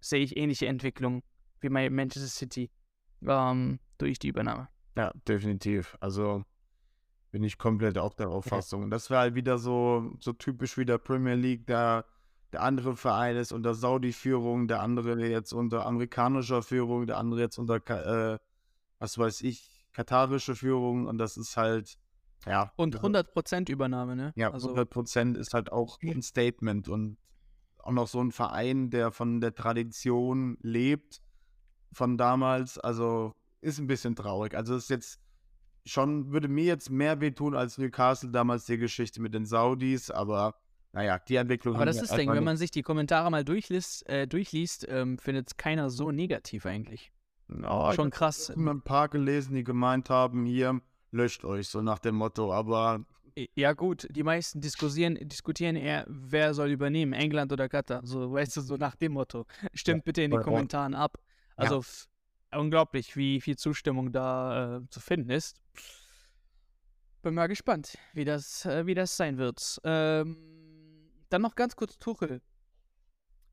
sehe 0.00 0.22
ich 0.22 0.36
ähnliche 0.36 0.66
Entwicklungen 0.66 1.22
wie 1.60 1.68
bei 1.68 1.88
Manchester 1.90 2.28
City 2.28 2.70
ähm, 3.26 3.78
durch 3.98 4.18
die 4.18 4.28
Übernahme. 4.28 4.68
Ja, 4.96 5.12
definitiv. 5.26 5.96
Also 6.00 6.44
bin 7.30 7.42
ich 7.42 7.58
komplett 7.58 7.98
auch 7.98 8.14
der 8.14 8.28
Auffassung. 8.28 8.84
Und 8.84 8.90
das 8.90 9.10
wäre 9.10 9.20
halt 9.20 9.34
wieder 9.34 9.58
so, 9.58 10.14
so 10.20 10.32
typisch 10.32 10.78
wie 10.78 10.84
der 10.84 10.98
Premier 10.98 11.34
League, 11.34 11.66
der, 11.66 12.04
der 12.52 12.62
andere 12.62 12.94
Verein 12.96 13.36
ist 13.36 13.50
unter 13.50 13.74
Saudi-Führung, 13.74 14.68
der 14.68 14.80
andere 14.80 15.26
jetzt 15.26 15.52
unter 15.52 15.84
amerikanischer 15.84 16.62
Führung, 16.62 17.06
der 17.08 17.18
andere 17.18 17.40
jetzt 17.40 17.58
unter, 17.58 17.76
äh, 17.88 18.38
was 19.00 19.18
weiß 19.18 19.40
ich, 19.40 19.84
katarische 19.92 20.54
Führung. 20.54 21.06
Und 21.06 21.18
das 21.18 21.36
ist 21.36 21.56
halt, 21.56 21.98
ja. 22.46 22.72
Und 22.76 23.00
100% 23.00 23.68
Übernahme, 23.68 24.14
ne? 24.14 24.32
Ja, 24.36 24.52
also, 24.52 24.72
100% 24.72 25.36
ist 25.36 25.54
halt 25.54 25.72
auch 25.72 25.98
ein 26.02 26.22
Statement. 26.22 26.88
Und 26.88 27.16
auch 27.84 27.92
noch 27.92 28.08
so 28.08 28.20
ein 28.20 28.32
Verein, 28.32 28.90
der 28.90 29.12
von 29.12 29.40
der 29.40 29.54
Tradition 29.54 30.56
lebt, 30.62 31.20
von 31.92 32.16
damals. 32.16 32.78
Also 32.78 33.32
ist 33.60 33.78
ein 33.78 33.86
bisschen 33.86 34.16
traurig. 34.16 34.54
Also 34.54 34.76
ist 34.76 34.90
jetzt 34.90 35.20
schon, 35.84 36.32
würde 36.32 36.48
mir 36.48 36.64
jetzt 36.64 36.90
mehr 36.90 37.20
wehtun 37.20 37.54
als 37.54 37.78
Newcastle 37.78 38.30
damals 38.30 38.66
die 38.66 38.78
Geschichte 38.78 39.20
mit 39.20 39.34
den 39.34 39.46
Saudis, 39.46 40.10
aber 40.10 40.54
naja, 40.92 41.18
die 41.18 41.36
Entwicklung. 41.36 41.74
Aber 41.74 41.86
das 41.86 41.96
ist 41.96 42.10
das 42.10 42.16
Ding, 42.16 42.30
wenn 42.30 42.44
man 42.44 42.56
sich 42.56 42.70
die 42.70 42.82
Kommentare 42.82 43.30
mal 43.30 43.44
durchliest, 43.44 44.08
äh, 44.08 44.26
durchliest 44.26 44.86
ähm, 44.88 45.18
findet 45.18 45.48
es 45.48 45.56
keiner 45.56 45.90
so 45.90 46.10
negativ 46.10 46.66
eigentlich. 46.66 47.12
No, 47.48 47.92
Schon 47.92 48.10
krass. 48.10 48.50
Ich 48.50 48.56
habe 48.56 48.70
ein 48.70 48.82
paar 48.82 49.08
gelesen, 49.08 49.54
die 49.54 49.64
gemeint 49.64 50.08
haben, 50.08 50.46
hier 50.46 50.80
löscht 51.10 51.44
euch, 51.44 51.68
so 51.68 51.82
nach 51.82 51.98
dem 51.98 52.14
Motto, 52.14 52.52
aber. 52.52 53.04
Ja, 53.56 53.72
gut, 53.72 54.06
die 54.10 54.22
meisten 54.22 54.60
diskutieren, 54.60 55.18
diskutieren 55.20 55.74
eher, 55.74 56.04
wer 56.08 56.54
soll 56.54 56.70
übernehmen, 56.70 57.12
England 57.12 57.52
oder 57.52 57.68
Katar. 57.68 58.06
So, 58.06 58.32
weißt 58.32 58.56
du, 58.56 58.60
so 58.60 58.76
nach 58.76 58.94
dem 58.94 59.12
Motto. 59.12 59.46
Stimmt 59.72 60.02
ja, 60.02 60.04
bitte 60.04 60.22
in 60.22 60.30
den 60.30 60.40
Kommentaren 60.40 60.94
ab. 60.94 61.18
Also 61.56 61.82
ja. 62.52 62.58
unglaublich, 62.58 63.16
wie 63.16 63.40
viel 63.40 63.56
Zustimmung 63.56 64.12
da 64.12 64.76
äh, 64.76 64.80
zu 64.90 65.00
finden 65.00 65.30
ist. 65.30 65.60
Bin 67.22 67.34
mal 67.34 67.46
gespannt, 67.46 67.98
wie 68.12 68.24
das, 68.24 68.66
äh, 68.66 68.86
wie 68.86 68.94
das 68.94 69.16
sein 69.16 69.38
wird. 69.38 69.80
Ähm, 69.82 70.36
dann 71.30 71.42
noch 71.42 71.54
ganz 71.56 71.74
kurz 71.74 71.98
Tuchel. 71.98 72.40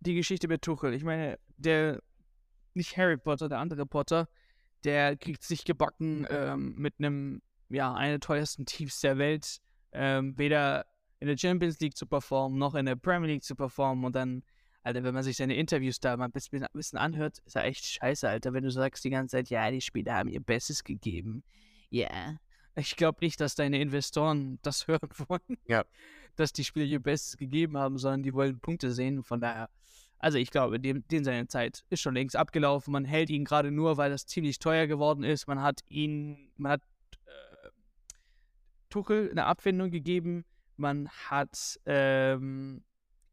Die 0.01 0.13
Geschichte 0.13 0.47
mit 0.47 0.61
Tuchel. 0.61 0.93
Ich 0.93 1.03
meine, 1.03 1.39
der, 1.57 2.01
nicht 2.73 2.97
Harry 2.97 3.17
Potter, 3.17 3.49
der 3.49 3.59
andere 3.59 3.85
Potter, 3.85 4.27
der 4.83 5.15
kriegt 5.15 5.43
sich 5.43 5.63
gebacken 5.63 6.27
ähm, 6.29 6.75
mit 6.75 6.95
einem, 6.99 7.41
ja, 7.69 7.93
einer 7.93 8.13
der 8.13 8.19
teuersten 8.19 8.65
Teams 8.65 8.99
der 8.99 9.17
Welt, 9.17 9.61
ähm, 9.93 10.37
weder 10.37 10.85
in 11.19 11.27
der 11.27 11.37
Champions 11.37 11.79
League 11.79 11.95
zu 11.95 12.05
performen, 12.05 12.57
noch 12.57 12.75
in 12.75 12.85
der 12.85 12.95
Premier 12.95 13.29
League 13.29 13.43
zu 13.43 13.55
performen 13.55 14.05
und 14.05 14.15
dann 14.15 14.43
Alter, 14.83 15.03
wenn 15.03 15.13
man 15.13 15.23
sich 15.23 15.37
seine 15.37 15.55
Interviews 15.55 15.99
da 15.99 16.17
mal 16.17 16.25
ein 16.25 16.31
bisschen, 16.31 16.63
ein 16.63 16.69
bisschen 16.73 16.97
anhört, 16.97 17.37
ist 17.45 17.55
er 17.55 17.65
echt 17.65 17.85
scheiße, 17.85 18.27
Alter. 18.27 18.53
Wenn 18.53 18.63
du 18.63 18.71
sagst 18.71 19.03
die 19.03 19.11
ganze 19.11 19.37
Zeit, 19.37 19.49
ja, 19.49 19.69
die 19.69 19.81
Spieler 19.81 20.15
haben 20.15 20.29
ihr 20.29 20.41
Bestes 20.41 20.83
gegeben. 20.83 21.43
Ja. 21.89 22.09
Yeah. 22.09 22.39
Ich 22.75 22.95
glaube 22.95 23.19
nicht, 23.21 23.39
dass 23.39 23.55
deine 23.55 23.79
Investoren 23.79 24.59
das 24.63 24.87
hören 24.87 25.09
wollen. 25.27 25.57
Ja. 25.67 25.83
Dass 26.37 26.53
die 26.53 26.63
Spieler 26.63 26.85
ihr 26.85 27.01
Bestes 27.01 27.35
gegeben 27.35 27.77
haben, 27.77 27.97
sondern 27.97 28.23
die 28.23 28.33
wollen 28.33 28.57
Punkte 28.61 28.93
sehen. 28.93 29.21
Von 29.21 29.41
daher, 29.41 29.69
also 30.17 30.37
ich 30.37 30.49
glaube, 30.49 30.79
den, 30.79 31.05
den 31.09 31.25
seine 31.25 31.45
Zeit 31.47 31.83
ist 31.89 31.99
schon 31.99 32.13
längst 32.13 32.37
abgelaufen. 32.37 32.93
Man 32.93 33.03
hält 33.03 33.29
ihn 33.29 33.43
gerade 33.43 33.69
nur, 33.69 33.97
weil 33.97 34.11
das 34.11 34.25
ziemlich 34.25 34.57
teuer 34.57 34.87
geworden 34.87 35.25
ist. 35.25 35.47
Man 35.47 35.61
hat 35.61 35.81
ihn, 35.89 36.49
man 36.55 36.71
hat 36.71 36.81
Tuchel 38.91 39.31
eine 39.31 39.45
Abfindung 39.45 39.89
gegeben. 39.89 40.45
Man 40.77 41.09
hat 41.09 41.79
ähm, 41.85 42.83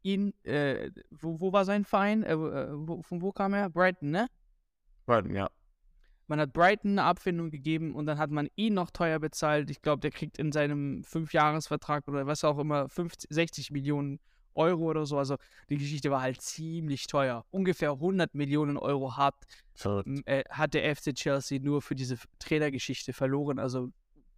ihn, 0.01 0.33
äh, 0.43 0.91
wo, 1.11 1.39
wo 1.39 1.53
war 1.53 1.65
sein 1.65 1.85
Verein? 1.85 2.23
Äh, 2.23 2.33
äh, 2.33 2.69
wo, 2.71 3.01
von 3.01 3.21
wo 3.21 3.31
kam 3.31 3.53
er? 3.53 3.69
Brighton, 3.69 4.11
ne? 4.11 4.27
Brighton, 5.05 5.35
ja. 5.35 5.49
Man 6.27 6.39
hat 6.39 6.53
Brighton 6.53 6.91
eine 6.91 7.03
Abfindung 7.03 7.49
gegeben 7.49 7.95
und 7.95 8.05
dann 8.05 8.19
hat 8.19 8.29
man 8.29 8.49
ihn 8.55 8.75
noch 8.75 8.91
teuer 8.91 9.19
bezahlt. 9.19 9.71
Ich 9.71 9.81
glaube, 9.81 10.01
der 10.01 10.11
kriegt 10.11 10.37
in 10.37 10.51
seinem 10.51 11.03
Fünfjahresvertrag 11.03 12.07
oder 12.07 12.27
was 12.27 12.43
auch 12.43 12.59
immer 12.59 12.87
50, 12.87 13.31
60 13.31 13.71
Millionen 13.71 14.19
Euro 14.53 14.83
oder 14.83 15.05
so. 15.07 15.17
Also 15.17 15.37
die 15.69 15.77
Geschichte 15.77 16.11
war 16.11 16.21
halt 16.21 16.41
ziemlich 16.41 17.07
teuer. 17.07 17.45
Ungefähr 17.49 17.91
100 17.91 18.35
Millionen 18.35 18.77
Euro 18.77 19.17
hat, 19.17 19.35
äh, 20.25 20.43
hat 20.49 20.75
der 20.75 20.95
FC 20.95 21.15
Chelsea 21.15 21.59
nur 21.59 21.81
für 21.81 21.95
diese 21.95 22.17
Trainergeschichte 22.37 23.13
verloren. 23.13 23.57
Also 23.57 23.89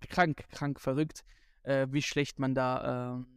krank, 0.10 0.46
krank 0.52 0.80
verrückt, 0.80 1.24
äh, 1.64 1.88
wie 1.90 2.02
schlecht 2.02 2.40
man 2.40 2.56
da 2.56 3.16
ähm, 3.16 3.28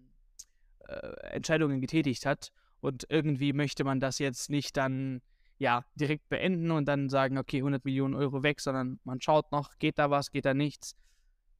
äh, 0.88 1.32
Entscheidungen 1.32 1.80
getätigt 1.80 2.26
hat. 2.26 2.52
Und 2.80 3.06
irgendwie 3.08 3.52
möchte 3.52 3.84
man 3.84 4.00
das 4.00 4.18
jetzt 4.18 4.50
nicht 4.50 4.76
dann 4.76 5.22
ja 5.58 5.84
direkt 5.94 6.28
beenden 6.28 6.70
und 6.70 6.86
dann 6.86 7.08
sagen, 7.08 7.38
okay, 7.38 7.58
100 7.58 7.84
Millionen 7.84 8.14
Euro 8.14 8.42
weg, 8.42 8.60
sondern 8.60 9.00
man 9.04 9.20
schaut 9.20 9.50
noch, 9.52 9.78
geht 9.78 9.98
da 9.98 10.10
was, 10.10 10.30
geht 10.30 10.44
da 10.44 10.54
nichts. 10.54 10.96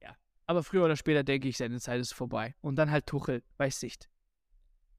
Ja, 0.01 0.15
aber 0.45 0.63
früher 0.63 0.85
oder 0.85 0.95
später 0.95 1.23
denke 1.23 1.47
ich, 1.47 1.57
seine 1.57 1.79
Zeit 1.79 1.99
ist 1.99 2.13
vorbei. 2.13 2.55
Und 2.61 2.75
dann 2.75 2.91
halt 2.91 3.07
Tuchel, 3.07 3.43
weiß 3.57 3.81
nicht. 3.83 4.09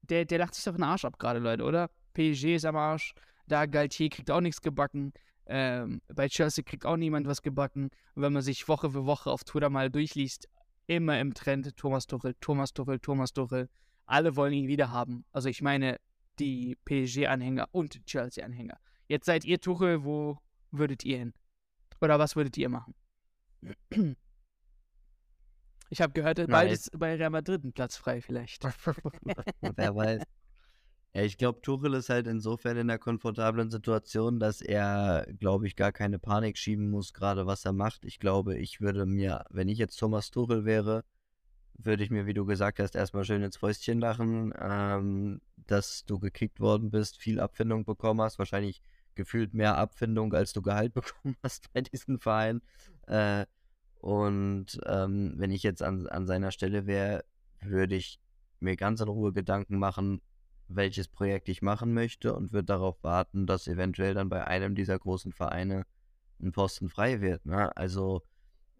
Der, 0.01 0.25
der 0.25 0.39
lacht 0.39 0.55
sich 0.55 0.63
doch 0.63 0.73
den 0.73 0.83
Arsch 0.83 1.05
ab 1.05 1.19
gerade, 1.19 1.39
Leute, 1.39 1.63
oder? 1.63 1.89
PSG 2.13 2.55
ist 2.55 2.65
am 2.65 2.75
Arsch, 2.75 3.13
da 3.47 3.65
Galtier 3.65 4.09
kriegt 4.09 4.31
auch 4.31 4.41
nichts 4.41 4.61
gebacken. 4.61 5.13
Ähm, 5.47 6.01
bei 6.07 6.27
Chelsea 6.27 6.63
kriegt 6.63 6.85
auch 6.85 6.97
niemand 6.97 7.27
was 7.27 7.41
gebacken. 7.41 7.89
Und 8.15 8.21
wenn 8.21 8.33
man 8.33 8.41
sich 8.41 8.67
Woche 8.67 8.91
für 8.91 9.05
Woche 9.05 9.31
auf 9.31 9.43
Twitter 9.43 9.69
mal 9.69 9.89
durchliest, 9.89 10.47
immer 10.87 11.19
im 11.19 11.33
Trend 11.33 11.75
Thomas 11.77 12.07
Tuchel, 12.07 12.35
Thomas 12.39 12.73
Tuchel, 12.73 12.99
Thomas 12.99 13.33
Tuchel 13.33 13.69
alle 14.07 14.35
wollen 14.35 14.53
ihn 14.53 14.67
wieder 14.67 14.91
haben. 14.91 15.25
Also 15.31 15.49
ich 15.49 15.61
meine, 15.61 15.99
die 16.39 16.77
PSG-Anhänger 16.85 17.67
und 17.71 18.05
Chelsea-Anhänger. 18.05 18.79
Jetzt 19.07 19.25
seid 19.25 19.45
ihr 19.45 19.59
Tuchel, 19.59 20.03
wo 20.03 20.39
würdet 20.71 21.03
ihr 21.03 21.19
hin? 21.19 21.33
Oder 22.01 22.17
was 22.19 22.35
würdet 22.35 22.57
ihr 22.57 22.69
machen? 22.69 22.95
Ich 25.89 26.01
habe 26.01 26.13
gehört, 26.13 26.45
bald 26.47 26.71
ist 26.71 26.91
bei 26.97 27.15
Real 27.15 27.29
Madrid 27.29 27.63
ein 27.63 27.73
Platz 27.73 27.95
frei 27.97 28.21
vielleicht. 28.21 28.63
Wer 29.61 29.95
weiß. 29.95 30.23
Ja, 31.17 31.23
ich 31.23 31.39
glaube, 31.39 31.61
Tuchel 31.61 31.95
ist 31.95 32.09
halt 32.09 32.27
insofern 32.27 32.77
in 32.77 32.89
der 32.89 32.99
komfortablen 32.99 33.71
Situation, 33.71 34.39
dass 34.39 34.61
er, 34.61 35.25
glaube 35.39 35.65
ich, 35.65 35.75
gar 35.75 35.91
keine 35.91 36.19
Panik 36.19 36.59
schieben 36.59 36.91
muss, 36.91 37.11
gerade 37.11 37.47
was 37.47 37.65
er 37.65 37.73
macht. 37.73 38.05
Ich 38.05 38.19
glaube, 38.19 38.55
ich 38.55 38.81
würde 38.81 39.07
mir, 39.07 39.43
wenn 39.49 39.67
ich 39.67 39.79
jetzt 39.79 39.97
Thomas 39.97 40.29
Tuchel 40.29 40.63
wäre, 40.63 41.03
würde 41.73 42.03
ich 42.03 42.11
mir, 42.11 42.27
wie 42.27 42.35
du 42.35 42.45
gesagt 42.45 42.77
hast, 42.77 42.95
erstmal 42.95 43.25
schön 43.25 43.41
ins 43.41 43.57
Fäustchen 43.57 43.99
lachen, 43.99 44.53
ähm, 44.61 45.41
dass 45.65 46.05
du 46.05 46.19
gekickt 46.19 46.59
worden 46.59 46.91
bist, 46.91 47.17
viel 47.17 47.39
Abfindung 47.39 47.83
bekommen 47.83 48.21
hast, 48.21 48.37
wahrscheinlich 48.37 48.83
gefühlt 49.15 49.55
mehr 49.55 49.75
Abfindung, 49.75 50.35
als 50.35 50.53
du 50.53 50.61
Gehalt 50.61 50.93
bekommen 50.93 51.35
hast 51.41 51.73
bei 51.73 51.81
diesem 51.81 52.19
Verein. 52.19 52.61
Äh, 53.07 53.47
und 54.01 54.79
ähm, 54.85 55.33
wenn 55.37 55.49
ich 55.49 55.63
jetzt 55.63 55.81
an, 55.81 56.05
an 56.05 56.27
seiner 56.27 56.51
Stelle 56.51 56.85
wäre, 56.85 57.25
würde 57.59 57.95
ich 57.95 58.19
mir 58.59 58.75
ganz 58.75 59.01
in 59.01 59.07
Ruhe 59.07 59.33
Gedanken 59.33 59.79
machen, 59.79 60.21
welches 60.67 61.07
Projekt 61.07 61.49
ich 61.49 61.61
machen 61.61 61.93
möchte 61.93 62.33
und 62.33 62.51
würde 62.51 62.65
darauf 62.65 63.03
warten, 63.03 63.47
dass 63.47 63.67
eventuell 63.67 64.13
dann 64.13 64.29
bei 64.29 64.45
einem 64.45 64.75
dieser 64.75 64.99
großen 64.99 65.31
Vereine 65.31 65.85
ein 66.41 66.51
Posten 66.51 66.89
frei 66.89 67.21
wird. 67.21 67.45
Ne? 67.45 67.75
Also 67.75 68.23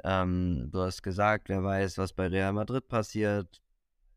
ähm, 0.03 0.69
du 0.71 0.81
hast 0.81 1.01
gesagt, 1.01 1.49
wer 1.49 1.63
weiß, 1.63 1.97
was 1.97 2.13
bei 2.13 2.27
Real 2.27 2.53
Madrid 2.53 2.87
passiert. 2.87 3.61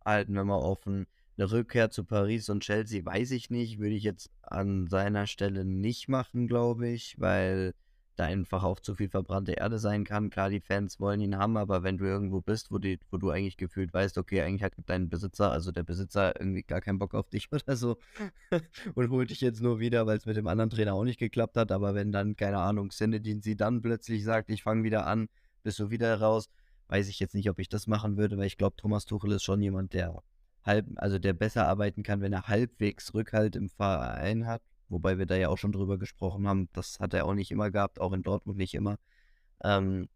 Halten 0.04 0.34
wir 0.34 0.44
mal 0.44 0.58
offen. 0.58 1.06
Eine 1.36 1.50
Rückkehr 1.50 1.90
zu 1.90 2.04
Paris 2.04 2.48
und 2.50 2.62
Chelsea 2.62 3.04
weiß 3.04 3.30
ich 3.30 3.50
nicht. 3.50 3.78
Würde 3.78 3.94
ich 3.94 4.02
jetzt 4.02 4.30
an 4.42 4.88
seiner 4.88 5.26
Stelle 5.26 5.64
nicht 5.64 6.08
machen, 6.08 6.48
glaube 6.48 6.88
ich, 6.88 7.18
weil 7.18 7.74
da 8.20 8.26
einfach 8.26 8.62
auch 8.64 8.80
zu 8.80 8.94
viel 8.94 9.08
verbrannte 9.08 9.52
Erde 9.52 9.78
sein 9.78 10.04
kann. 10.04 10.30
Klar, 10.30 10.50
die 10.50 10.60
Fans 10.60 11.00
wollen 11.00 11.20
ihn 11.20 11.36
haben, 11.36 11.56
aber 11.56 11.82
wenn 11.82 11.98
du 11.98 12.04
irgendwo 12.04 12.40
bist, 12.40 12.70
wo, 12.70 12.78
die, 12.78 12.98
wo 13.10 13.16
du 13.16 13.30
eigentlich 13.30 13.56
gefühlt 13.56 13.92
weißt, 13.94 14.18
okay, 14.18 14.42
eigentlich 14.42 14.62
hat 14.62 14.74
dein 14.86 15.08
Besitzer, 15.08 15.50
also 15.50 15.72
der 15.72 15.84
Besitzer, 15.84 16.38
irgendwie 16.38 16.62
gar 16.62 16.80
keinen 16.80 16.98
Bock 16.98 17.14
auf 17.14 17.30
dich 17.30 17.48
oder 17.52 17.76
so 17.76 17.96
und 18.94 19.10
holt 19.10 19.30
dich 19.30 19.40
jetzt 19.40 19.62
nur 19.62 19.80
wieder, 19.80 20.06
weil 20.06 20.18
es 20.18 20.26
mit 20.26 20.36
dem 20.36 20.46
anderen 20.46 20.70
Trainer 20.70 20.94
auch 20.94 21.04
nicht 21.04 21.18
geklappt 21.18 21.56
hat, 21.56 21.72
aber 21.72 21.94
wenn 21.94 22.12
dann, 22.12 22.36
keine 22.36 22.58
Ahnung, 22.58 22.90
Zinedine 22.90 23.40
sie 23.42 23.56
dann 23.56 23.80
plötzlich 23.80 24.22
sagt, 24.22 24.50
ich 24.50 24.62
fange 24.62 24.84
wieder 24.84 25.06
an, 25.06 25.28
bist 25.62 25.78
du 25.78 25.90
wieder 25.90 26.20
raus. 26.20 26.50
Weiß 26.88 27.08
ich 27.08 27.20
jetzt 27.20 27.34
nicht, 27.34 27.48
ob 27.48 27.58
ich 27.58 27.68
das 27.68 27.86
machen 27.86 28.16
würde, 28.16 28.36
weil 28.36 28.46
ich 28.46 28.58
glaube, 28.58 28.76
Thomas 28.76 29.06
Tuchel 29.06 29.32
ist 29.32 29.44
schon 29.44 29.62
jemand, 29.62 29.94
der 29.94 30.22
halb, 30.64 30.86
also 30.96 31.18
der 31.18 31.32
besser 31.32 31.66
arbeiten 31.66 32.02
kann, 32.02 32.20
wenn 32.20 32.32
er 32.32 32.48
halbwegs 32.48 33.14
Rückhalt 33.14 33.56
im 33.56 33.68
Verein 33.68 34.46
hat. 34.46 34.62
Wobei 34.90 35.18
wir 35.18 35.26
da 35.26 35.36
ja 35.36 35.48
auch 35.48 35.58
schon 35.58 35.72
drüber 35.72 35.98
gesprochen 35.98 36.46
haben. 36.48 36.68
Das 36.72 37.00
hat 37.00 37.14
er 37.14 37.26
auch 37.26 37.34
nicht 37.34 37.50
immer 37.50 37.70
gehabt, 37.70 38.00
auch 38.00 38.12
in 38.12 38.22
Dortmund 38.22 38.58
nicht 38.58 38.74
immer. 38.74 38.98
Ähm, 39.64 40.08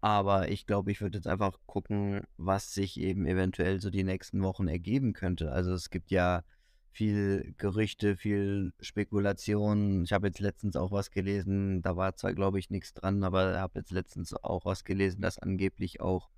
aber 0.00 0.48
ich 0.50 0.66
glaube, 0.66 0.90
ich 0.90 1.00
würde 1.00 1.18
jetzt 1.18 1.28
einfach 1.28 1.58
gucken, 1.66 2.22
was 2.36 2.74
sich 2.74 2.98
eben 3.00 3.26
eventuell 3.26 3.80
so 3.80 3.88
die 3.90 4.04
nächsten 4.04 4.42
Wochen 4.42 4.68
ergeben 4.68 5.12
könnte. 5.12 5.52
Also 5.52 5.72
es 5.72 5.90
gibt 5.90 6.10
ja 6.10 6.42
viel 6.90 7.54
Gerüchte, 7.56 8.16
viel 8.16 8.72
Spekulation. 8.80 10.04
Ich 10.04 10.12
habe 10.12 10.26
jetzt 10.26 10.40
letztens 10.40 10.76
auch 10.76 10.92
was 10.92 11.10
gelesen, 11.10 11.82
da 11.82 11.96
war 11.96 12.14
zwar, 12.16 12.34
glaube 12.34 12.58
ich, 12.58 12.68
nichts 12.68 12.94
dran, 12.94 13.24
aber 13.24 13.52
ich 13.52 13.58
habe 13.58 13.78
jetzt 13.78 13.92
letztens 13.92 14.34
auch 14.34 14.64
was 14.64 14.84
gelesen, 14.84 15.22
dass 15.22 15.38
angeblich 15.38 16.00
auch 16.00 16.28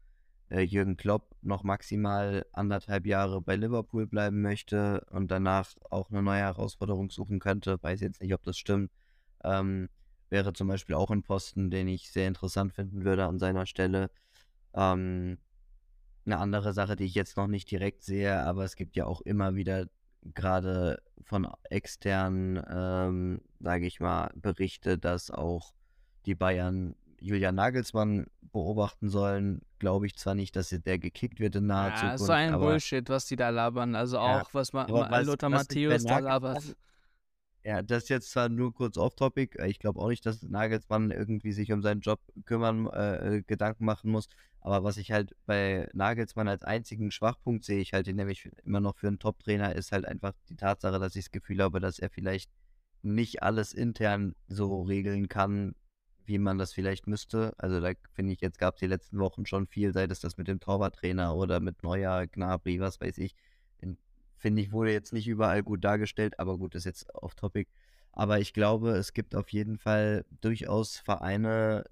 äh, 0.50 0.60
Jürgen 0.60 0.96
Klopp 0.96 1.34
noch 1.42 1.62
maximal 1.64 2.46
anderthalb 2.52 3.06
Jahre 3.06 3.40
bei 3.40 3.56
Liverpool 3.56 4.06
bleiben 4.06 4.42
möchte 4.42 5.04
und 5.10 5.30
danach 5.30 5.70
auch 5.90 6.10
eine 6.10 6.22
neue 6.22 6.40
Herausforderung 6.40 7.10
suchen 7.10 7.38
könnte. 7.38 7.82
Weiß 7.82 8.00
jetzt 8.00 8.20
nicht, 8.20 8.34
ob 8.34 8.42
das 8.42 8.58
stimmt. 8.58 8.90
Ähm, 9.42 9.88
wäre 10.30 10.52
zum 10.52 10.68
Beispiel 10.68 10.96
auch 10.96 11.10
ein 11.10 11.22
Posten, 11.22 11.70
den 11.70 11.88
ich 11.88 12.10
sehr 12.10 12.28
interessant 12.28 12.72
finden 12.72 13.04
würde 13.04 13.24
an 13.26 13.38
seiner 13.38 13.66
Stelle. 13.66 14.10
Ähm, 14.74 15.38
eine 16.26 16.38
andere 16.38 16.72
Sache, 16.72 16.96
die 16.96 17.04
ich 17.04 17.14
jetzt 17.14 17.36
noch 17.36 17.46
nicht 17.46 17.70
direkt 17.70 18.02
sehe, 18.02 18.40
aber 18.40 18.64
es 18.64 18.76
gibt 18.76 18.96
ja 18.96 19.06
auch 19.06 19.20
immer 19.20 19.54
wieder 19.54 19.86
gerade 20.34 21.02
von 21.22 21.46
externen, 21.64 22.62
ähm, 22.68 23.40
sage 23.60 23.86
ich 23.86 24.00
mal, 24.00 24.30
Berichte, 24.34 24.98
dass 24.98 25.30
auch 25.30 25.74
die 26.24 26.34
Bayern 26.34 26.94
Julian 27.24 27.54
Nagelsmann 27.54 28.26
beobachten 28.52 29.08
sollen, 29.08 29.62
glaube 29.78 30.06
ich 30.06 30.14
zwar 30.16 30.34
nicht, 30.34 30.54
dass 30.56 30.68
der 30.68 30.98
gekickt 30.98 31.40
wird 31.40 31.56
in 31.56 31.66
naher 31.66 31.90
ja, 31.90 31.96
Zukunft. 31.96 32.20
Ja, 32.20 32.26
so 32.26 32.32
ein 32.32 32.58
Bullshit, 32.58 33.08
was 33.08 33.24
die 33.26 33.36
da 33.36 33.48
labern. 33.48 33.94
Also 33.94 34.16
ja, 34.16 34.42
auch, 34.42 34.52
was, 34.52 34.74
ma, 34.74 34.86
ma 34.86 35.18
Lothar 35.20 35.48
Matthäus 35.48 36.04
da 36.04 36.18
labert. 36.18 36.76
Ja, 37.64 37.80
das 37.80 38.02
ist 38.02 38.08
jetzt 38.10 38.30
zwar 38.30 38.50
nur 38.50 38.74
kurz 38.74 38.98
off-topic. 38.98 39.58
Ich 39.64 39.78
glaube 39.78 40.00
auch 40.00 40.08
nicht, 40.08 40.26
dass 40.26 40.42
Nagelsmann 40.42 41.10
irgendwie 41.10 41.52
sich 41.52 41.72
um 41.72 41.80
seinen 41.80 42.02
Job 42.02 42.20
kümmern, 42.44 42.86
äh, 42.88 43.42
Gedanken 43.46 43.86
machen 43.86 44.10
muss. 44.10 44.28
Aber 44.60 44.84
was 44.84 44.98
ich 44.98 45.10
halt 45.10 45.34
bei 45.46 45.88
Nagelsmann 45.94 46.46
als 46.46 46.62
einzigen 46.62 47.10
Schwachpunkt 47.10 47.64
sehe, 47.64 47.80
ich 47.80 47.94
halte 47.94 48.10
ihn 48.10 48.16
nämlich 48.16 48.50
immer 48.64 48.80
noch 48.80 48.98
für 48.98 49.08
einen 49.08 49.18
Top-Trainer, 49.18 49.74
ist 49.74 49.92
halt 49.92 50.04
einfach 50.04 50.34
die 50.50 50.56
Tatsache, 50.56 50.98
dass 51.00 51.16
ich 51.16 51.24
das 51.24 51.32
Gefühl 51.32 51.62
habe, 51.62 51.80
dass 51.80 51.98
er 51.98 52.10
vielleicht 52.10 52.50
nicht 53.00 53.42
alles 53.42 53.72
intern 53.72 54.34
so 54.46 54.82
regeln 54.82 55.28
kann, 55.28 55.74
wie 56.26 56.38
man 56.38 56.58
das 56.58 56.72
vielleicht 56.72 57.06
müsste. 57.06 57.54
Also 57.58 57.80
da 57.80 57.92
finde 58.12 58.32
ich, 58.32 58.40
jetzt 58.40 58.58
gab 58.58 58.74
es 58.74 58.80
die 58.80 58.86
letzten 58.86 59.18
Wochen 59.18 59.46
schon 59.46 59.66
viel, 59.66 59.92
sei 59.92 60.04
es 60.04 60.20
das 60.20 60.36
mit 60.36 60.48
dem 60.48 60.60
Torwarttrainer 60.60 61.34
oder 61.34 61.60
mit 61.60 61.82
Neuer, 61.82 62.26
Gnabry, 62.26 62.80
was 62.80 63.00
weiß 63.00 63.18
ich 63.18 63.34
finde 64.44 64.60
ich, 64.60 64.72
wurde 64.72 64.92
jetzt 64.92 65.14
nicht 65.14 65.26
überall 65.26 65.62
gut 65.62 65.82
dargestellt, 65.84 66.38
aber 66.38 66.58
gut, 66.58 66.74
ist 66.74 66.84
jetzt 66.84 67.06
off 67.14 67.34
topic. 67.34 67.70
Aber 68.12 68.40
ich 68.40 68.52
glaube, 68.52 68.90
es 68.90 69.14
gibt 69.14 69.34
auf 69.34 69.48
jeden 69.48 69.78
Fall 69.78 70.26
durchaus 70.42 70.98
Vereine, 70.98 71.86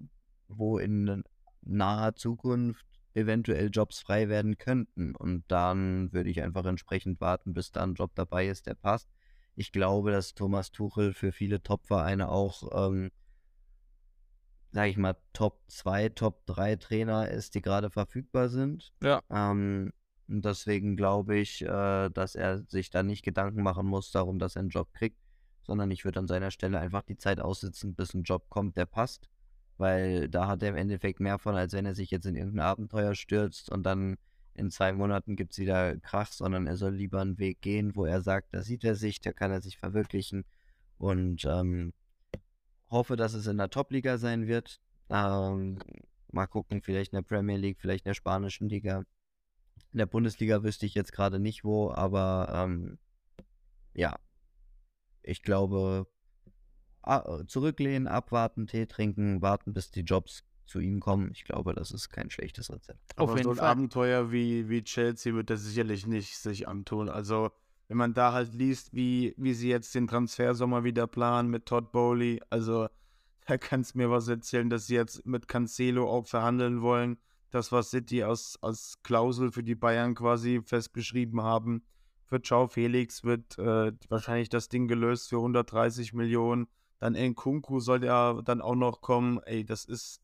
wo 0.49 0.77
in 0.77 1.25
naher 1.63 2.15
Zukunft 2.15 2.85
eventuell 3.15 3.71
Jobs 3.73 4.01
frei 4.01 4.29
werden 4.29 4.59
könnten. 4.59 5.17
Und 5.17 5.45
dann 5.49 6.13
würde 6.13 6.29
ich 6.29 6.43
einfach 6.43 6.67
entsprechend 6.67 7.23
warten, 7.23 7.55
bis 7.55 7.73
da 7.73 7.85
ein 7.85 7.95
Job 7.95 8.11
dabei 8.15 8.49
ist, 8.49 8.67
der 8.67 8.75
passt. 8.75 9.09
Ich 9.57 9.73
glaube, 9.73 10.13
dass 10.13 10.35
Thomas 10.35 10.73
Tuchel 10.73 11.15
für 11.15 11.33
viele 11.33 11.63
Top-Vereine 11.63 12.29
auch, 12.29 12.91
ähm, 12.91 13.11
sage 14.73 14.91
ich 14.91 14.97
mal, 14.97 15.17
Top 15.33 15.61
2, 15.69 16.11
Top 16.11 16.47
3 16.47 16.77
Trainer 16.77 17.29
ist, 17.29 17.55
die 17.55 17.63
gerade 17.63 17.91
verfügbar 17.91 18.49
sind. 18.49 18.93
Ja. 19.03 19.21
Ähm, 19.31 19.93
und 20.29 20.45
deswegen 20.45 20.97
glaube 20.97 21.37
ich, 21.37 21.63
äh, 21.63 22.09
dass 22.09 22.35
er 22.35 22.63
sich 22.69 22.91
da 22.91 23.03
nicht 23.03 23.23
Gedanken 23.23 23.63
machen 23.63 23.87
muss 23.87 24.11
darum, 24.11 24.39
dass 24.39 24.57
er 24.57 24.61
einen 24.61 24.71
Job 24.71 24.93
kriegt, 24.95 25.19
sondern 25.63 25.91
ich 25.91 26.05
würde 26.05 26.21
an 26.21 26.27
seiner 26.27 26.51
Stelle 26.51 26.81
einfach 26.81 27.03
die 27.03 27.19
Zeit 27.19 27.41
aussitzen, 27.41 27.95
bis 27.95 28.15
ein 28.15 28.23
Job 28.23 28.49
kommt, 28.49 28.77
der 28.77 28.87
passt. 28.87 29.29
Weil 29.77 30.29
da 30.29 30.49
hat 30.49 30.63
er 30.63 30.71
im 30.71 30.77
Endeffekt 30.77 31.21
mehr 31.21 31.39
von, 31.39 31.55
als 31.55 31.73
wenn 31.75 31.87
er 31.87 31.95
sich 31.95 32.11
jetzt 32.11 32.27
in 32.27 32.37
irgendein 32.37 32.67
Abenteuer 32.67 33.15
stürzt 33.15 33.71
und 33.71 33.85
dann 33.85 34.17
in 34.55 34.71
zwei 34.71 34.93
Monaten 34.93 35.37
gibt 35.37 35.53
es 35.53 35.59
wieder 35.59 35.97
Krach, 35.99 36.31
sondern 36.31 36.67
er 36.67 36.77
soll 36.77 36.95
lieber 36.95 37.21
einen 37.21 37.39
Weg 37.39 37.61
gehen, 37.63 37.95
wo 37.95 38.05
er 38.05 38.21
sagt, 38.21 38.55
da 38.55 38.63
sieht 38.63 38.85
er 38.85 38.95
sich, 38.95 39.21
da 39.21 39.33
kann 39.33 39.51
er 39.51 39.63
sich 39.63 39.79
verwirklichen. 39.79 40.45
Und 40.99 41.45
ähm, 41.47 41.93
hoffe, 42.93 43.17
dass 43.17 43.35
es 43.35 43.47
in 43.47 43.59
der 43.59 43.71
Top-Liga 43.71 44.19
sein 44.19 44.47
wird. 44.47 44.81
Ähm, 45.11 45.79
mal 46.31 46.47
gucken, 46.47 46.81
vielleicht 46.81 47.13
in 47.13 47.17
der 47.17 47.23
Premier 47.23 47.57
League, 47.57 47.81
vielleicht 47.81 48.05
in 48.07 48.11
der 48.11 48.15
spanischen 48.15 48.69
Liga. 48.69 49.05
In 49.93 49.99
der 49.99 50.07
Bundesliga 50.07 50.63
wüsste 50.63 50.87
ich 50.87 50.95
jetzt 50.95 51.13
gerade 51.13 51.39
nicht 51.39 51.65
wo, 51.65 51.91
aber 51.91 52.49
ähm, 52.55 52.99
ja, 53.95 54.17
ich 55.23 55.43
glaube, 55.43 56.07
zurücklehnen, 57.47 58.07
abwarten, 58.07 58.67
Tee 58.67 58.87
trinken, 58.87 59.43
warten, 59.43 59.73
bis 59.73 59.91
die 59.91 60.03
Jobs 60.03 60.45
zu 60.67 60.79
ihm 60.79 61.01
kommen. 61.01 61.33
Ich 61.33 61.45
glaube, 61.45 61.75
das 61.75 61.91
ist 61.91 62.11
kein 62.11 62.31
schlechtes 62.31 62.71
Rezept. 62.71 63.01
Aber 63.17 63.37
so 63.43 63.51
ein 63.51 63.57
Fall. 63.57 63.69
Abenteuer 63.69 64.31
wie, 64.33 64.69
wie 64.69 64.85
Chelsea 64.85 65.35
wird 65.35 65.51
das 65.51 65.63
sicherlich 65.63 66.07
nicht 66.07 66.39
sich 66.39 66.69
antun. 66.69 67.09
Also, 67.09 67.51
wenn 67.93 67.99
man 67.99 68.15
da 68.15 68.33
halt 68.33 68.55
liest, 68.55 68.95
wie, 68.95 69.35
wie 69.37 69.53
sie 69.53 69.69
jetzt 69.69 69.95
den 69.95 70.07
Transfersommer 70.07 70.83
wieder 70.83 71.07
planen 71.07 71.51
mit 71.51 71.67
Todd 71.67 71.93
Bowley, 71.93 72.41
also 72.49 72.89
da 73.47 73.59
kannst 73.59 73.93
du 73.93 73.99
mir 73.99 74.11
was 74.11 74.29
erzählen, 74.29 74.71
dass 74.71 74.87
sie 74.87 74.95
jetzt 74.95 75.27
mit 75.27 75.47
Cancelo 75.47 76.11
auch 76.11 76.27
verhandeln 76.27 76.81
wollen 76.81 77.19
das, 77.51 77.71
was 77.71 77.91
City 77.91 78.23
als, 78.23 78.59
als 78.63 78.95
Klausel 79.03 79.53
für 79.53 79.63
die 79.63 79.75
Bayern 79.75 80.15
quasi 80.15 80.63
festgeschrieben 80.65 81.43
haben. 81.43 81.85
Für 82.25 82.41
Ciao 82.41 82.67
Felix 82.67 83.25
wird 83.25 83.59
äh, 83.59 83.93
wahrscheinlich 84.09 84.49
das 84.49 84.71
Ding 84.71 84.89
gelöst 84.89 85.29
für 85.29 85.37
130 85.37 86.15
Millionen. 86.15 86.67
Dann 86.99 87.13
Nkunku 87.13 87.81
soll 87.81 88.05
ja 88.05 88.41
dann 88.41 88.63
auch 88.63 88.75
noch 88.75 89.03
kommen. 89.03 89.39
Ey, 89.45 89.67
das 89.67 89.85
ist, 89.85 90.23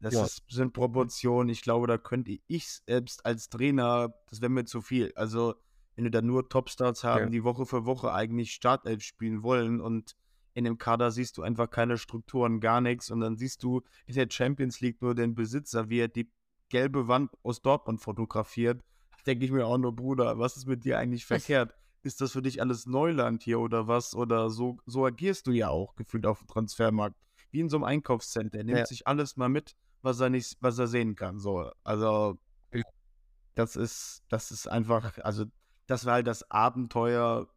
das 0.00 0.14
ja. 0.14 0.24
ist, 0.24 0.42
sind 0.48 0.72
Proportionen. 0.72 1.50
Ich 1.50 1.60
glaube, 1.60 1.86
da 1.86 1.98
könnte 1.98 2.38
ich 2.46 2.66
selbst 2.86 3.26
als 3.26 3.50
Trainer, 3.50 4.14
das 4.30 4.40
wäre 4.40 4.50
mir 4.50 4.64
zu 4.64 4.80
viel. 4.80 5.12
Also, 5.16 5.56
wenn 5.96 6.04
du 6.04 6.10
da 6.10 6.22
nur 6.22 6.48
Topstars 6.48 7.04
haben, 7.04 7.24
ja. 7.24 7.30
die 7.30 7.44
Woche 7.44 7.66
für 7.66 7.84
Woche 7.84 8.12
eigentlich 8.12 8.52
Startelf 8.52 9.02
spielen 9.02 9.42
wollen 9.42 9.80
und 9.80 10.16
in 10.54 10.64
dem 10.64 10.78
Kader 10.78 11.10
siehst 11.10 11.36
du 11.36 11.42
einfach 11.42 11.68
keine 11.68 11.98
Strukturen, 11.98 12.60
gar 12.60 12.80
nichts. 12.80 13.10
Und 13.10 13.20
dann 13.20 13.36
siehst 13.36 13.62
du 13.62 13.82
in 14.06 14.14
der 14.14 14.28
Champions 14.30 14.80
League 14.80 15.02
nur 15.02 15.14
den 15.14 15.34
Besitzer, 15.34 15.88
wie 15.88 15.98
er 15.98 16.08
die 16.08 16.30
gelbe 16.68 17.08
Wand 17.08 17.32
aus 17.42 17.60
Dortmund 17.60 18.00
fotografiert, 18.00 18.82
denke 19.26 19.44
ich 19.44 19.50
mir 19.50 19.66
auch 19.66 19.78
nur, 19.78 19.94
Bruder, 19.94 20.38
was 20.38 20.56
ist 20.56 20.66
mit 20.66 20.84
dir 20.84 20.98
eigentlich 20.98 21.26
verkehrt? 21.26 21.74
Ist 22.02 22.20
das 22.20 22.32
für 22.32 22.42
dich 22.42 22.60
alles 22.60 22.86
Neuland 22.86 23.42
hier 23.42 23.60
oder 23.60 23.88
was? 23.88 24.14
Oder 24.14 24.50
so, 24.50 24.78
so 24.84 25.06
agierst 25.06 25.46
du 25.46 25.52
ja 25.52 25.70
auch 25.70 25.96
gefühlt 25.96 26.26
auf 26.26 26.40
dem 26.40 26.48
Transfermarkt. 26.48 27.16
Wie 27.50 27.60
in 27.60 27.68
so 27.68 27.78
einem 27.78 27.84
Einkaufscenter. 27.84 28.58
Er 28.58 28.64
nimmt 28.64 28.78
ja. 28.78 28.86
sich 28.86 29.06
alles 29.06 29.36
mal 29.36 29.48
mit, 29.48 29.74
was 30.02 30.20
er 30.20 30.28
nicht, 30.28 30.56
was 30.60 30.78
er 30.78 30.86
sehen 30.86 31.14
kann. 31.14 31.38
So, 31.38 31.70
also 31.82 32.38
das 33.54 33.76
ist, 33.76 34.22
das 34.28 34.50
ist 34.50 34.66
einfach, 34.66 35.18
also 35.18 35.44
das 35.86 36.06
war 36.06 36.14
halt 36.14 36.26
das 36.26 36.50
Abenteuer 36.50 37.48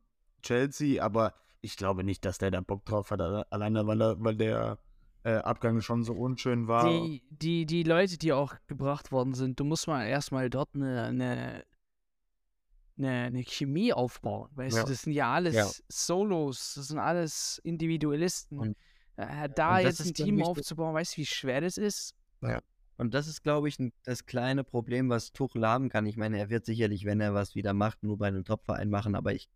Chelsea, 0.42 1.04
aber 1.04 1.34
ich 1.62 1.78
glaube 1.78 2.04
nicht, 2.04 2.26
dass 2.26 2.38
der 2.38 2.52
da 2.52 2.62
Bock 2.62 2.86
drauf 2.86 3.12
hat, 3.12 3.22
alleine 3.22 3.88
weil, 3.88 4.02
er, 4.02 4.24
weil 4.24 4.36
der 4.36 4.78
äh, 5.24 5.36
Abgang 5.38 5.82
schon 5.82 6.04
so 6.04 6.14
unschön 6.14 6.68
war. 6.68 6.90
Die, 6.90 7.24
die, 7.30 7.66
die 7.66 7.84
Leute, 7.84 8.18
die 8.18 8.32
auch 8.34 8.56
gebracht 8.68 9.12
worden 9.12 9.34
sind, 9.34 9.60
du 9.60 9.66
musst 9.66 9.88
mal 9.88 10.06
erstmal 10.06 10.50
dort 10.50 10.70
eine, 10.74 11.04
eine, 11.04 11.66
eine, 12.98 13.44
Chemie 13.44 13.92
aufbauen. 13.92 14.50
Weißt 14.56 14.78
ja. 14.78 14.84
du, 14.84 14.90
das 14.90 15.02
sind 15.02 15.14
ja 15.14 15.34
alles 15.34 15.56
ja. 15.56 15.70
Solos, 15.90 16.76
das 16.76 16.88
sind 16.88 17.00
alles 17.00 17.60
Individualisten. 17.64 18.60
Und, 18.60 18.78
äh, 19.18 19.50
da 19.50 19.80
jetzt 19.80 20.06
ein 20.06 20.14
Team 20.14 20.42
aufzubauen, 20.44 20.94
weißt 20.94 21.18
du, 21.18 21.18
wie 21.18 21.26
schwer 21.26 21.62
das 21.62 21.78
ist? 21.78 22.16
Ja. 22.42 22.62
Und 22.98 23.14
das 23.14 23.28
ist, 23.28 23.44
glaube 23.44 23.68
ich, 23.70 23.78
das 24.04 24.26
kleine 24.26 24.64
Problem, 24.64 25.10
was 25.10 25.32
Tuchel 25.32 25.66
haben 25.68 25.90
kann. 25.90 26.06
Ich 26.08 26.18
meine, 26.18 26.40
er 26.40 26.50
wird 26.50 26.66
sicherlich, 26.66 27.06
wenn 27.06 27.22
er 27.22 27.34
was 27.34 27.54
wieder 27.54 27.74
macht, 27.74 28.04
nur 28.04 28.18
bei 28.18 28.28
einem 28.28 28.44
Topverein 28.44 28.90
machen, 28.90 29.16
aber 29.16 29.34
ich 29.34 29.50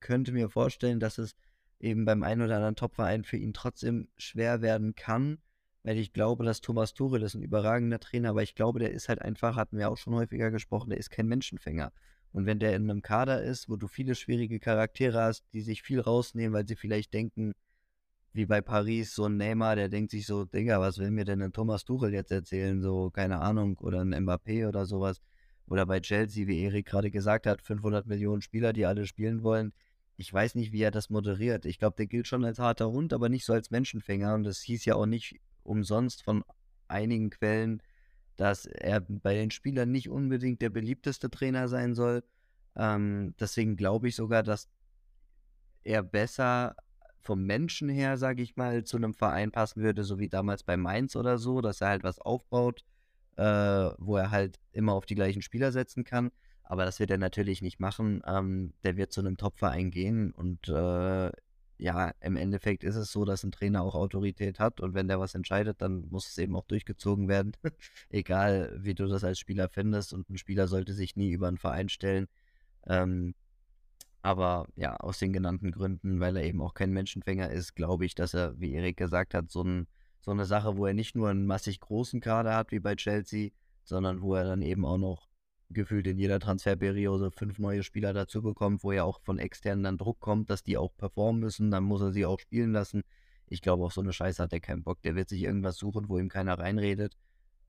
könnte 0.00 0.32
mir 0.32 0.48
vorstellen, 0.48 0.98
dass 0.98 1.18
es 1.18 1.36
eben 1.78 2.04
beim 2.04 2.22
einen 2.22 2.42
oder 2.42 2.56
anderen 2.56 2.76
Topverein 2.76 3.24
für 3.24 3.36
ihn 3.36 3.52
trotzdem 3.52 4.08
schwer 4.16 4.62
werden 4.62 4.94
kann, 4.94 5.38
weil 5.82 5.98
ich 5.98 6.12
glaube, 6.12 6.44
dass 6.44 6.62
Thomas 6.62 6.94
Tuchel 6.94 7.22
ist 7.22 7.34
ein 7.34 7.42
überragender 7.42 8.00
Trainer, 8.00 8.30
aber 8.30 8.42
ich 8.42 8.54
glaube, 8.54 8.78
der 8.78 8.90
ist 8.92 9.08
halt 9.08 9.20
einfach, 9.20 9.56
hatten 9.56 9.78
wir 9.78 9.90
auch 9.90 9.98
schon 9.98 10.14
häufiger 10.14 10.50
gesprochen, 10.50 10.90
der 10.90 10.98
ist 10.98 11.10
kein 11.10 11.28
Menschenfänger. 11.28 11.92
Und 12.32 12.46
wenn 12.46 12.58
der 12.58 12.74
in 12.74 12.90
einem 12.90 13.02
Kader 13.02 13.42
ist, 13.42 13.68
wo 13.68 13.76
du 13.76 13.86
viele 13.88 14.14
schwierige 14.14 14.58
Charaktere 14.58 15.22
hast, 15.22 15.44
die 15.52 15.60
sich 15.60 15.82
viel 15.82 16.00
rausnehmen, 16.00 16.52
weil 16.52 16.66
sie 16.66 16.76
vielleicht 16.76 17.14
denken, 17.14 17.52
wie 18.36 18.46
bei 18.46 18.60
Paris, 18.60 19.14
so 19.14 19.24
ein 19.24 19.36
Neymar, 19.36 19.76
der 19.76 19.88
denkt 19.88 20.10
sich 20.10 20.26
so, 20.26 20.44
Digga, 20.44 20.80
was 20.80 20.98
will 20.98 21.10
mir 21.10 21.24
denn 21.24 21.42
ein 21.42 21.52
Thomas 21.52 21.84
Tuchel 21.84 22.12
jetzt 22.12 22.30
erzählen? 22.30 22.80
So, 22.82 23.10
keine 23.10 23.40
Ahnung, 23.40 23.78
oder 23.78 24.00
ein 24.00 24.14
Mbappé 24.14 24.68
oder 24.68 24.86
sowas. 24.86 25.20
Oder 25.66 25.86
bei 25.86 26.00
Chelsea, 26.00 26.46
wie 26.46 26.62
Erik 26.62 26.86
gerade 26.86 27.10
gesagt 27.10 27.46
hat, 27.46 27.62
500 27.62 28.06
Millionen 28.06 28.42
Spieler, 28.42 28.72
die 28.72 28.86
alle 28.86 29.06
spielen 29.06 29.42
wollen 29.42 29.72
ich 30.16 30.32
weiß 30.32 30.54
nicht, 30.54 30.72
wie 30.72 30.82
er 30.82 30.90
das 30.90 31.10
moderiert. 31.10 31.66
Ich 31.66 31.78
glaube, 31.78 31.96
der 31.96 32.06
gilt 32.06 32.26
schon 32.26 32.44
als 32.44 32.58
harter 32.58 32.90
Hund, 32.90 33.12
aber 33.12 33.28
nicht 33.28 33.44
so 33.44 33.52
als 33.52 33.70
Menschenfänger. 33.70 34.34
Und 34.34 34.44
das 34.44 34.60
hieß 34.60 34.84
ja 34.86 34.94
auch 34.94 35.06
nicht 35.06 35.40
umsonst 35.62 36.22
von 36.22 36.42
einigen 36.88 37.30
Quellen, 37.30 37.82
dass 38.36 38.66
er 38.66 39.00
bei 39.00 39.34
den 39.34 39.50
Spielern 39.50 39.90
nicht 39.90 40.08
unbedingt 40.08 40.62
der 40.62 40.70
beliebteste 40.70 41.30
Trainer 41.30 41.68
sein 41.68 41.94
soll. 41.94 42.24
Ähm, 42.76 43.34
deswegen 43.38 43.76
glaube 43.76 44.08
ich 44.08 44.16
sogar, 44.16 44.42
dass 44.42 44.68
er 45.84 46.02
besser 46.02 46.76
vom 47.26 47.44
Menschen 47.44 47.88
her, 47.88 48.16
sage 48.16 48.42
ich 48.42 48.56
mal, 48.56 48.84
zu 48.84 48.96
einem 48.96 49.14
Verein 49.14 49.50
passen 49.50 49.82
würde, 49.82 50.04
so 50.04 50.18
wie 50.18 50.28
damals 50.28 50.62
bei 50.62 50.76
Mainz 50.76 51.16
oder 51.16 51.38
so, 51.38 51.60
dass 51.60 51.80
er 51.80 51.88
halt 51.88 52.04
was 52.04 52.18
aufbaut, 52.20 52.84
äh, 53.36 53.42
wo 53.98 54.16
er 54.16 54.30
halt 54.30 54.58
immer 54.72 54.92
auf 54.92 55.06
die 55.06 55.16
gleichen 55.16 55.42
Spieler 55.42 55.72
setzen 55.72 56.04
kann. 56.04 56.30
Aber 56.62 56.84
das 56.84 56.98
wird 57.00 57.10
er 57.10 57.18
natürlich 57.18 57.62
nicht 57.62 57.80
machen. 57.80 58.22
Ähm, 58.26 58.72
der 58.84 58.96
wird 58.96 59.12
zu 59.12 59.20
einem 59.20 59.36
Topverein 59.36 59.90
gehen 59.90 60.32
und 60.32 60.68
äh, 60.68 61.30
ja, 61.78 62.12
im 62.20 62.36
Endeffekt 62.36 62.84
ist 62.84 62.96
es 62.96 63.12
so, 63.12 63.24
dass 63.24 63.44
ein 63.44 63.52
Trainer 63.52 63.82
auch 63.82 63.94
Autorität 63.94 64.58
hat 64.58 64.80
und 64.80 64.94
wenn 64.94 65.08
der 65.08 65.20
was 65.20 65.34
entscheidet, 65.34 65.82
dann 65.82 66.08
muss 66.08 66.28
es 66.28 66.38
eben 66.38 66.56
auch 66.56 66.64
durchgezogen 66.64 67.28
werden. 67.28 67.52
Egal, 68.08 68.74
wie 68.80 68.94
du 68.94 69.06
das 69.06 69.24
als 69.24 69.38
Spieler 69.38 69.68
findest 69.68 70.14
und 70.14 70.30
ein 70.30 70.38
Spieler 70.38 70.68
sollte 70.68 70.94
sich 70.94 71.16
nie 71.16 71.30
über 71.30 71.48
einen 71.48 71.58
Verein 71.58 71.88
stellen. 71.88 72.28
Ähm, 72.86 73.34
aber 74.26 74.66
ja, 74.74 74.96
aus 74.96 75.20
den 75.20 75.32
genannten 75.32 75.70
Gründen, 75.70 76.18
weil 76.18 76.36
er 76.36 76.42
eben 76.42 76.60
auch 76.60 76.74
kein 76.74 76.90
Menschenfänger 76.90 77.48
ist, 77.50 77.76
glaube 77.76 78.04
ich, 78.04 78.16
dass 78.16 78.34
er, 78.34 78.58
wie 78.58 78.72
Erik 78.72 78.96
gesagt 78.96 79.34
hat, 79.34 79.52
so, 79.52 79.62
ein, 79.62 79.86
so 80.20 80.32
eine 80.32 80.46
Sache, 80.46 80.76
wo 80.76 80.84
er 80.84 80.94
nicht 80.94 81.14
nur 81.14 81.28
einen 81.28 81.46
massig 81.46 81.78
großen 81.78 82.20
Kader 82.20 82.56
hat 82.56 82.72
wie 82.72 82.80
bei 82.80 82.96
Chelsea, 82.96 83.50
sondern 83.84 84.22
wo 84.22 84.34
er 84.34 84.42
dann 84.42 84.62
eben 84.62 84.84
auch 84.84 84.98
noch 84.98 85.28
gefühlt 85.70 86.08
in 86.08 86.18
jeder 86.18 86.40
Transferperiode 86.40 87.30
fünf 87.30 87.60
neue 87.60 87.84
Spieler 87.84 88.12
dazu 88.12 88.42
bekommt, 88.42 88.82
wo 88.82 88.90
ja 88.90 89.04
auch 89.04 89.20
von 89.20 89.38
externen 89.38 89.84
dann 89.84 89.96
Druck 89.96 90.18
kommt, 90.18 90.50
dass 90.50 90.64
die 90.64 90.76
auch 90.76 90.96
performen 90.96 91.40
müssen, 91.40 91.70
dann 91.70 91.84
muss 91.84 92.00
er 92.00 92.10
sie 92.10 92.26
auch 92.26 92.40
spielen 92.40 92.72
lassen. 92.72 93.04
Ich 93.46 93.62
glaube, 93.62 93.84
auf 93.84 93.92
so 93.92 94.00
eine 94.00 94.12
Scheiße 94.12 94.42
hat 94.42 94.52
er 94.52 94.58
keinen 94.58 94.82
Bock. 94.82 95.00
Der 95.02 95.14
wird 95.14 95.28
sich 95.28 95.44
irgendwas 95.44 95.76
suchen, 95.76 96.08
wo 96.08 96.18
ihm 96.18 96.28
keiner 96.28 96.58
reinredet. 96.58 97.16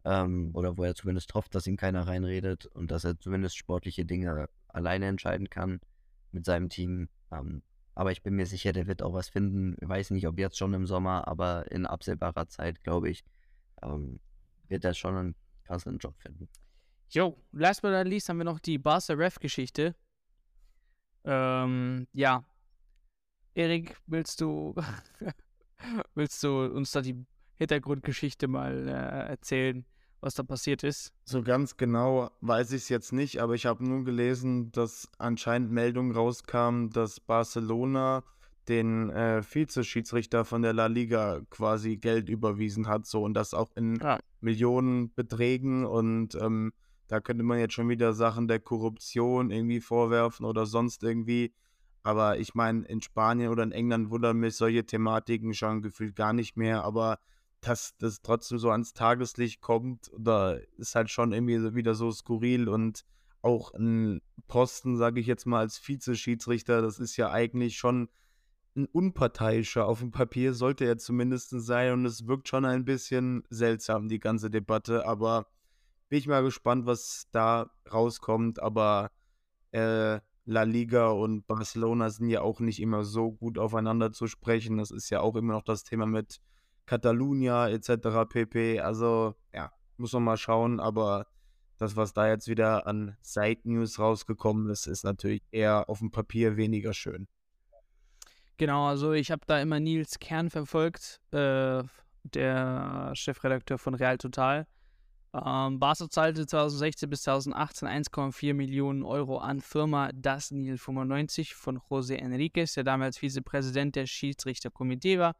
Ähm, 0.06 0.50
oder 0.54 0.76
wo 0.76 0.84
er 0.84 0.96
zumindest 0.96 1.36
hofft, 1.36 1.54
dass 1.54 1.68
ihm 1.68 1.78
keiner 1.78 2.08
reinredet 2.08 2.66
und 2.66 2.90
dass 2.90 3.04
er 3.04 3.20
zumindest 3.20 3.58
sportliche 3.58 4.06
Dinge 4.06 4.50
alleine 4.70 5.06
entscheiden 5.06 5.52
kann 5.52 5.82
mit 6.32 6.46
seinem 6.46 6.70
Team. 6.70 7.10
Ähm, 7.32 7.62
Aber 7.94 8.12
ich 8.12 8.22
bin 8.22 8.36
mir 8.36 8.46
sicher, 8.46 8.74
der 8.74 8.88
wird 8.88 9.02
auch 9.02 9.14
was 9.14 9.30
finden. 9.30 9.76
Ich 9.82 9.88
weiß 9.88 10.12
nicht, 10.12 10.28
ob 10.28 10.38
jetzt 10.38 10.58
schon 10.58 10.74
im 10.74 10.86
Sommer, 10.86 11.28
aber 11.28 11.72
in 11.72 11.86
absehbarer 11.86 12.48
Zeit, 12.48 12.84
glaube 12.84 13.10
ich, 13.10 13.24
ähm, 13.82 14.20
wird 14.68 14.86
er 14.86 14.94
schon 14.94 15.16
einen 15.16 15.36
passenden 15.64 16.00
Job 16.00 16.16
finden. 16.20 16.48
Jo, 17.10 17.38
last 17.52 17.82
but 17.82 17.92
not 17.92 18.08
least 18.08 18.30
haben 18.30 18.38
wir 18.38 18.46
noch 18.46 18.60
die 18.60 18.78
Barca 18.78 19.14
Ref-Geschichte. 19.14 19.96
Ähm, 21.24 22.08
ja. 22.14 22.46
Erik, 23.56 23.98
willst 24.06 24.42
du, 24.42 24.76
willst 26.16 26.44
du 26.44 26.66
uns 26.66 26.92
da 26.92 27.02
die 27.02 27.26
Hintergrundgeschichte 27.56 28.48
mal 28.48 28.88
äh, 28.88 29.30
erzählen, 29.30 29.86
was 30.22 30.36
da 30.36 30.44
passiert 30.44 30.84
ist? 30.84 31.14
So 31.26 31.44
ganz 31.44 31.78
genau 31.78 32.32
weiß 32.42 32.72
ich 32.72 32.84
es 32.84 32.90
jetzt 32.90 33.14
nicht, 33.14 33.42
aber 33.42 33.54
ich 33.54 33.66
habe 33.66 33.84
nur 33.84 34.04
gelesen, 34.04 34.72
dass 34.72 35.10
anscheinend 35.18 35.72
Meldungen 35.72 36.12
rauskamen, 36.12 36.90
dass 36.90 37.20
Barcelona 37.20 38.24
den 38.68 39.10
äh, 39.10 39.42
Vizeschiedsrichter 39.42 40.44
von 40.44 40.62
der 40.62 40.74
La 40.74 40.88
Liga 40.88 41.42
quasi 41.50 41.98
Geld 41.98 42.30
überwiesen 42.30 42.88
hat, 42.88 43.06
so 43.06 43.24
und 43.24 43.34
das 43.34 43.54
auch 43.54 43.72
in 43.76 44.02
ah. 44.02 44.20
Millionenbeträgen 44.42 45.86
und 45.86 46.36
ähm, 46.36 46.74
da 47.08 47.22
könnte 47.22 47.44
man 47.44 47.60
jetzt 47.60 47.74
schon 47.74 47.90
wieder 47.90 48.14
Sachen 48.14 48.48
der 48.48 48.60
Korruption 48.60 49.50
irgendwie 49.50 49.80
vorwerfen 49.80 50.46
oder 50.46 50.66
sonst 50.66 51.04
irgendwie. 51.04 51.54
Aber 52.04 52.38
ich 52.38 52.54
meine, 52.54 52.86
in 52.86 53.02
Spanien 53.02 53.50
oder 53.50 53.64
in 53.64 53.72
England 53.72 54.10
wundern 54.10 54.38
mich 54.38 54.56
solche 54.56 54.86
Thematiken 54.86 55.54
schon 55.54 55.82
gefühlt 55.82 56.16
gar 56.16 56.34
nicht 56.34 56.58
mehr. 56.58 56.84
Aber 56.84 57.20
dass 57.62 57.96
das 57.98 58.22
trotzdem 58.22 58.60
so 58.60 58.70
ans 58.70 58.94
Tageslicht 58.94 59.62
kommt, 59.62 60.12
da 60.18 60.54
ist 60.78 60.96
halt 60.96 61.10
schon 61.10 61.34
irgendwie 61.34 61.76
wieder 61.76 61.96
so 61.96 62.12
skurril 62.12 62.70
und 62.70 63.04
auch 63.42 63.74
ein 63.74 64.22
Posten, 64.48 64.98
sage 64.98 65.20
ich 65.20 65.28
jetzt 65.28 65.46
mal, 65.46 65.60
als 65.60 65.86
Vizeschiedsrichter, 65.86 66.82
das 66.82 67.00
ist 67.00 67.18
ja 67.18 67.32
eigentlich 67.32 67.78
schon 67.78 68.10
ein 68.76 68.86
unparteiischer 68.86 69.88
auf 69.88 70.00
dem 70.00 70.12
Papier, 70.12 70.54
sollte 70.54 70.86
er 70.86 70.98
zumindest 70.98 71.50
sein 71.50 71.94
und 71.94 72.06
es 72.06 72.28
wirkt 72.28 72.48
schon 72.48 72.66
ein 72.66 72.86
bisschen 72.86 73.44
seltsam, 73.50 74.08
die 74.08 74.20
ganze 74.20 74.50
Debatte, 74.50 75.06
aber 75.06 75.48
bin 76.10 76.20
ich 76.20 76.28
mal 76.28 76.44
gespannt, 76.44 76.86
was 76.86 77.28
da 77.32 77.70
rauskommt. 77.92 78.62
Aber 78.62 79.12
äh, 79.72 80.20
La 80.46 80.64
Liga 80.64 81.10
und 81.10 81.46
Barcelona 81.48 82.10
sind 82.10 82.30
ja 82.30 82.42
auch 82.42 82.60
nicht 82.60 82.82
immer 82.82 83.04
so 83.04 83.32
gut 83.32 83.58
aufeinander 83.58 84.12
zu 84.12 84.28
sprechen. 84.28 84.78
Das 84.78 84.92
ist 84.92 85.10
ja 85.10 85.22
auch 85.22 85.36
immer 85.36 85.54
noch 85.54 85.64
das 85.64 85.84
Thema 85.84 86.06
mit 86.06 86.40
Catalunya 86.88 87.70
etc. 87.70 88.28
pp. 88.28 88.80
Also 88.80 89.36
ja, 89.54 89.72
muss 89.98 90.14
man 90.14 90.24
mal 90.24 90.38
schauen. 90.38 90.80
Aber 90.80 91.28
das, 91.78 91.96
was 91.96 92.14
da 92.14 92.28
jetzt 92.28 92.48
wieder 92.48 92.88
an 92.88 93.16
Side 93.22 93.62
News 93.66 94.00
rausgekommen 94.00 94.70
ist, 94.72 94.88
ist 94.88 95.04
natürlich 95.04 95.44
eher 95.52 95.90
auf 95.90 96.00
dem 96.00 96.10
Papier 96.10 96.58
weniger 96.58 96.94
schön. 96.94 97.28
Genau, 98.58 98.88
also 98.88 99.14
ich 99.14 99.30
habe 99.30 99.44
da 99.46 99.62
immer 99.62 99.80
Nils 99.80 100.18
Kern 100.18 100.50
verfolgt, 100.50 101.22
äh, 101.32 101.84
der 102.24 103.12
Chefredakteur 103.14 103.78
von 103.78 103.94
Real 103.94 104.18
Total. 104.18 104.66
Ähm, 105.34 105.80
Barca 105.80 106.10
zahlte 106.10 106.48
2016 106.48 107.10
bis 107.10 107.22
2018 107.24 107.88
1,4 107.88 108.56
Millionen 108.56 109.04
Euro 109.04 109.38
an 109.38 109.62
Firma 109.62 110.10
Das 110.14 110.50
Nil 110.50 110.78
95 110.78 111.54
von 111.54 111.80
José 111.80 112.16
Enriquez, 112.16 112.74
der 112.74 112.84
damals 112.84 113.18
Vizepräsident 113.20 113.96
der 113.96 114.08
Schiedsrichterkomitee 114.08 115.20
war. 115.20 115.36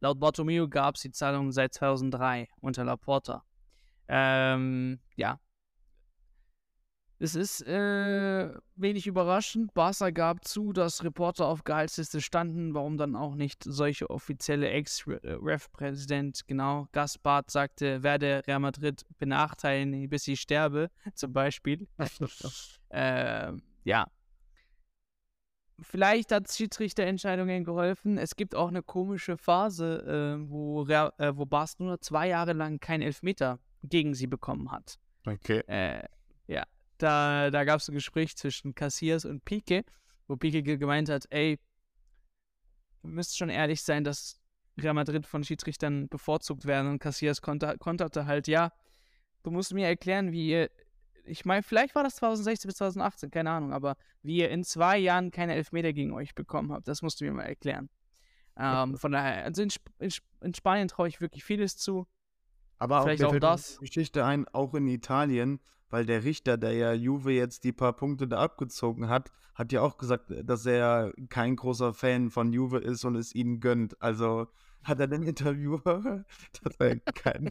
Laut 0.00 0.18
Bartomeu 0.18 0.66
gab 0.68 0.96
es 0.96 1.02
die 1.02 1.10
Zahlung 1.10 1.52
seit 1.52 1.74
2003 1.74 2.48
unter 2.60 2.84
Laporta. 2.84 3.44
Ähm, 4.08 4.98
ja, 5.16 5.38
es 7.22 7.34
ist 7.34 7.60
äh, 7.66 8.50
wenig 8.76 9.06
überraschend. 9.06 9.74
Barca 9.74 10.08
gab 10.08 10.42
zu, 10.46 10.72
dass 10.72 11.04
Reporter 11.04 11.48
auf 11.48 11.64
Gehaltsliste 11.64 12.22
standen. 12.22 12.72
Warum 12.72 12.96
dann 12.96 13.14
auch 13.14 13.34
nicht 13.34 13.62
solche 13.62 14.08
offizielle 14.08 14.70
Ex-Ref-Präsident, 14.70 16.40
genau, 16.46 16.88
Gaspard 16.92 17.50
sagte, 17.50 18.02
werde 18.02 18.42
Real 18.46 18.60
Madrid 18.60 19.04
benachteiligen, 19.18 20.08
bis 20.08 20.26
ich 20.28 20.40
sterbe, 20.40 20.88
zum 21.14 21.34
Beispiel. 21.34 21.86
äh, 22.88 23.52
ja. 23.84 24.06
Vielleicht 25.82 26.32
hat 26.32 26.50
Schiedsrichterentscheidungen 26.52 27.64
geholfen. 27.64 28.18
Es 28.18 28.36
gibt 28.36 28.54
auch 28.54 28.68
eine 28.68 28.82
komische 28.82 29.36
Phase, 29.36 30.38
äh, 30.38 30.50
wo, 30.50 30.82
Real, 30.82 31.12
äh, 31.18 31.32
wo 31.34 31.46
Barcelona 31.46 32.00
zwei 32.00 32.28
Jahre 32.28 32.52
lang 32.52 32.80
keinen 32.80 33.02
Elfmeter 33.02 33.58
gegen 33.82 34.14
sie 34.14 34.26
bekommen 34.26 34.70
hat. 34.70 34.98
Okay. 35.26 35.62
Äh, 35.66 36.04
ja, 36.46 36.64
da, 36.98 37.50
da 37.50 37.64
gab 37.64 37.80
es 37.80 37.88
ein 37.88 37.94
Gespräch 37.94 38.36
zwischen 38.36 38.74
Cassias 38.74 39.24
und 39.24 39.44
Pique, 39.44 39.84
wo 40.28 40.36
Pique 40.36 40.62
gemeint 40.62 41.08
hat, 41.08 41.26
ey, 41.30 41.58
ihr 43.02 43.10
müsst 43.10 43.38
schon 43.38 43.48
ehrlich 43.48 43.82
sein, 43.82 44.04
dass 44.04 44.40
Real 44.78 44.94
Madrid 44.94 45.26
von 45.26 45.44
Schiedsrichtern 45.44 46.08
bevorzugt 46.08 46.64
werden 46.66 46.90
und 46.90 46.98
Cassias 46.98 47.40
konterte 47.42 48.26
halt, 48.26 48.48
ja, 48.48 48.72
du 49.42 49.50
musst 49.50 49.72
mir 49.72 49.86
erklären, 49.86 50.32
wie 50.32 50.50
ihr, 50.50 50.70
ich 51.30 51.44
meine, 51.44 51.62
vielleicht 51.62 51.94
war 51.94 52.02
das 52.02 52.16
2016 52.16 52.68
bis 52.68 52.76
2018, 52.76 53.30
keine 53.30 53.50
Ahnung, 53.50 53.72
aber 53.72 53.96
wie 54.22 54.36
ihr 54.38 54.50
in 54.50 54.64
zwei 54.64 54.98
Jahren 54.98 55.30
keine 55.30 55.54
Elfmeter 55.54 55.92
gegen 55.92 56.12
euch 56.12 56.34
bekommen 56.34 56.72
habt, 56.72 56.88
das 56.88 57.02
musst 57.02 57.20
du 57.20 57.24
mir 57.24 57.32
mal 57.32 57.44
erklären. 57.44 57.88
Ähm, 58.56 58.96
von 58.96 59.12
daher, 59.12 59.44
also 59.44 59.62
in, 59.62 59.68
Sp 59.72 59.88
in, 59.98 60.10
Sp 60.12 60.26
in 60.40 60.54
Spanien 60.54 60.88
traue 60.88 61.08
ich 61.08 61.20
wirklich 61.20 61.44
vieles 61.44 61.76
zu. 61.76 62.06
Aber 62.78 63.02
vielleicht 63.02 63.24
auch, 63.24 63.34
auch 63.34 63.38
das. 63.38 63.78
Geschichte 63.78 64.24
ein, 64.24 64.46
auch 64.48 64.74
in 64.74 64.86
Italien 64.86 65.60
weil 65.90 66.06
der 66.06 66.24
Richter, 66.24 66.56
der 66.56 66.72
ja 66.72 66.92
Juve 66.92 67.32
jetzt 67.32 67.64
die 67.64 67.72
paar 67.72 67.92
Punkte 67.92 68.26
da 68.26 68.38
abgezogen 68.38 69.08
hat, 69.08 69.30
hat 69.54 69.72
ja 69.72 69.82
auch 69.82 69.98
gesagt, 69.98 70.32
dass 70.44 70.64
er 70.64 71.12
kein 71.28 71.56
großer 71.56 71.92
Fan 71.92 72.30
von 72.30 72.52
Juve 72.52 72.78
ist 72.78 73.04
und 73.04 73.16
es 73.16 73.34
ihnen 73.34 73.60
gönnt. 73.60 74.00
Also 74.00 74.46
hat 74.82 75.00
er 75.00 75.06
den 75.06 75.22
Interviewer, 75.22 76.24
dass 76.62 76.76
er 76.78 77.00
kein, 77.00 77.50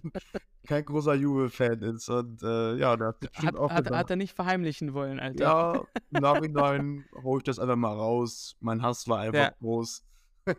kein 0.66 0.86
großer 0.86 1.14
Juve-Fan 1.14 1.82
ist. 1.82 2.10
Und 2.10 2.42
äh, 2.44 2.76
ja, 2.76 2.98
da 2.98 3.14
hat, 3.36 3.56
auch 3.56 3.72
hat, 3.72 3.90
hat, 3.92 4.10
er 4.10 4.16
nicht 4.16 4.36
verheimlichen 4.36 4.94
wollen, 4.94 5.20
Alter. 5.20 5.44
Ja, 5.44 5.74
im 6.12 6.22
Nachhinein 6.22 7.06
hole 7.24 7.40
ich 7.40 7.44
das 7.44 7.60
einfach 7.60 7.76
mal 7.76 7.94
raus. 7.94 8.56
Mein 8.60 8.82
Hass 8.82 9.08
war 9.08 9.20
einfach 9.20 9.40
ja. 9.40 9.54
groß. 9.60 10.04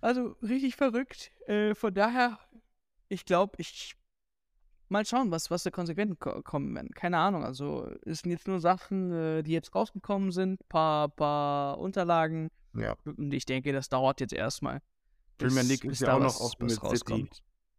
also 0.00 0.36
richtig 0.42 0.76
verrückt. 0.76 1.32
Äh, 1.46 1.74
von 1.74 1.92
daher, 1.92 2.38
ich 3.08 3.24
glaube, 3.24 3.54
ich 3.58 3.96
mal 4.88 5.04
schauen, 5.04 5.30
was, 5.30 5.50
was 5.50 5.64
für 5.64 5.70
Konsequenzen 5.72 6.18
kommen 6.18 6.74
werden. 6.74 6.90
Keine 6.94 7.18
Ahnung. 7.18 7.44
Also 7.44 7.90
es 8.04 8.20
sind 8.20 8.30
jetzt 8.30 8.46
nur 8.46 8.60
Sachen, 8.60 9.10
äh, 9.10 9.42
die 9.42 9.52
jetzt 9.52 9.74
rausgekommen 9.74 10.30
sind, 10.30 10.68
paar, 10.68 11.08
paar 11.08 11.78
Unterlagen. 11.78 12.50
Ja. 12.74 12.94
Und 13.04 13.34
ich 13.34 13.44
denke, 13.44 13.72
das 13.72 13.88
dauert 13.88 14.20
jetzt 14.20 14.32
erstmal. 14.34 14.80
Premier 15.42 15.62
League 15.62 15.84
ist 15.84 16.00
ja 16.00 16.14
auch 16.14 16.20
noch 16.20 16.40
offen 16.40 16.66
mit 16.66 16.80
City. 16.80 17.28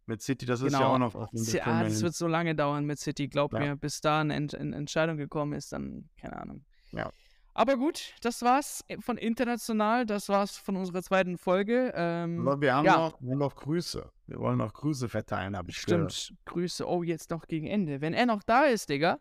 Mit 0.06 0.20
City, 0.20 0.44
das 0.44 0.60
genau. 0.60 0.66
ist 0.66 0.72
ja 0.72 0.78
genau. 0.80 0.94
auch 0.94 0.98
noch 0.98 1.14
offen. 1.14 1.44
Ja, 1.44 1.82
das 1.82 2.02
wird 2.02 2.14
so 2.14 2.26
lange 2.26 2.54
dauern 2.54 2.84
mit 2.84 2.98
City, 2.98 3.28
glaub 3.28 3.54
ja. 3.54 3.60
mir, 3.60 3.76
bis 3.76 4.00
da 4.00 4.20
eine 4.20 4.34
Ent 4.34 4.52
Ent 4.52 4.74
Entscheidung 4.74 5.16
gekommen 5.16 5.54
ist, 5.54 5.72
dann, 5.72 6.08
keine 6.20 6.36
Ahnung. 6.36 6.64
Ja. 6.92 7.10
Aber 7.56 7.76
gut, 7.76 8.14
das 8.20 8.42
war's 8.42 8.84
von 8.98 9.16
international, 9.16 10.06
das 10.06 10.28
war's 10.28 10.58
von 10.58 10.76
unserer 10.76 11.02
zweiten 11.02 11.38
Folge. 11.38 11.92
Ähm, 11.94 12.40
Aber 12.40 12.60
wir 12.60 12.74
haben 12.74 12.84
ja. 12.84 12.96
noch, 12.96 13.20
noch, 13.20 13.54
Grüße. 13.54 14.10
Wir 14.26 14.38
wollen 14.40 14.58
noch 14.58 14.72
Grüße 14.72 15.08
verteilen, 15.08 15.56
habe 15.56 15.70
ich 15.70 15.78
Stimmt, 15.78 16.08
gehört. 16.08 16.32
Grüße. 16.46 16.88
Oh, 16.88 17.04
jetzt 17.04 17.30
noch 17.30 17.46
gegen 17.46 17.68
Ende. 17.68 18.00
Wenn 18.00 18.12
er 18.12 18.26
noch 18.26 18.42
da 18.42 18.64
ist, 18.64 18.88
Digga, 18.90 19.20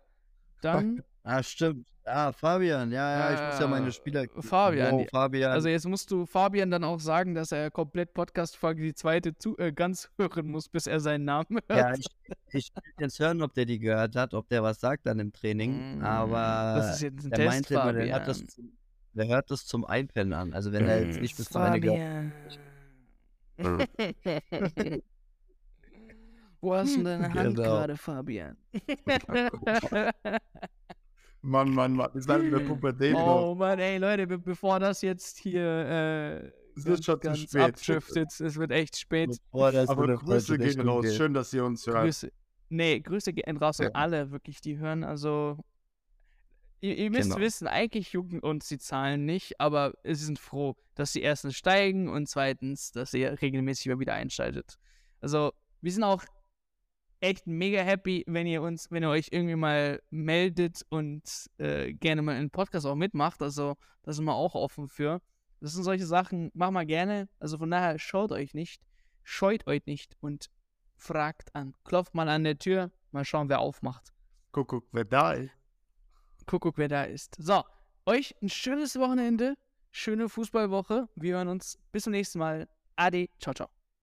dann 0.61 1.03
Ah, 1.24 1.41
stimmt. 1.41 1.88
Ah, 2.05 2.34
Fabian. 2.34 2.91
Ja, 2.91 3.17
ja, 3.17 3.34
ich 3.34 3.51
muss 3.51 3.59
ja 3.61 3.67
meine 3.67 3.91
Spieler. 3.91 4.26
Fabian. 4.39 4.93
Oh, 4.93 5.05
Fabian. 5.09 5.51
Also 5.51 5.69
jetzt 5.69 5.88
musst 5.88 6.11
du 6.11 6.26
Fabian 6.26 6.69
dann 6.69 6.84
auch 6.84 6.99
sagen, 6.99 7.34
dass 7.34 7.53
er 7.53 7.71
komplett 7.71 8.13
Podcast-Folge 8.13 8.82
die 8.84 8.93
zweite 8.93 9.38
zu, 9.38 9.57
äh, 9.57 9.71
ganz 9.71 10.09
hören 10.17 10.47
muss, 10.47 10.67
bis 10.67 10.86
er 10.86 10.99
seinen 10.99 11.24
Namen 11.24 11.59
hört. 11.69 11.80
Ja, 11.80 11.93
ich, 11.93 12.07
ich 12.49 12.71
will 12.76 12.84
jetzt 12.99 13.19
hören, 13.19 13.41
ob 13.41 13.53
der 13.53 13.65
die 13.65 13.80
gehört 13.80 14.17
hat, 14.17 14.34
ob 14.34 14.49
der 14.49 14.63
was 14.63 14.82
sagt 14.82 15.05
dann 15.05 15.19
im 15.19 15.32
Training. 15.32 15.99
Mm, 15.99 16.03
Aber 16.03 16.74
das 16.78 16.95
ist 16.95 17.03
jetzt 17.03 17.24
ein 17.24 17.30
der 17.30 17.39
Test, 17.39 17.49
meinte 17.49 17.74
immer, 17.74 17.93
der 17.93 18.11
hört, 18.11 18.28
das, 18.28 18.43
der 19.13 19.28
hört 19.28 19.49
das 19.49 19.65
zum 19.65 19.86
Einpennen 19.86 20.34
an. 20.34 20.53
Also 20.53 20.74
wenn 20.74 20.86
er 20.86 21.05
jetzt 21.05 21.21
nicht 21.21 21.38
bis 21.38 21.47
zum 21.47 21.61
Ende 21.61 21.80
glaubt. 21.80 22.01
Wo 26.59 26.74
hast 26.76 26.97
du 26.97 27.03
deine 27.03 27.34
Hand 27.34 27.55
genau. 27.55 27.63
gerade, 27.63 27.95
Fabian? 27.97 28.57
Mann, 31.43 31.71
Mann, 31.73 31.93
Mann. 31.93 32.09
Wir 32.13 32.21
sind 32.21 32.45
in 32.45 32.51
der 32.51 32.59
Pubertät. 32.59 33.15
Oh 33.15 33.19
noch. 33.19 33.55
Mann, 33.55 33.77
ey, 33.77 33.97
Leute, 33.97 34.25
be 34.25 34.39
bevor 34.39 34.79
das 34.79 35.01
jetzt 35.01 35.37
hier 35.37 35.61
äh, 35.61 36.51
es 36.75 36.85
wird 36.85 37.05
schon 37.05 37.21
zu 37.21 37.35
spät. 37.35 37.61
abdriftet, 37.61 38.39
es 38.39 38.55
wird 38.55 38.71
echt 38.71 38.97
spät. 38.97 39.37
Boah, 39.51 39.73
Aber 39.87 40.15
Grüße 40.15 40.57
gehen 40.57 40.79
raus. 40.81 41.03
Geht. 41.03 41.15
Schön, 41.15 41.33
dass 41.33 41.53
ihr 41.53 41.65
uns 41.65 41.85
hört. 41.85 42.03
Grüße. 42.05 42.31
Nee, 42.69 42.99
Grüße 43.01 43.33
gehen 43.33 43.57
raus 43.57 43.77
ja. 43.79 43.87
an 43.87 43.93
alle, 43.93 44.31
wirklich, 44.31 44.61
die 44.61 44.77
hören. 44.77 45.03
Also, 45.03 45.57
ihr, 46.79 46.97
ihr 46.97 47.11
müsst 47.11 47.29
genau. 47.29 47.39
wissen, 47.39 47.67
eigentlich 47.67 48.13
jucken 48.13 48.39
uns 48.39 48.67
die 48.67 48.79
Zahlen 48.79 49.25
nicht, 49.25 49.59
aber 49.59 49.93
sie 50.03 50.15
sind 50.15 50.39
froh, 50.39 50.75
dass 50.95 51.13
sie 51.13 51.21
erstens 51.21 51.55
steigen 51.55 52.07
und 52.07 52.27
zweitens, 52.27 52.91
dass 52.91 53.13
ihr 53.13 53.41
regelmäßig 53.41 53.87
immer 53.87 53.99
wieder 53.99 54.13
einschaltet. 54.13 54.77
Also, 55.21 55.51
wir 55.81 55.91
sind 55.91 56.03
auch 56.03 56.23
echt 57.24 57.47
mega 57.47 57.82
happy, 57.82 58.24
wenn 58.28 58.45
ihr 58.45 58.61
uns, 58.61 58.91
wenn 58.91 59.01
ihr 59.01 59.09
euch 59.09 59.30
irgendwie 59.32 59.55
mal 59.55 60.01
meldet 60.09 60.86
und 60.89 61.24
äh, 61.57 61.93
gerne 61.93 62.21
mal 62.21 62.36
einen 62.36 62.49
Podcast 62.49 62.86
auch 62.86 62.95
mitmacht. 62.95 63.41
Also 63.41 63.78
da 64.03 64.11
sind 64.11 64.26
wir 64.26 64.36
auch 64.36 64.55
offen 64.55 64.89
für. 64.89 65.21
Das 65.61 65.74
sind 65.74 65.84
solche 65.84 66.05
Sachen, 66.05 66.51
machen 66.53 66.74
wir 66.74 66.86
gerne. 66.86 67.30
Also 67.39 67.57
von 67.57 67.71
daher 67.71 67.97
schaut 67.97 68.34
euch 68.34 68.53
nicht, 68.53 68.84
scheut 69.24 69.65
euch 69.67 69.86
nicht 69.86 70.17
und 70.19 70.49
fragt 70.97 71.55
an. 71.55 71.74
Klopft 71.86 72.13
mal 72.13 72.28
an 72.28 72.43
der 72.43 72.59
Tür, 72.59 72.91
mal 73.11 73.24
schauen, 73.24 73.47
wer 73.47 73.59
aufmacht. 73.59 74.11
Kuckuck, 74.51 74.86
wer 74.91 75.05
da 75.05 75.32
ist. 75.34 75.51
Kuckuck, 76.45 76.78
wer 76.78 76.89
da 76.89 77.05
ist. 77.05 77.36
So, 77.39 77.63
euch 78.05 78.36
ein 78.41 78.49
schönes 78.49 78.99
Wochenende, 78.99 79.55
schöne 79.91 80.28
Fußballwoche. 80.28 81.07
Wir 81.15 81.36
hören 81.38 81.47
uns 81.47 81.80
bis 81.93 82.03
zum 82.03 82.11
nächsten 82.11 82.39
Mal. 82.39 82.67
Ade, 82.97 83.30
ciao, 83.39 83.53
ciao. 83.53 83.82